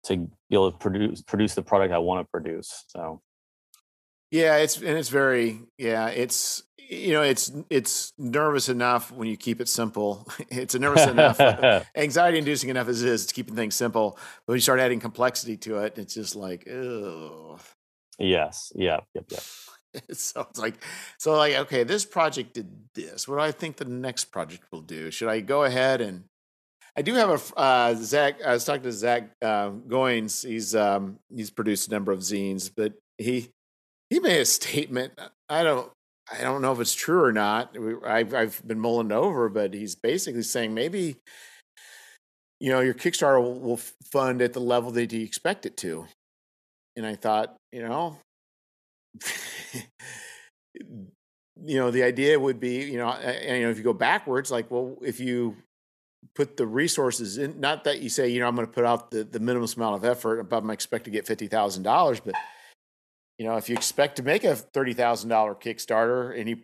to 0.04 0.16
be 0.16 0.28
able 0.52 0.72
to 0.72 0.78
produce 0.78 1.22
produce 1.22 1.54
the 1.54 1.62
product 1.62 1.92
I 1.92 1.98
want 1.98 2.24
to 2.24 2.30
produce. 2.30 2.84
So 2.88 3.22
yeah, 4.30 4.56
it's 4.56 4.76
and 4.76 4.98
it's 4.98 5.08
very 5.08 5.60
yeah, 5.78 6.08
it's 6.08 6.62
you 6.90 7.12
know 7.12 7.22
it's 7.22 7.52
it's 7.70 8.12
nervous 8.18 8.68
enough 8.68 9.12
when 9.12 9.28
you 9.28 9.36
keep 9.36 9.60
it 9.60 9.68
simple. 9.68 10.28
It's 10.50 10.74
a 10.74 10.78
nervous 10.78 11.06
enough, 11.06 11.40
anxiety 11.96 12.38
inducing 12.38 12.70
enough 12.70 12.88
as 12.88 13.02
it 13.02 13.08
is 13.08 13.26
to 13.26 13.34
keeping 13.34 13.54
things 13.54 13.76
simple. 13.76 14.18
But 14.46 14.52
when 14.52 14.56
you 14.56 14.60
start 14.60 14.80
adding 14.80 15.00
complexity 15.00 15.56
to 15.58 15.78
it, 15.78 15.96
it's 15.96 16.14
just 16.14 16.34
like 16.34 16.68
oh. 16.68 17.58
Yes. 18.18 18.72
Yeah. 18.74 19.00
Yep. 19.14 19.24
Yep. 19.30 19.42
so 20.12 20.46
it's 20.50 20.58
like 20.58 20.82
so 21.18 21.36
like 21.36 21.54
okay, 21.54 21.84
this 21.84 22.04
project 22.04 22.54
did 22.54 22.68
this. 22.94 23.28
What 23.28 23.36
do 23.36 23.42
I 23.42 23.52
think 23.52 23.76
the 23.76 23.84
next 23.84 24.26
project 24.26 24.64
will 24.72 24.82
do? 24.82 25.10
Should 25.10 25.28
I 25.28 25.40
go 25.40 25.64
ahead 25.64 26.00
and 26.00 26.24
I 26.96 27.02
do 27.02 27.14
have 27.14 27.30
a 27.30 27.58
uh, 27.58 27.94
Zach. 27.94 28.42
I 28.44 28.52
was 28.52 28.64
talking 28.64 28.82
to 28.82 28.92
Zach 28.92 29.30
uh, 29.40 29.70
Goins. 29.70 30.46
He's 30.46 30.74
um, 30.74 31.20
he's 31.34 31.50
produced 31.50 31.88
a 31.88 31.92
number 31.92 32.10
of 32.10 32.18
zines, 32.18 32.70
but 32.74 32.94
he 33.16 33.50
he 34.10 34.18
made 34.18 34.40
a 34.40 34.44
statement. 34.44 35.12
I 35.48 35.62
don't 35.62 35.90
I 36.32 36.42
don't 36.42 36.62
know 36.62 36.72
if 36.72 36.80
it's 36.80 36.94
true 36.94 37.22
or 37.22 37.32
not. 37.32 37.76
I've 38.06 38.34
I've 38.34 38.66
been 38.66 38.80
mulling 38.80 39.12
over, 39.12 39.48
but 39.48 39.74
he's 39.74 39.94
basically 39.94 40.42
saying 40.42 40.74
maybe 40.74 41.16
you 42.60 42.70
know 42.70 42.80
your 42.80 42.94
Kickstarter 42.94 43.42
will, 43.42 43.58
will 43.58 43.80
fund 44.12 44.42
at 44.42 44.52
the 44.52 44.60
level 44.60 44.90
that 44.92 45.12
you 45.12 45.22
expect 45.22 45.66
it 45.66 45.76
to. 45.78 46.06
And 46.96 47.06
I 47.06 47.14
thought, 47.14 47.56
you 47.72 47.82
know, 47.82 48.18
you 50.74 51.78
know, 51.78 51.90
the 51.90 52.02
idea 52.02 52.38
would 52.38 52.60
be, 52.60 52.84
you 52.84 52.98
know, 52.98 53.08
and, 53.08 53.58
you 53.58 53.64
know, 53.64 53.70
if 53.70 53.78
you 53.78 53.84
go 53.84 53.92
backwards, 53.92 54.50
like, 54.50 54.70
well, 54.70 54.96
if 55.02 55.20
you 55.20 55.56
put 56.34 56.56
the 56.56 56.66
resources 56.66 57.38
in, 57.38 57.60
not 57.60 57.84
that 57.84 58.00
you 58.00 58.08
say, 58.08 58.28
you 58.28 58.40
know, 58.40 58.48
I'm 58.48 58.54
going 58.54 58.66
to 58.66 58.72
put 58.72 58.84
out 58.84 59.10
the, 59.10 59.24
the 59.24 59.40
minimum 59.40 59.68
amount 59.76 59.96
of 59.96 60.04
effort, 60.04 60.44
but 60.44 60.58
I'm 60.58 60.70
expect 60.70 61.04
to 61.04 61.10
get 61.10 61.26
fifty 61.26 61.48
thousand 61.48 61.82
dollars, 61.82 62.20
but 62.20 62.34
you 63.40 63.46
know, 63.46 63.56
if 63.56 63.70
you 63.70 63.74
expect 63.74 64.16
to 64.16 64.22
make 64.22 64.44
a 64.44 64.54
thirty 64.54 64.92
thousand 64.92 65.30
dollar 65.30 65.54
Kickstarter 65.54 66.38
and 66.38 66.46
you 66.46 66.58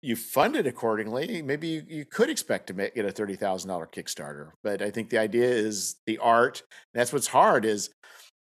you 0.00 0.14
fund 0.14 0.54
it 0.54 0.64
accordingly, 0.64 1.42
maybe 1.42 1.66
you, 1.66 1.82
you 1.88 2.04
could 2.04 2.30
expect 2.30 2.68
to 2.68 2.74
make, 2.74 2.94
get 2.94 3.04
a 3.04 3.10
thirty 3.10 3.34
thousand 3.34 3.68
dollar 3.68 3.88
Kickstarter. 3.88 4.52
But 4.62 4.80
I 4.80 4.92
think 4.92 5.10
the 5.10 5.18
idea 5.18 5.48
is 5.48 5.96
the 6.06 6.18
art. 6.18 6.62
that's 6.94 7.12
what's 7.12 7.26
hard 7.26 7.64
is, 7.64 7.90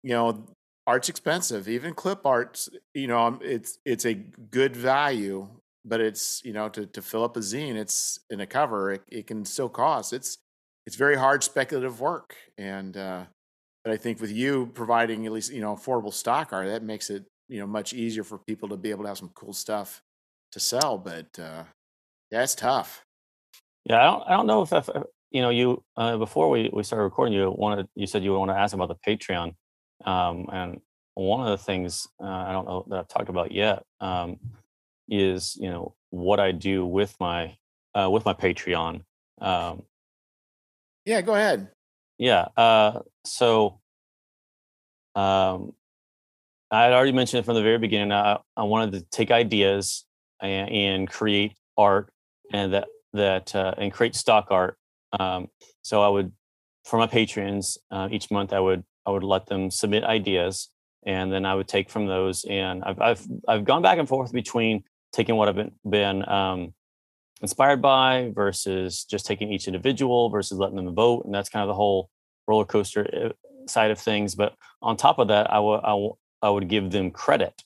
you 0.01 0.11
know, 0.11 0.47
art's 0.88 1.09
expensive. 1.09 1.68
Even 1.68 1.93
clip 1.93 2.26
arts, 2.26 2.70
you 2.93 3.07
know, 3.07 3.20
um, 3.20 3.41
it's 3.43 3.80
it's 3.84 4.05
a 4.05 4.13
good 4.13 4.74
value, 4.74 5.49
but 5.84 5.99
it's 5.99 6.41
you 6.45 6.53
know 6.53 6.70
to 6.70 6.86
to 6.86 7.01
fill 7.01 7.26
up 7.26 7.36
a 7.36 7.41
zine, 7.41 7.76
it's 7.76 8.18
in 8.30 8.39
a 8.39 8.47
cover, 8.47 8.93
it, 8.93 9.01
it 9.09 9.28
can 9.28 9.43
still 9.43 9.68
cost. 9.68 10.13
It's 10.13 10.38
it's 10.86 10.95
very 10.95 11.18
hard 11.18 11.43
speculative 11.43 11.99
work, 11.99 12.34
and 12.57 12.95
uh, 12.95 13.26
but 13.84 13.91
I 13.91 13.97
think 13.97 14.22
with 14.22 14.32
you 14.32 14.72
providing 14.74 15.26
at 15.26 15.34
least 15.34 15.51
you 15.51 15.59
know 15.59 15.76
affordable 15.76 16.13
stock 16.13 16.53
art, 16.53 16.68
that 16.68 16.82
makes 16.82 17.09
it 17.09 17.26
you 17.48 17.60
know 17.60 17.68
much 17.68 17.93
easier 17.93 18.24
for 18.24 18.38
people 18.38 18.70
to 18.70 18.78
be 18.78 18.89
able 18.89 19.04
to 19.04 19.10
have 19.10 19.18
some 19.18 19.32
cool 19.34 19.54
stuff 19.54 20.02
to 20.52 20.60
sell. 20.60 20.98
But 20.98 21.28
uh, 21.39 21.64
yeah, 22.32 22.43
it's 22.43 22.56
tough. 22.56 23.06
Yeah, 23.86 24.00
I 24.00 24.04
don't, 24.04 24.24
I 24.28 24.32
don't 24.32 24.48
know 24.48 24.62
if, 24.62 24.72
if 24.74 24.89
you 25.32 25.41
know 25.41 25.50
you 25.50 25.84
uh, 25.95 26.18
before 26.18 26.50
we, 26.50 26.70
we 26.74 26.84
started 26.84 27.04
recording, 27.04 27.34
you 27.34 27.54
wanted 27.56 27.88
you 27.95 28.08
said 28.08 28.24
you 28.24 28.34
want 28.34 28.52
to 28.52 28.58
ask 28.58 28.74
about 28.74 28.89
the 28.89 28.95
Patreon, 29.08 29.54
um, 30.06 30.48
and 30.52 30.82
one 31.14 31.48
of 31.48 31.58
the 31.58 31.64
things 31.64 32.08
uh, 32.22 32.28
I 32.28 32.52
don't 32.52 32.68
know 32.68 32.86
that 32.89 33.00
I've 33.00 33.08
talked 33.08 33.30
about 33.30 33.52
yet 33.52 33.84
um, 34.02 34.38
is 35.10 35.56
you 35.60 35.70
know 35.70 35.95
what 36.10 36.39
I 36.39 36.52
do 36.52 36.86
with 36.86 37.16
my 37.20 37.56
uh, 37.95 38.10
with 38.10 38.26
my 38.26 38.34
Patreon. 38.34 39.02
Um, 39.39 39.84
yeah, 41.06 41.22
go 41.22 41.36
ahead. 41.36 41.70
Yeah. 42.18 42.48
Uh, 42.58 43.00
so 43.26 43.80
um, 45.16 45.74
I 46.72 46.84
had 46.84 46.93
already 46.93 47.13
mentioned 47.13 47.39
it 47.39 47.45
from 47.45 47.55
the 47.55 47.63
very 47.63 47.78
beginning. 47.78 48.11
I, 48.11 48.38
I 48.55 48.63
wanted 48.63 48.93
to 48.93 49.01
take 49.09 49.32
ideas 49.32 50.05
and, 50.41 50.70
and 50.70 51.09
create 51.09 51.55
art 51.78 52.09
and 52.51 52.74
that 52.74 52.88
that 53.13 53.55
uh, 53.55 53.74
and 53.78 53.91
create 53.91 54.15
stock 54.15 54.47
art. 54.51 54.78
Um, 55.18 55.47
so 55.82 56.01
I 56.01 56.09
would 56.09 56.32
for 56.86 56.97
my 56.97 57.07
patrons 57.07 57.78
uh, 57.91 58.07
each 58.11 58.32
month 58.32 58.53
I 58.53 58.59
would 58.59 58.84
I 59.05 59.11
would 59.11 59.24
let 59.24 59.45
them 59.45 59.70
submit 59.70 60.03
ideas 60.03 60.70
and 61.05 61.32
then 61.32 61.45
I 61.45 61.55
would 61.55 61.68
take 61.68 61.89
from 61.89 62.07
those 62.07 62.45
and 62.45 62.84
I've 62.84 62.99
I've 62.99 63.28
I've 63.47 63.65
gone 63.65 63.82
back 63.82 63.97
and 63.97 64.07
forth 64.07 64.32
between 64.32 64.84
taking 65.13 65.36
what 65.36 65.49
I've 65.49 65.55
been 65.55 65.72
been 65.89 66.30
um, 66.30 66.74
inspired 67.41 67.82
by 67.82 68.32
versus 68.34 69.05
just 69.05 69.26
taking 69.26 69.51
each 69.51 69.68
individual 69.68 70.30
versus 70.30 70.57
letting 70.57 70.76
them 70.76 70.93
vote 70.95 71.26
and 71.26 71.34
that's 71.34 71.49
kind 71.49 71.63
of 71.63 71.68
the 71.68 71.74
whole 71.74 72.09
roller 72.47 72.65
coaster 72.65 73.07
uh, 73.13 73.68
side 73.68 73.91
of 73.91 73.99
things 73.99 74.36
but 74.36 74.53
on 74.82 74.95
top 74.95 75.20
of 75.20 75.28
that 75.28 75.51
I 75.51 75.59
would 75.59 75.80
I, 75.80 75.89
w- 75.89 76.15
I 76.42 76.50
would 76.50 76.68
give 76.68 76.92
them 76.92 77.12
credit 77.12 77.64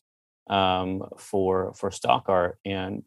um, 0.47 1.03
for 1.17 1.73
for 1.73 1.91
stock 1.91 2.25
art 2.27 2.59
and 2.65 3.03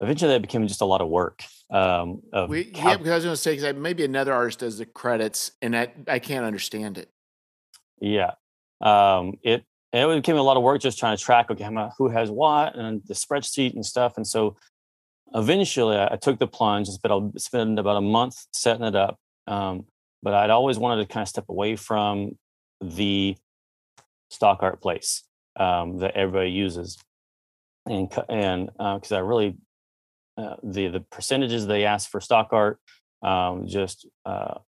eventually 0.00 0.32
that 0.32 0.42
became 0.42 0.66
just 0.66 0.80
a 0.80 0.84
lot 0.84 1.00
of 1.00 1.08
work 1.08 1.42
um, 1.70 2.22
of 2.32 2.48
we, 2.48 2.70
yeah 2.74 2.96
because 2.96 3.10
i 3.10 3.14
was 3.14 3.24
going 3.24 3.34
to 3.34 3.36
say 3.36 3.56
because 3.56 3.74
maybe 3.74 4.04
another 4.04 4.32
artist 4.32 4.60
does 4.60 4.78
the 4.78 4.86
credits 4.86 5.52
and 5.62 5.76
I, 5.76 5.88
I 6.06 6.18
can't 6.18 6.44
understand 6.44 6.98
it. 6.98 7.10
Yeah 8.00 8.32
um, 8.80 9.38
it 9.42 9.64
it 9.92 10.16
became 10.16 10.36
a 10.36 10.42
lot 10.42 10.56
of 10.56 10.62
work 10.62 10.80
just 10.80 10.98
trying 10.98 11.16
to 11.16 11.22
track 11.22 11.50
okay 11.50 11.68
who 11.98 12.08
has 12.08 12.30
what 12.30 12.76
and 12.76 13.02
the 13.06 13.14
spreadsheet 13.14 13.74
and 13.74 13.84
stuff 13.84 14.16
and 14.16 14.26
so 14.26 14.56
eventually 15.34 15.96
I, 15.96 16.12
I 16.12 16.16
took 16.16 16.38
the 16.38 16.46
plunge 16.46 16.88
spent, 16.88 17.40
spent 17.40 17.78
about 17.78 17.96
a 17.96 18.02
month 18.02 18.46
setting 18.52 18.84
it 18.84 18.94
up 18.94 19.18
um, 19.46 19.86
but 20.22 20.34
i'd 20.34 20.50
always 20.50 20.78
wanted 20.78 21.08
to 21.08 21.12
kind 21.12 21.22
of 21.22 21.28
step 21.28 21.48
away 21.48 21.74
from 21.76 22.36
the 22.80 23.36
stock 24.36 24.58
art 24.62 24.80
place 24.80 25.24
um, 25.58 25.98
that 25.98 26.14
everybody 26.14 26.50
uses 26.50 26.98
and 27.86 28.12
and 28.28 28.66
because 28.66 29.12
uh, 29.12 29.16
I 29.16 29.18
really 29.20 29.56
uh, 30.36 30.56
the 30.62 30.88
the 30.88 31.00
percentages 31.00 31.66
they 31.66 31.84
ask 31.84 32.10
for 32.10 32.20
stock 32.20 32.48
art 32.52 32.78
um, 33.22 33.66
just 33.66 34.06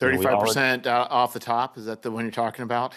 thirty 0.00 0.22
five 0.22 0.40
percent 0.40 0.86
off 0.86 1.32
the 1.32 1.40
top. 1.40 1.78
Is 1.78 1.86
that 1.86 2.02
the 2.02 2.10
one 2.10 2.24
you're 2.24 2.32
talking 2.32 2.62
about? 2.62 2.94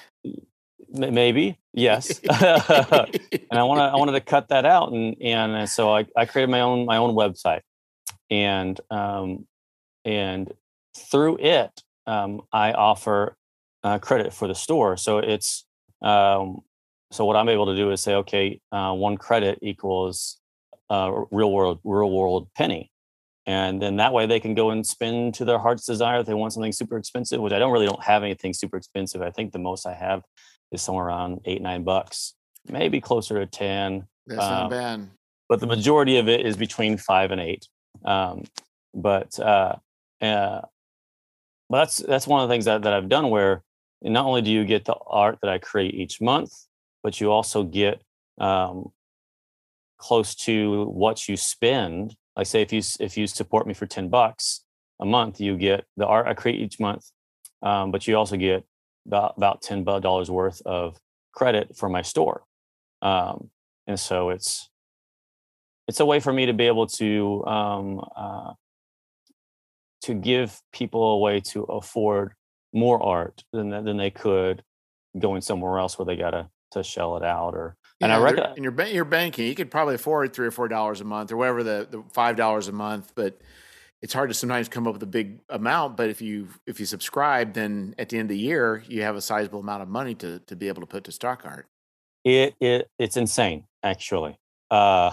Maybe 0.90 1.60
yes, 1.74 2.20
and 2.30 2.40
I 2.40 3.64
want 3.64 3.80
to 3.80 3.84
I 3.84 3.96
wanted 3.96 4.14
to 4.14 4.22
cut 4.22 4.50
that 4.50 4.66
out, 4.66 4.92
and 4.92 5.16
and 5.22 5.70
so 5.70 5.96
I, 5.96 6.06
I 6.16 6.26
created 6.26 6.50
my 6.50 6.62
own 6.62 6.86
my 6.86 6.98
own 6.98 7.16
website, 7.16 7.62
and 8.30 8.80
um, 8.90 9.46
and 10.06 10.52
through 10.98 11.38
it 11.38 11.84
um, 12.06 12.42
I 12.52 12.74
offer 12.74 13.36
uh, 13.84 14.00
credit 14.00 14.34
for 14.34 14.48
the 14.48 14.56
store. 14.56 14.98
So 14.98 15.20
it's 15.20 15.67
um, 16.02 16.62
so 17.12 17.26
what 17.26 17.36
I'm 17.36 17.50
able 17.50 17.68
to 17.68 17.76
do 17.76 17.92
is 17.92 18.02
say, 18.02 18.16
okay, 18.16 18.60
uh, 18.72 18.94
one 18.94 19.18
credit 19.18 19.60
equals 19.62 20.40
a 20.90 21.24
real 21.32 21.52
world 21.52 21.80
real 21.84 22.12
world 22.12 22.50
penny, 22.56 22.92
and 23.46 23.82
then 23.82 23.98
that 23.98 24.14
way 24.14 24.26
they 24.26 24.40
can 24.40 24.54
go 24.54 24.72
and 24.72 24.86
spend 24.86 25.34
to 25.36 25.46
their 25.46 25.58
heart's 25.58 25.86
desire 25.86 26.20
if 26.20 26.26
they 26.26 26.34
want 26.34 26.54
something 26.54 26.72
super 26.72 26.98
expensive. 26.98 27.40
Which 27.42 27.54
I 27.54 27.60
don't 27.60 27.72
really 27.72 27.88
don't 27.88 28.04
have 28.04 28.24
anything 28.24 28.54
super 28.54 28.78
expensive. 28.78 29.22
I 29.22 29.32
think 29.32 29.52
the 29.52 29.60
most 29.60 29.86
I 29.86 29.94
have 29.94 30.24
is 30.72 30.82
somewhere 30.82 31.06
around 31.06 31.42
eight 31.46 31.62
nine 31.62 31.84
bucks, 31.84 32.34
maybe 32.70 33.00
closer 33.02 33.40
to 33.40 33.46
ten. 33.46 34.08
That's 34.28 34.44
um, 34.44 34.52
not 34.52 34.70
bad. 34.70 35.10
But 35.50 35.62
the 35.62 35.68
majority 35.68 36.18
of 36.18 36.28
it 36.28 36.46
is 36.46 36.58
between 36.58 36.98
five 36.98 37.32
and 37.32 37.40
eight. 37.40 37.68
Um, 38.04 38.44
but 38.94 39.40
uh, 39.40 39.76
uh, 40.22 40.62
but 41.70 41.78
that's 41.78 41.98
that's 41.98 42.28
one 42.28 42.42
of 42.42 42.50
the 42.50 42.54
things 42.54 42.66
that, 42.66 42.84
that 42.84 42.94
I've 42.94 43.10
done 43.10 43.30
where 43.30 43.64
not 44.02 44.26
only 44.26 44.42
do 44.42 44.52
you 44.52 44.66
get 44.66 44.86
the 44.86 44.96
art 45.08 45.40
that 45.42 45.50
I 45.50 45.58
create 45.58 45.94
each 45.96 46.22
month, 46.22 46.52
but 47.04 47.20
you 47.20 47.32
also 47.32 47.64
get 47.64 48.02
um, 48.40 48.92
close 49.98 50.36
to 50.36 50.86
what 50.86 51.28
you 51.28 51.38
spend. 51.38 52.16
Like 52.36 52.48
say 52.48 52.62
if 52.62 52.72
you 52.72 52.82
if 53.00 53.18
you 53.18 53.28
support 53.28 53.68
me 53.68 53.74
for 53.74 53.86
ten 53.86 54.10
bucks 54.10 54.64
a 55.00 55.06
month, 55.06 55.40
you 55.40 55.58
get 55.58 55.86
the 55.96 56.06
art 56.06 56.28
I 56.28 56.34
create 56.34 56.60
each 56.60 56.80
month, 56.80 57.06
um, 57.64 57.92
but 57.92 58.08
you 58.08 58.16
also 58.16 58.38
get 58.38 58.64
about 59.08 59.34
about 59.38 59.62
ten 59.62 59.84
dollars 59.84 60.30
worth 60.30 60.62
of 60.66 60.98
credit 61.34 61.76
for 61.76 61.90
my 61.90 62.04
store, 62.04 62.44
um, 63.02 63.50
and 63.88 64.00
so 64.00 64.30
it's 64.30 64.70
it's 65.88 66.00
a 66.00 66.06
way 66.06 66.20
for 66.20 66.34
me 66.34 66.46
to 66.46 66.54
be 66.54 66.68
able 66.68 66.86
to 66.88 67.44
um, 67.46 68.02
uh, 68.16 68.54
to 70.02 70.14
give 70.14 70.60
people 70.72 71.14
a 71.14 71.18
way 71.18 71.40
to 71.40 71.64
afford 71.64 72.34
more 72.78 73.02
art 73.04 73.44
than 73.52 73.70
than 73.70 73.98
they 73.98 74.12
could 74.12 74.64
going 75.20 75.42
somewhere 75.42 75.80
else 75.80 75.98
where 75.98 76.06
they 76.06 76.16
gotta 76.16 76.50
to 76.72 76.84
shell 76.84 77.18
it 77.18 77.24
out 77.24 77.56
or 77.56 77.78
and 78.00 78.12
I 78.12 78.20
reckon 78.20 78.46
in 78.56 78.64
your 78.64 78.80
your 78.86 79.06
banking, 79.06 79.48
you 79.48 79.56
could 79.56 79.72
probably 79.72 79.96
afford 79.96 80.34
three 80.34 80.48
or 80.48 80.52
four 80.52 80.68
dollars 80.68 81.02
a 81.02 81.04
month 81.04 81.32
or 81.32 81.38
whatever 81.38 81.64
the, 81.64 81.88
the 81.90 82.04
five 82.14 82.36
dollars 82.36 82.68
a 82.68 82.72
month, 82.72 83.14
but 83.16 83.42
it's 84.02 84.14
hard 84.14 84.30
to 84.30 84.36
sometimes 84.36 84.70
come 84.70 84.86
up 84.86 84.94
with 84.94 85.02
a 85.02 85.08
big 85.08 85.40
amount. 85.50 85.98
But 85.98 86.10
if 86.10 86.22
you 86.22 86.50
if 86.68 86.80
you 86.80 86.86
subscribe, 86.86 87.54
then 87.54 87.96
at 87.98 88.10
the 88.10 88.20
end 88.20 88.30
of 88.30 88.36
the 88.36 88.38
year, 88.38 88.84
you 88.88 89.02
have 89.02 89.16
a 89.16 89.22
sizable 89.22 89.62
amount 89.62 89.82
of 89.82 89.90
money 89.90 90.14
to 90.16 90.40
to 90.40 90.56
be 90.56 90.68
able 90.68 90.82
to 90.82 90.88
put 90.88 91.04
to 91.06 91.12
stock 91.12 91.42
art. 91.46 91.68
It 92.24 92.56
it 92.60 92.90
it's 93.00 93.18
insane, 93.18 93.66
actually. 93.82 94.38
Uh, 94.70 95.12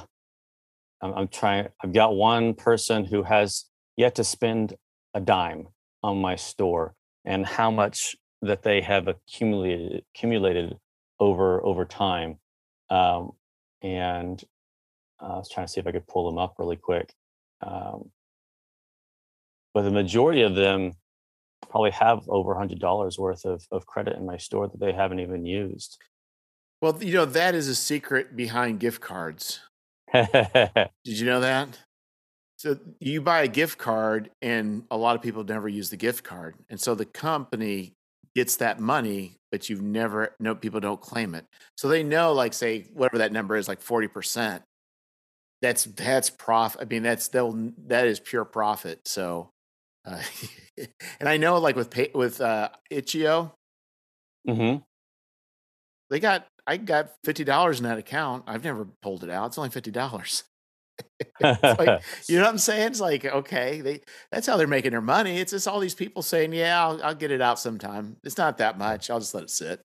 I'm, 1.01 1.15
I'm 1.15 1.29
trying. 1.29 1.69
I've 1.83 1.93
got 1.93 2.15
one 2.15 2.55
person 2.55 3.05
who 3.05 3.23
has 3.23 3.65
yet 3.97 4.17
to 4.17 4.25
spend 4.25 4.75
a 5.15 5.21
dime 5.21 5.69
on 6.03 6.21
my 6.21 6.37
store, 6.37 6.95
and 7.25 7.47
how 7.47 7.71
much 7.71 8.17
that 8.43 8.63
they 8.63 8.81
have 8.81 9.09
accumulated 9.09 10.05
accumulated 10.15 10.77
over 11.21 11.65
over 11.65 11.85
time. 11.85 12.39
Um, 12.91 13.33
and 13.83 14.43
uh, 15.21 15.35
I 15.35 15.37
was 15.39 15.49
trying 15.49 15.67
to 15.67 15.73
see 15.73 15.81
if 15.81 15.87
I 15.87 15.93
could 15.93 16.07
pull 16.07 16.31
them 16.31 16.39
up 16.39 16.57
really 16.59 16.77
quick. 16.77 17.13
Um, 17.63 18.11
but 19.73 19.83
the 19.83 19.91
majority 19.91 20.43
of 20.43 20.55
them 20.55 20.93
probably 21.71 21.91
have 21.93 22.29
over 22.29 22.55
hundred 22.55 22.79
dollars 22.79 23.19
worth 23.19 23.45
of, 23.45 23.67
of 23.71 23.87
credit 23.87 24.17
in 24.17 24.27
my 24.27 24.37
store 24.37 24.69
that 24.69 24.81
they 24.81 24.93
haven't 24.93 25.21
even 25.21 25.45
used. 25.45 25.99
Well, 26.81 26.97
you 27.03 27.15
know 27.15 27.25
that 27.25 27.55
is 27.55 27.69
a 27.69 27.75
secret 27.75 28.37
behind 28.37 28.81
gift 28.81 29.01
cards. 29.01 29.61
Did 30.13 30.91
you 31.05 31.27
know 31.27 31.41
that? 31.41 31.79
So 32.65 32.79
you 32.99 33.21
buy 33.21 33.43
a 33.43 33.49
gift 33.49 33.77
card, 33.77 34.31
and 34.41 34.85
a 34.91 34.97
lot 34.97 35.17
of 35.17 35.21
people 35.21 35.45
never 35.45 35.69
use 35.69 35.91
the 35.91 35.99
gift 35.99 36.25
card, 36.25 36.55
and 36.71 36.81
so 36.81 36.95
the 36.95 37.05
company 37.05 37.93
gets 38.35 38.57
that 38.57 38.81
money, 38.81 39.37
but 39.53 39.69
you've 39.69 39.83
never 39.83 40.35
no 40.41 40.55
people 40.55 40.81
don't 40.81 40.99
claim 40.99 41.35
it. 41.35 41.45
So 41.77 41.89
they 41.89 42.03
know, 42.03 42.33
like, 42.33 42.55
say 42.55 42.87
whatever 42.95 43.19
that 43.19 43.33
number 43.33 43.55
is, 43.57 43.69
like 43.69 43.83
forty 43.83 44.09
percent. 44.09 44.63
That's 45.61 45.85
that's 45.85 46.31
profit. 46.31 46.81
I 46.81 46.85
mean, 46.87 47.03
that's 47.03 47.29
they'll 47.29 47.71
that 47.89 48.07
is 48.07 48.19
pure 48.19 48.47
profit. 48.47 49.07
So, 49.07 49.51
uh, 50.07 50.23
and 51.21 51.29
I 51.29 51.37
know, 51.37 51.59
like 51.59 51.77
with 51.77 51.91
pay, 51.91 52.13
with 52.15 52.41
uh, 52.41 52.71
Itch.io, 52.89 53.53
mm-hmm. 54.49 54.79
they 56.09 56.19
got 56.19 56.47
I 56.67 56.79
got 56.79 57.11
fifty 57.25 57.45
dollars 57.45 57.79
in 57.79 57.85
that 57.85 57.99
account. 57.99 58.45
I've 58.47 58.65
never 58.65 58.87
pulled 59.03 59.23
it 59.23 59.29
out. 59.29 59.49
It's 59.49 59.59
only 59.59 59.69
fifty 59.69 59.91
dollars 59.91 60.45
like, 61.41 62.03
you 62.29 62.37
know 62.37 62.45
what 62.45 62.51
I'm 62.51 62.59
saying? 62.59 62.89
It's 62.89 63.01
like, 63.01 63.25
okay, 63.25 63.81
they 63.81 64.01
that's 64.31 64.47
how 64.47 64.57
they're 64.57 64.67
making 64.67 64.93
their 64.93 65.01
money. 65.01 65.39
It's 65.39 65.53
just 65.53 65.69
all 65.69 65.81
these 65.81 65.95
people 65.95 66.23
saying, 66.23 66.53
"Yeah, 66.53 66.85
I'll, 66.85 67.03
I'll 67.03 67.15
get 67.15 67.31
it 67.31 67.41
out 67.41 67.59
sometime." 67.59 68.17
It's 68.25 68.39
not 68.39 68.59
that 68.59 68.79
much. 68.79 69.11
I'll 69.11 69.21
just 69.21 69.35
let 69.35 69.45
it 69.45 69.51
sit. 69.51 69.81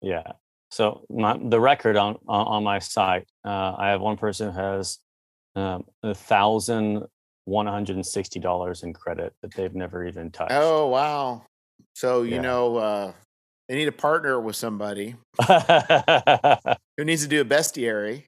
Yeah. 0.00 0.32
So 0.70 1.04
my, 1.08 1.38
the 1.40 1.60
record 1.60 1.96
on 1.96 2.16
on 2.26 2.64
my 2.64 2.78
site, 2.78 3.26
uh, 3.44 3.74
I 3.78 3.88
have 3.90 4.00
one 4.00 4.16
person 4.16 4.52
who 4.52 4.58
has 4.58 4.98
um, 5.54 5.84
a 6.02 6.14
thousand 6.14 7.04
one 7.44 7.66
hundred 7.66 7.96
and 7.96 8.06
sixty 8.06 8.40
dollars 8.40 8.82
in 8.82 8.92
credit 8.92 9.34
that 9.42 9.54
they've 9.54 9.74
never 9.74 10.04
even 10.04 10.30
touched. 10.30 10.52
Oh 10.52 10.88
wow! 10.88 11.42
So 11.94 12.22
you 12.22 12.36
yeah. 12.36 12.40
know, 12.40 12.76
uh, 12.76 13.12
they 13.68 13.76
need 13.76 13.84
to 13.84 13.92
partner 13.92 14.40
with 14.40 14.56
somebody 14.56 15.14
who 16.96 17.04
needs 17.04 17.22
to 17.22 17.28
do 17.28 17.40
a 17.40 17.44
bestiary. 17.44 18.24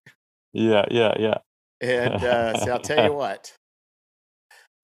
Yeah, 0.52 0.86
yeah, 0.90 1.14
yeah. 1.18 1.38
And 1.80 2.14
uh, 2.14 2.58
see, 2.58 2.70
I'll 2.70 2.80
tell 2.80 3.04
you 3.04 3.12
what. 3.14 3.52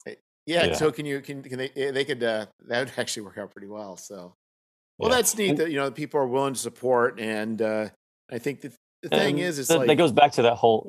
Eh, 0.07 0.15
yeah, 0.47 0.67
yeah, 0.67 0.75
So 0.75 0.93
can 0.93 1.07
you 1.07 1.21
can 1.21 1.43
can 1.43 1.59
they 1.59 1.71
eh, 1.77 1.91
they 1.91 2.05
could 2.05 2.23
uh, 2.23 2.47
that 2.69 2.81
would 2.81 2.93
actually 2.99 3.23
work 3.25 3.39
out 3.39 3.51
pretty 3.51 3.69
well. 3.69 3.97
So, 3.97 4.35
well, 4.99 5.11
yeah. 5.11 5.17
that's 5.17 5.37
neat 5.37 5.57
that 5.57 5.71
you 5.71 5.79
know 5.79 5.91
people 5.91 6.21
are 6.21 6.27
willing 6.27 6.55
to 6.55 6.61
support, 6.61 7.19
and 7.19 7.61
uh, 7.61 7.89
I 8.31 8.39
think 8.39 8.61
the 8.61 8.73
the 9.03 9.09
thing 9.09 9.39
is, 9.39 9.59
it's 9.59 9.71
like 9.71 9.89
that 9.89 9.97
goes 9.97 10.13
back 10.13 10.33
to 10.33 10.43
that 10.43 10.55
whole 10.55 10.87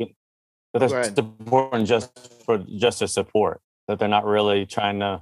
that 0.73 0.79
they're 0.79 1.03
supporting 1.03 1.85
just 1.85 2.11
for 2.45 2.57
just 2.57 2.99
to 2.99 3.07
support 3.07 3.61
that 3.87 3.99
they're 3.99 4.07
not 4.07 4.25
really 4.25 4.65
trying 4.65 4.99
to, 4.99 5.21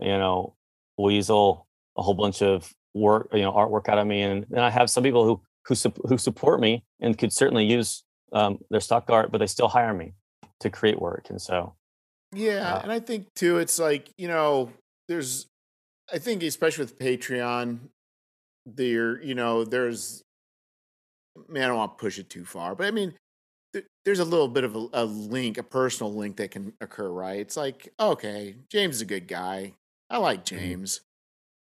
you 0.00 0.06
know, 0.06 0.54
weasel 0.98 1.66
a 1.98 2.02
whole 2.02 2.14
bunch 2.14 2.42
of 2.42 2.72
work, 2.94 3.28
you 3.32 3.42
know, 3.42 3.52
artwork 3.52 3.88
out 3.88 3.98
of 3.98 4.06
me, 4.06 4.22
and, 4.22 4.46
and 4.50 4.60
I 4.60 4.70
have 4.70 4.90
some 4.90 5.02
people 5.02 5.24
who 5.24 5.42
who 5.66 5.74
who 6.08 6.18
support 6.18 6.60
me 6.60 6.84
and 7.00 7.16
could 7.16 7.32
certainly 7.32 7.64
use 7.64 8.04
um, 8.32 8.58
their 8.70 8.80
stock 8.80 9.08
art, 9.08 9.30
but 9.32 9.38
they 9.38 9.46
still 9.46 9.68
hire 9.68 9.94
me 9.94 10.14
to 10.60 10.70
create 10.70 11.00
work. 11.00 11.26
And 11.30 11.40
so, 11.40 11.74
yeah, 12.32 12.74
uh, 12.74 12.80
and 12.82 12.92
I 12.92 13.00
think 13.00 13.26
too, 13.34 13.58
it's 13.58 13.78
like 13.78 14.10
you 14.18 14.28
know, 14.28 14.72
there's, 15.08 15.46
I 16.12 16.18
think 16.18 16.42
especially 16.42 16.84
with 16.84 16.98
Patreon, 16.98 17.78
there, 18.66 19.22
you 19.22 19.34
know, 19.34 19.64
there's, 19.64 20.22
man, 21.48 21.64
I 21.64 21.66
don't 21.68 21.76
want 21.76 21.98
to 21.98 22.02
push 22.02 22.18
it 22.18 22.28
too 22.28 22.44
far, 22.44 22.74
but 22.74 22.86
I 22.86 22.90
mean, 22.90 23.14
there's 24.04 24.18
a 24.20 24.24
little 24.24 24.48
bit 24.48 24.64
of 24.64 24.74
a, 24.76 24.88
a, 24.92 25.04
link, 25.04 25.58
a 25.58 25.62
personal 25.62 26.14
link 26.14 26.36
that 26.36 26.50
can 26.50 26.72
occur, 26.80 27.10
right? 27.10 27.40
It's 27.40 27.56
like, 27.56 27.92
okay, 27.98 28.56
James 28.70 28.96
is 28.96 29.00
a 29.02 29.06
good 29.06 29.28
guy. 29.28 29.74
I 30.08 30.18
like 30.18 30.44
mm-hmm. 30.44 30.56
James. 30.56 31.00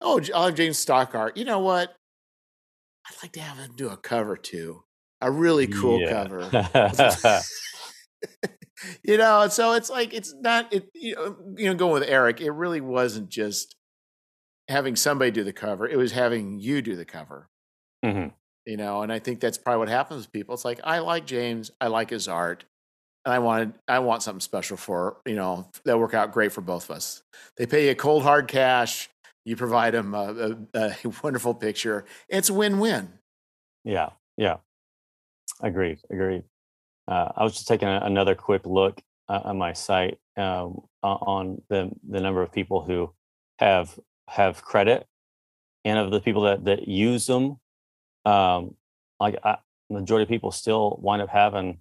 Oh, 0.01 0.21
I 0.35 0.47
like 0.47 0.57
James 0.57 0.79
stock 0.79 1.15
art. 1.15 1.37
You 1.37 1.45
know 1.45 1.61
what? 1.61 1.95
I'd 3.07 3.23
like 3.23 3.33
to 3.33 3.41
have 3.41 3.59
him 3.59 3.73
do 3.77 3.89
a 3.89 3.97
cover 3.97 4.37
too, 4.37 4.83
a 5.23 5.31
really 5.31 5.66
cool 5.66 6.01
yeah. 6.01 6.11
cover. 6.11 7.41
you 9.03 9.16
know, 9.16 9.49
so 9.49 9.73
it's 9.73 9.91
like 9.91 10.12
it's 10.12 10.35
not 10.35 10.73
it. 10.73 10.89
You 10.95 11.14
know, 11.14 11.37
you 11.57 11.66
know, 11.66 11.75
going 11.75 11.93
with 11.93 12.09
Eric, 12.09 12.41
it 12.41 12.51
really 12.51 12.81
wasn't 12.81 13.29
just 13.29 13.77
having 14.68 14.97
somebody 14.97 15.31
do 15.31 15.45
the 15.45 15.53
cover; 15.53 15.89
it 15.89 15.97
was 15.97 16.12
having 16.12 16.59
you 16.59 16.83
do 16.83 16.97
the 16.97 17.05
cover. 17.05 17.49
Mm-hmm. 18.05 18.29
You 18.66 18.77
know, 18.77 19.03
and 19.03 19.12
I 19.12 19.18
think 19.18 19.41
that's 19.41 19.59
probably 19.59 19.79
what 19.79 19.89
happens 19.89 20.23
with 20.23 20.33
people. 20.33 20.55
It's 20.55 20.64
like 20.64 20.81
I 20.85 20.99
like 20.99 21.27
James, 21.27 21.70
I 21.81 21.89
like 21.89 22.11
his 22.11 22.29
art, 22.29 22.64
and 23.25 23.35
I 23.35 23.39
wanted 23.39 23.75
I 23.89 24.01
want 24.01 24.23
something 24.23 24.41
special 24.41 24.77
for 24.77 25.18
you 25.27 25.35
know 25.35 25.68
that 25.85 25.99
work 25.99 26.14
out 26.14 26.33
great 26.33 26.53
for 26.53 26.61
both 26.61 26.91
of 26.91 26.97
us. 26.97 27.23
They 27.57 27.66
pay 27.66 27.89
you 27.89 27.95
cold 27.95 28.23
hard 28.23 28.49
cash 28.49 29.09
you 29.45 29.57
provide 29.57 29.95
them 29.95 30.14
a, 30.14 30.57
a, 30.75 30.79
a 30.79 30.97
wonderful 31.23 31.55
picture. 31.55 32.05
It's 32.29 32.49
a 32.49 32.55
win-win. 32.55 33.18
Yeah, 33.85 34.11
yeah, 34.37 34.59
agreed, 35.63 35.99
agreed. 36.11 36.45
Uh, 37.09 37.33
I 37.37 37.45
was 37.45 37.55
just 37.55 37.69
taking 37.69 37.89
a, 37.89 38.01
another 38.03 38.35
quick 38.35 38.67
look 38.67 39.01
uh, 39.29 39.41
on 39.45 39.59
my 39.59 39.73
site 39.73 40.19
um, 40.37 40.83
on 41.03 41.63
the 41.69 41.91
the 42.09 42.21
number 42.21 42.43
of 42.43 42.53
people 42.53 42.83
who 42.83 43.13
have 43.59 43.99
have 44.29 44.63
credit, 44.63 45.07
and 45.85 45.99
of 45.99 46.11
the 46.11 46.21
people 46.21 46.43
that 46.43 46.65
that 46.65 46.89
use 46.89 47.27
them, 47.27 47.59
um, 48.25 48.75
like 49.21 49.37
I, 49.45 49.57
majority 49.91 50.25
of 50.25 50.29
people 50.29 50.51
still 50.51 50.99
wind 51.03 51.23
up 51.23 51.29
having 51.29 51.79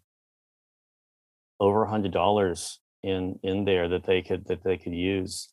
over 1.59 1.83
a 1.83 1.89
hundred 1.89 2.11
dollars 2.11 2.79
in 3.03 3.39
in 3.43 3.65
there 3.65 3.87
that 3.89 4.03
they 4.03 4.21
could 4.21 4.45
that 4.45 4.63
they 4.63 4.77
could 4.77 4.93
use. 4.93 5.49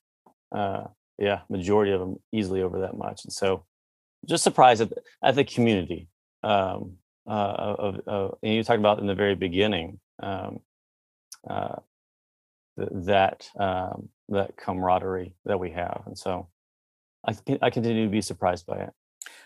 Uh, 0.50 0.84
yeah, 1.18 1.40
majority 1.50 1.90
of 1.92 2.00
them 2.00 2.16
easily 2.32 2.62
over 2.62 2.80
that 2.80 2.96
much. 2.96 3.24
And 3.24 3.32
so, 3.32 3.64
just 4.26 4.44
surprised 4.44 4.80
at 4.80 4.90
the, 4.90 5.02
at 5.22 5.34
the 5.34 5.44
community 5.44 6.08
um, 6.44 6.96
uh, 7.28 7.76
of, 7.78 8.00
of, 8.06 8.38
and 8.42 8.54
you 8.54 8.62
talked 8.62 8.78
about 8.78 8.98
in 9.00 9.06
the 9.06 9.14
very 9.14 9.34
beginning 9.34 10.00
um, 10.22 10.60
uh, 11.48 11.76
that 12.76 13.48
um, 13.58 14.08
that 14.28 14.56
camaraderie 14.56 15.34
that 15.44 15.60
we 15.60 15.70
have, 15.70 16.02
and 16.06 16.16
so 16.16 16.48
I 17.26 17.34
I 17.60 17.70
continue 17.70 18.04
to 18.04 18.10
be 18.10 18.22
surprised 18.22 18.66
by 18.66 18.78
it. 18.78 18.90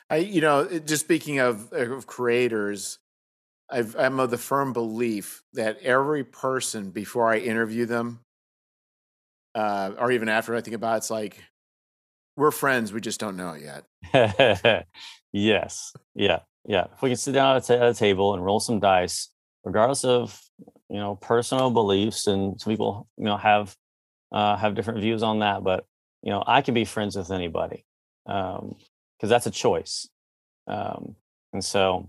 I 0.08 0.16
you 0.16 0.40
know 0.40 0.66
just 0.78 1.04
speaking 1.04 1.38
of 1.38 1.72
of 1.72 2.06
creators. 2.06 2.98
I've, 3.70 3.96
I'm 3.96 4.20
of 4.20 4.30
the 4.30 4.36
firm 4.36 4.74
belief 4.74 5.44
that 5.54 5.80
every 5.80 6.24
person 6.24 6.90
before 6.90 7.32
I 7.32 7.38
interview 7.38 7.86
them, 7.86 8.20
uh, 9.54 9.92
or 9.98 10.12
even 10.12 10.28
after 10.28 10.54
I 10.54 10.60
think 10.60 10.76
about 10.76 10.94
it, 10.94 10.98
it's 10.98 11.10
like 11.10 11.42
we're 12.36 12.50
friends. 12.50 12.92
We 12.92 13.00
just 13.00 13.18
don't 13.18 13.36
know 13.36 13.54
it 13.56 13.62
yet. 14.12 14.86
yes. 15.32 15.94
Yeah. 16.14 16.40
Yeah. 16.64 16.86
If 16.92 17.02
we 17.02 17.10
can 17.10 17.16
sit 17.16 17.32
down 17.32 17.56
at 17.56 17.68
a, 17.70 17.76
at 17.76 17.88
a 17.88 17.94
table 17.94 18.34
and 18.34 18.44
roll 18.44 18.60
some 18.60 18.80
dice, 18.80 19.28
regardless 19.64 20.04
of 20.04 20.40
you 20.88 20.98
know 20.98 21.16
personal 21.16 21.70
beliefs, 21.70 22.26
and 22.26 22.60
some 22.60 22.72
people 22.72 23.08
you 23.16 23.24
know 23.24 23.36
have 23.36 23.76
uh, 24.32 24.56
have 24.56 24.74
different 24.74 25.00
views 25.00 25.22
on 25.22 25.40
that, 25.40 25.64
but 25.64 25.84
you 26.22 26.30
know 26.30 26.42
I 26.46 26.62
can 26.62 26.74
be 26.74 26.84
friends 26.84 27.16
with 27.16 27.30
anybody 27.30 27.84
because 28.24 28.60
um, 28.60 28.76
that's 29.28 29.46
a 29.46 29.50
choice. 29.50 30.08
Um, 30.68 31.16
and 31.52 31.64
so 31.64 32.08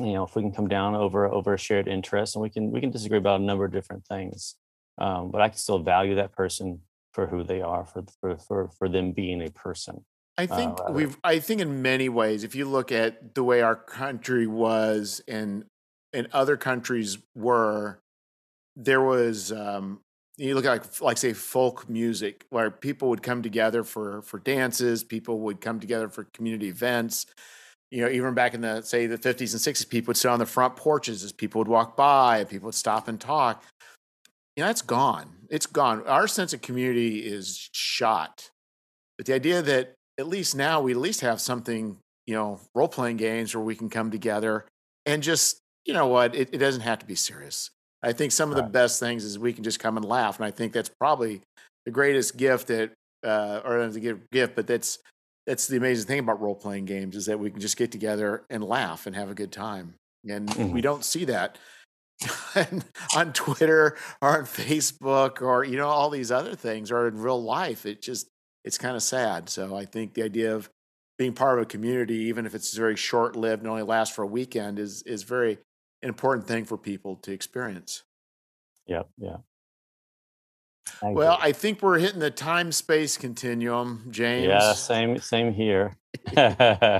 you 0.00 0.14
know 0.14 0.24
if 0.24 0.34
we 0.34 0.42
can 0.42 0.52
come 0.52 0.68
down 0.68 0.94
over 0.94 1.26
over 1.26 1.54
a 1.54 1.58
shared 1.58 1.86
interest 1.86 2.34
and 2.34 2.42
we 2.42 2.50
can 2.50 2.70
we 2.70 2.80
can 2.80 2.90
disagree 2.90 3.18
about 3.18 3.40
a 3.40 3.44
number 3.44 3.64
of 3.64 3.72
different 3.72 4.04
things 4.06 4.56
um, 4.98 5.30
but 5.30 5.40
i 5.40 5.48
can 5.48 5.58
still 5.58 5.78
value 5.78 6.14
that 6.14 6.32
person 6.32 6.80
for 7.12 7.26
who 7.26 7.44
they 7.44 7.60
are 7.60 7.84
for 7.84 8.04
for 8.20 8.38
for, 8.38 8.70
for 8.78 8.88
them 8.88 9.12
being 9.12 9.42
a 9.42 9.50
person 9.50 10.04
I 10.42 10.46
think 10.46 10.78
uh, 10.80 10.92
we've. 10.92 11.16
I 11.22 11.38
think 11.38 11.60
in 11.60 11.82
many 11.82 12.08
ways, 12.08 12.44
if 12.44 12.54
you 12.54 12.64
look 12.64 12.92
at 12.92 13.34
the 13.34 13.44
way 13.44 13.62
our 13.62 13.76
country 13.76 14.46
was 14.46 15.22
and 15.28 15.64
and 16.12 16.28
other 16.32 16.56
countries 16.56 17.18
were, 17.34 18.00
there 18.76 19.00
was. 19.00 19.52
Um, 19.52 20.00
you 20.36 20.54
look 20.54 20.64
at 20.64 20.70
like, 20.70 21.00
like 21.02 21.18
say 21.18 21.34
folk 21.34 21.88
music, 21.90 22.46
where 22.48 22.70
people 22.70 23.10
would 23.10 23.22
come 23.22 23.42
together 23.42 23.84
for 23.84 24.22
for 24.22 24.38
dances. 24.38 25.04
People 25.04 25.40
would 25.40 25.60
come 25.60 25.80
together 25.80 26.08
for 26.08 26.24
community 26.32 26.68
events. 26.68 27.26
You 27.90 28.02
know, 28.02 28.08
even 28.08 28.34
back 28.34 28.54
in 28.54 28.60
the 28.60 28.82
say 28.82 29.06
the 29.06 29.18
fifties 29.18 29.52
and 29.52 29.60
sixties, 29.60 29.84
people 29.84 30.10
would 30.10 30.16
sit 30.16 30.28
on 30.28 30.38
the 30.38 30.46
front 30.46 30.76
porches 30.76 31.22
as 31.22 31.32
people 31.32 31.58
would 31.58 31.68
walk 31.68 31.96
by. 31.96 32.44
People 32.44 32.66
would 32.66 32.74
stop 32.74 33.08
and 33.08 33.20
talk 33.20 33.64
you 34.56 34.62
know, 34.62 34.68
that's 34.68 34.82
gone. 34.82 35.30
It's 35.48 35.66
gone. 35.66 36.06
Our 36.06 36.28
sense 36.28 36.52
of 36.52 36.60
community 36.60 37.20
is 37.20 37.70
shot. 37.72 38.50
But 39.16 39.26
the 39.26 39.34
idea 39.34 39.62
that 39.62 39.94
at 40.20 40.28
least 40.28 40.54
now 40.54 40.80
we 40.80 40.92
at 40.92 40.98
least 40.98 41.22
have 41.22 41.40
something, 41.40 41.96
you 42.26 42.34
know, 42.34 42.60
role 42.74 42.88
playing 42.88 43.16
games 43.16 43.54
where 43.54 43.64
we 43.64 43.74
can 43.74 43.88
come 43.88 44.10
together 44.10 44.66
and 45.06 45.22
just, 45.22 45.58
you 45.84 45.94
know 45.94 46.06
what, 46.06 46.34
it, 46.34 46.50
it 46.52 46.58
doesn't 46.58 46.82
have 46.82 46.98
to 47.00 47.06
be 47.06 47.14
serious. 47.14 47.70
I 48.02 48.12
think 48.12 48.32
some 48.32 48.50
of 48.50 48.56
the 48.56 48.62
best 48.62 49.00
things 49.00 49.24
is 49.24 49.38
we 49.38 49.52
can 49.52 49.64
just 49.64 49.78
come 49.78 49.96
and 49.96 50.06
laugh. 50.06 50.38
And 50.38 50.46
I 50.46 50.50
think 50.50 50.72
that's 50.72 50.90
probably 51.00 51.42
the 51.84 51.90
greatest 51.90 52.36
gift 52.36 52.68
that, 52.68 52.92
uh, 53.24 53.60
or 53.64 53.78
not 53.78 53.92
the 53.92 54.18
gift, 54.30 54.54
but 54.54 54.66
that's, 54.66 54.98
that's 55.46 55.66
the 55.66 55.76
amazing 55.76 56.06
thing 56.06 56.18
about 56.20 56.40
role 56.40 56.54
playing 56.54 56.84
games 56.84 57.16
is 57.16 57.26
that 57.26 57.38
we 57.38 57.50
can 57.50 57.60
just 57.60 57.76
get 57.76 57.90
together 57.90 58.44
and 58.48 58.62
laugh 58.62 59.06
and 59.06 59.16
have 59.16 59.30
a 59.30 59.34
good 59.34 59.52
time. 59.52 59.94
And 60.28 60.48
mm-hmm. 60.48 60.72
we 60.72 60.80
don't 60.80 61.04
see 61.04 61.24
that 61.26 61.58
on 63.16 63.32
Twitter 63.32 63.96
or 64.20 64.38
on 64.38 64.44
Facebook 64.44 65.40
or 65.40 65.64
you 65.64 65.76
know 65.76 65.88
all 65.88 66.10
these 66.10 66.30
other 66.30 66.54
things 66.54 66.90
or 66.90 67.08
in 67.08 67.18
real 67.18 67.42
life. 67.42 67.86
It 67.86 68.02
just 68.02 68.28
it's 68.64 68.78
kind 68.78 68.96
of 68.96 69.02
sad. 69.02 69.48
So 69.48 69.76
I 69.76 69.84
think 69.84 70.14
the 70.14 70.22
idea 70.22 70.54
of 70.54 70.70
being 71.18 71.32
part 71.32 71.58
of 71.58 71.62
a 71.62 71.66
community, 71.66 72.16
even 72.24 72.46
if 72.46 72.54
it's 72.54 72.74
very 72.74 72.96
short 72.96 73.36
lived 73.36 73.62
and 73.62 73.70
only 73.70 73.82
lasts 73.82 74.14
for 74.14 74.22
a 74.22 74.26
weekend, 74.26 74.78
is 74.78 75.02
is 75.02 75.22
very 75.22 75.58
important 76.02 76.46
thing 76.46 76.64
for 76.64 76.76
people 76.76 77.16
to 77.16 77.32
experience. 77.32 78.04
Yeah, 78.86 79.02
Yeah. 79.18 79.36
I 81.02 81.10
well, 81.10 81.38
I 81.40 81.52
think 81.52 81.82
we're 81.82 81.98
hitting 81.98 82.20
the 82.20 82.30
time 82.30 82.72
space 82.72 83.16
continuum, 83.16 84.06
James. 84.10 84.48
Yeah, 84.48 84.72
same 84.72 85.18
same 85.18 85.52
here. 85.52 85.96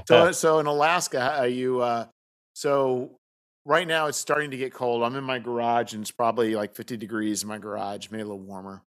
so, 0.07 0.33
so 0.33 0.59
in 0.59 0.67
Alaska, 0.67 1.39
are 1.39 1.49
you? 1.49 1.81
Uh, 1.81 2.07
so 2.55 3.19
right 3.65 3.87
now 3.87 4.07
it's 4.07 4.19
starting 4.19 4.51
to 4.53 4.57
get 4.57 4.73
cold. 4.73 5.03
I'm 5.03 5.17
in 5.17 5.25
my 5.25 5.39
garage 5.39 5.93
and 5.93 6.03
it's 6.03 6.11
probably 6.11 6.55
like 6.55 6.75
50 6.75 6.97
degrees 6.97 7.43
in 7.43 7.49
my 7.49 7.59
garage, 7.59 8.09
maybe 8.11 8.23
a 8.23 8.27
little 8.27 8.39
warmer. 8.39 8.83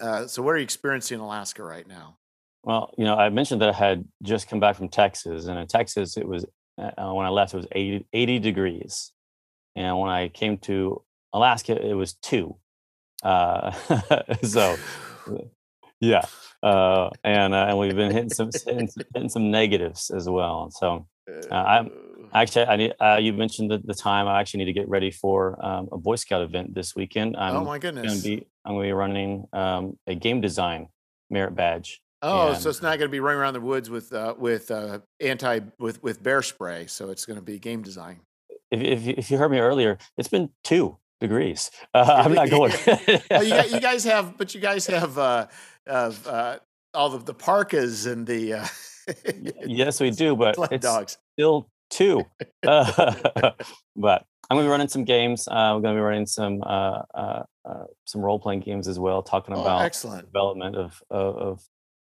Uh, 0.00 0.26
so, 0.26 0.42
what 0.42 0.52
are 0.52 0.58
you 0.58 0.64
experiencing 0.64 1.16
in 1.16 1.20
Alaska 1.20 1.62
right 1.62 1.86
now? 1.86 2.16
Well, 2.62 2.92
you 2.98 3.04
know, 3.04 3.14
I 3.14 3.30
mentioned 3.30 3.60
that 3.62 3.70
I 3.70 3.72
had 3.72 4.04
just 4.22 4.48
come 4.48 4.60
back 4.60 4.76
from 4.76 4.88
Texas, 4.88 5.46
and 5.46 5.58
in 5.58 5.66
Texas, 5.66 6.16
it 6.16 6.26
was 6.26 6.44
uh, 6.76 7.12
when 7.12 7.26
I 7.26 7.30
left, 7.30 7.54
it 7.54 7.56
was 7.56 7.66
80, 7.72 8.06
80, 8.12 8.38
degrees, 8.38 9.12
and 9.74 9.98
when 9.98 10.10
I 10.10 10.28
came 10.28 10.58
to 10.58 11.02
Alaska, 11.32 11.80
it 11.80 11.94
was 11.94 12.14
two. 12.14 12.56
Uh, 13.22 13.72
so, 14.42 14.76
yeah, 16.00 16.24
uh, 16.62 17.10
and 17.24 17.54
uh, 17.54 17.66
and 17.68 17.78
we've 17.78 17.96
been 17.96 18.12
hitting 18.12 18.30
some 18.30 18.50
hitting, 18.52 18.88
hitting 19.14 19.28
some 19.28 19.50
negatives 19.50 20.10
as 20.10 20.28
well. 20.28 20.70
So, 20.70 21.06
uh, 21.50 21.54
I'm 21.54 21.90
Actually, 22.34 22.66
I 22.66 22.76
need, 22.76 22.94
uh, 23.00 23.18
you 23.20 23.32
mentioned 23.32 23.70
the, 23.70 23.78
the 23.78 23.94
time. 23.94 24.28
I 24.28 24.40
actually 24.40 24.58
need 24.58 24.66
to 24.66 24.72
get 24.72 24.88
ready 24.88 25.10
for 25.10 25.64
um, 25.64 25.88
a 25.92 25.98
Boy 25.98 26.16
Scout 26.16 26.42
event 26.42 26.74
this 26.74 26.94
weekend. 26.94 27.36
I'm 27.36 27.56
oh 27.56 27.64
my 27.64 27.78
goodness! 27.78 28.06
Gonna 28.06 28.22
be, 28.22 28.46
I'm 28.68 28.74
going 28.74 28.84
to 28.84 28.88
be 28.88 28.92
running 28.92 29.48
um, 29.54 29.96
a 30.06 30.14
game 30.14 30.42
design 30.42 30.88
merit 31.30 31.54
badge. 31.54 32.02
Oh, 32.20 32.48
and, 32.48 32.58
so 32.58 32.68
it's 32.68 32.82
not 32.82 32.98
going 32.98 33.08
to 33.08 33.12
be 33.12 33.18
running 33.18 33.40
around 33.40 33.54
the 33.54 33.62
woods 33.62 33.88
with 33.88 34.12
uh, 34.12 34.34
with 34.36 34.70
uh, 34.70 34.98
anti 35.20 35.60
with 35.78 36.02
with 36.02 36.22
bear 36.22 36.42
spray. 36.42 36.86
So 36.86 37.08
it's 37.08 37.24
going 37.24 37.38
to 37.38 37.42
be 37.42 37.58
game 37.58 37.80
design. 37.80 38.20
If, 38.70 38.82
if 38.82 39.08
if 39.18 39.30
you 39.30 39.38
heard 39.38 39.50
me 39.50 39.58
earlier, 39.58 39.96
it's 40.18 40.28
been 40.28 40.50
two 40.64 40.98
degrees. 41.18 41.70
Uh, 41.94 42.22
I'm 42.24 42.34
not 42.34 42.50
going. 42.50 42.72
well, 43.30 43.42
you, 43.42 43.54
you, 43.74 43.80
guys 43.80 44.04
have, 44.04 44.36
but 44.36 44.54
you 44.54 44.60
guys 44.60 44.86
have 44.86 45.16
uh, 45.16 45.46
uh, 45.86 46.58
all 46.92 47.14
of 47.14 47.24
the 47.24 47.34
parkas 47.34 48.04
and 48.04 48.26
the. 48.26 48.52
Uh, 48.52 48.66
yes, 49.64 49.98
we 50.00 50.10
do, 50.10 50.36
but 50.36 50.56
it's 50.70 50.84
dogs. 50.84 51.16
still 51.32 51.66
two. 51.88 52.24
But 52.62 54.26
I'm 54.50 54.56
going 54.56 54.64
to 54.64 54.68
be 54.68 54.70
running 54.70 54.88
some 54.88 55.04
games. 55.04 55.46
Uh, 55.46 55.72
we're 55.74 55.82
going 55.82 55.94
to 55.94 56.00
be 56.00 56.04
running 56.04 56.26
some 56.26 56.62
uh, 56.62 57.02
uh, 57.14 57.42
uh 57.64 57.84
some 58.06 58.22
role 58.22 58.38
playing 58.38 58.60
games 58.60 58.88
as 58.88 58.98
well, 58.98 59.22
talking 59.22 59.54
oh, 59.54 59.60
about 59.60 59.82
excellent 59.82 60.26
development 60.26 60.76
of, 60.76 61.02
of, 61.10 61.36
of 61.36 61.68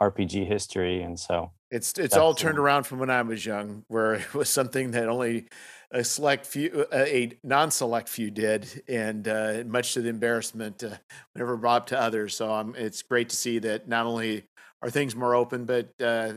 RPG 0.02 0.48
history, 0.48 1.04
and 1.04 1.20
so 1.20 1.52
It's 1.70 1.94
it's 2.00 2.18
all 2.18 2.34
turned 2.34 2.58
around 2.58 2.84
from 2.84 3.00
when 3.00 3.10
I 3.10 3.22
was 3.22 3.46
young, 3.46 3.84
where 3.88 4.14
it 4.16 4.34
was 4.34 4.50
something 4.50 4.92
that 4.92 5.10
only 5.10 5.48
a 5.92 6.04
select 6.04 6.46
few, 6.46 6.86
uh, 6.92 6.98
a 6.98 7.38
non-select 7.44 8.08
few 8.08 8.32
did, 8.32 8.84
and 8.88 9.28
uh, 9.28 9.64
much 9.66 9.94
to 9.94 10.02
the 10.02 10.10
embarrassment 10.10 10.84
uh, 10.84 10.96
whenever 11.34 11.58
brought 11.58 11.88
to 11.88 12.00
others. 12.00 12.36
So 12.38 12.52
um, 12.52 12.76
it's 12.78 13.02
great 13.02 13.30
to 13.30 13.36
see 13.36 13.60
that 13.60 13.88
not 13.88 14.06
only 14.06 14.46
are 14.82 14.90
things 14.90 15.16
more 15.16 15.36
open, 15.36 15.66
but 15.66 15.90
uh, 16.02 16.34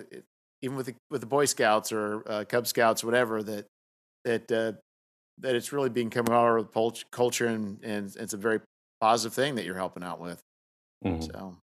even 0.61 0.77
with 0.77 0.87
the, 0.87 0.95
with 1.11 1.21
the 1.21 1.27
Boy 1.27 1.45
Scouts 1.45 1.93
or 1.93 2.23
uh, 2.29 2.45
Cub 2.47 2.67
Scouts, 2.67 3.05
or 3.05 3.07
whatever, 3.07 3.43
that 3.43 3.67
that 4.25 4.53
uh, 4.53 4.73
that 5.39 5.55
it's 5.55 5.73
really 5.73 5.91
being 5.91 6.11
coming 6.11 6.33
out 6.33 6.57
of 6.57 6.73
the 6.73 7.05
culture, 7.11 7.47
and, 7.47 7.83
and 7.83 8.15
it's 8.17 8.33
a 8.33 8.39
very 8.39 8.61
positive 9.01 9.35
thing 9.35 9.57
that 9.57 9.65
you're 9.65 9.77
helping 9.77 10.03
out 10.03 10.21
with. 10.21 10.41
Mm-hmm. 11.05 11.23
So, 11.23 11.57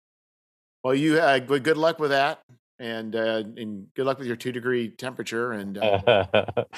well, 0.84 0.96
you 0.96 1.20
uh, 1.20 1.40
good 1.40 1.78
luck 1.78 2.00
with 2.00 2.12
that 2.12 2.42
and 2.80 3.16
uh, 3.16 3.44
and 3.58 3.88
good 3.94 4.06
luck 4.06 4.18
with 4.18 4.28
your 4.28 4.36
two 4.36 4.52
degree 4.52 4.90
temperature. 4.90 5.52
And 5.52 5.78
uh, 5.78 6.26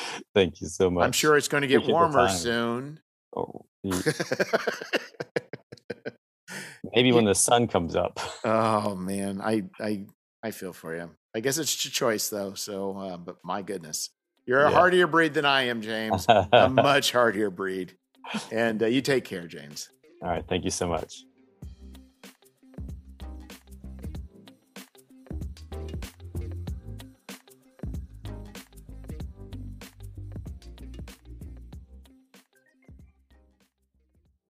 thank 0.35 0.61
you 0.61 0.67
so 0.67 0.89
much. 0.89 1.05
I'm 1.05 1.11
sure 1.11 1.37
it's 1.37 1.47
going 1.47 1.61
to 1.61 1.67
get 1.67 1.85
warmer 1.85 2.27
soon. 2.29 2.99
Oh, 3.35 3.65
maybe 6.93 7.11
when 7.11 7.25
the 7.25 7.35
sun 7.35 7.67
comes 7.67 7.95
up. 7.95 8.19
Oh 8.43 8.95
man, 8.99 9.41
I 9.41 9.63
I 9.79 10.05
I 10.43 10.51
feel 10.51 10.73
for 10.73 10.95
you. 10.95 11.11
I 11.35 11.39
guess 11.39 11.57
it's 11.57 11.85
your 11.85 11.91
choice 11.91 12.29
though. 12.29 12.55
So, 12.55 12.97
uh, 12.97 13.17
but 13.17 13.37
my 13.43 13.61
goodness, 13.61 14.09
you're 14.45 14.65
a 14.65 14.69
yeah. 14.71 14.77
hardier 14.77 15.07
breed 15.07 15.33
than 15.33 15.45
I 15.45 15.63
am, 15.63 15.81
James. 15.81 16.25
a 16.29 16.69
much 16.69 17.11
hardier 17.11 17.49
breed. 17.49 17.93
And 18.51 18.81
uh, 18.81 18.87
you 18.87 19.01
take 19.01 19.25
care, 19.25 19.47
James. 19.47 19.89
All 20.21 20.29
right. 20.29 20.45
Thank 20.47 20.63
you 20.63 20.71
so 20.71 20.87
much. 20.87 21.23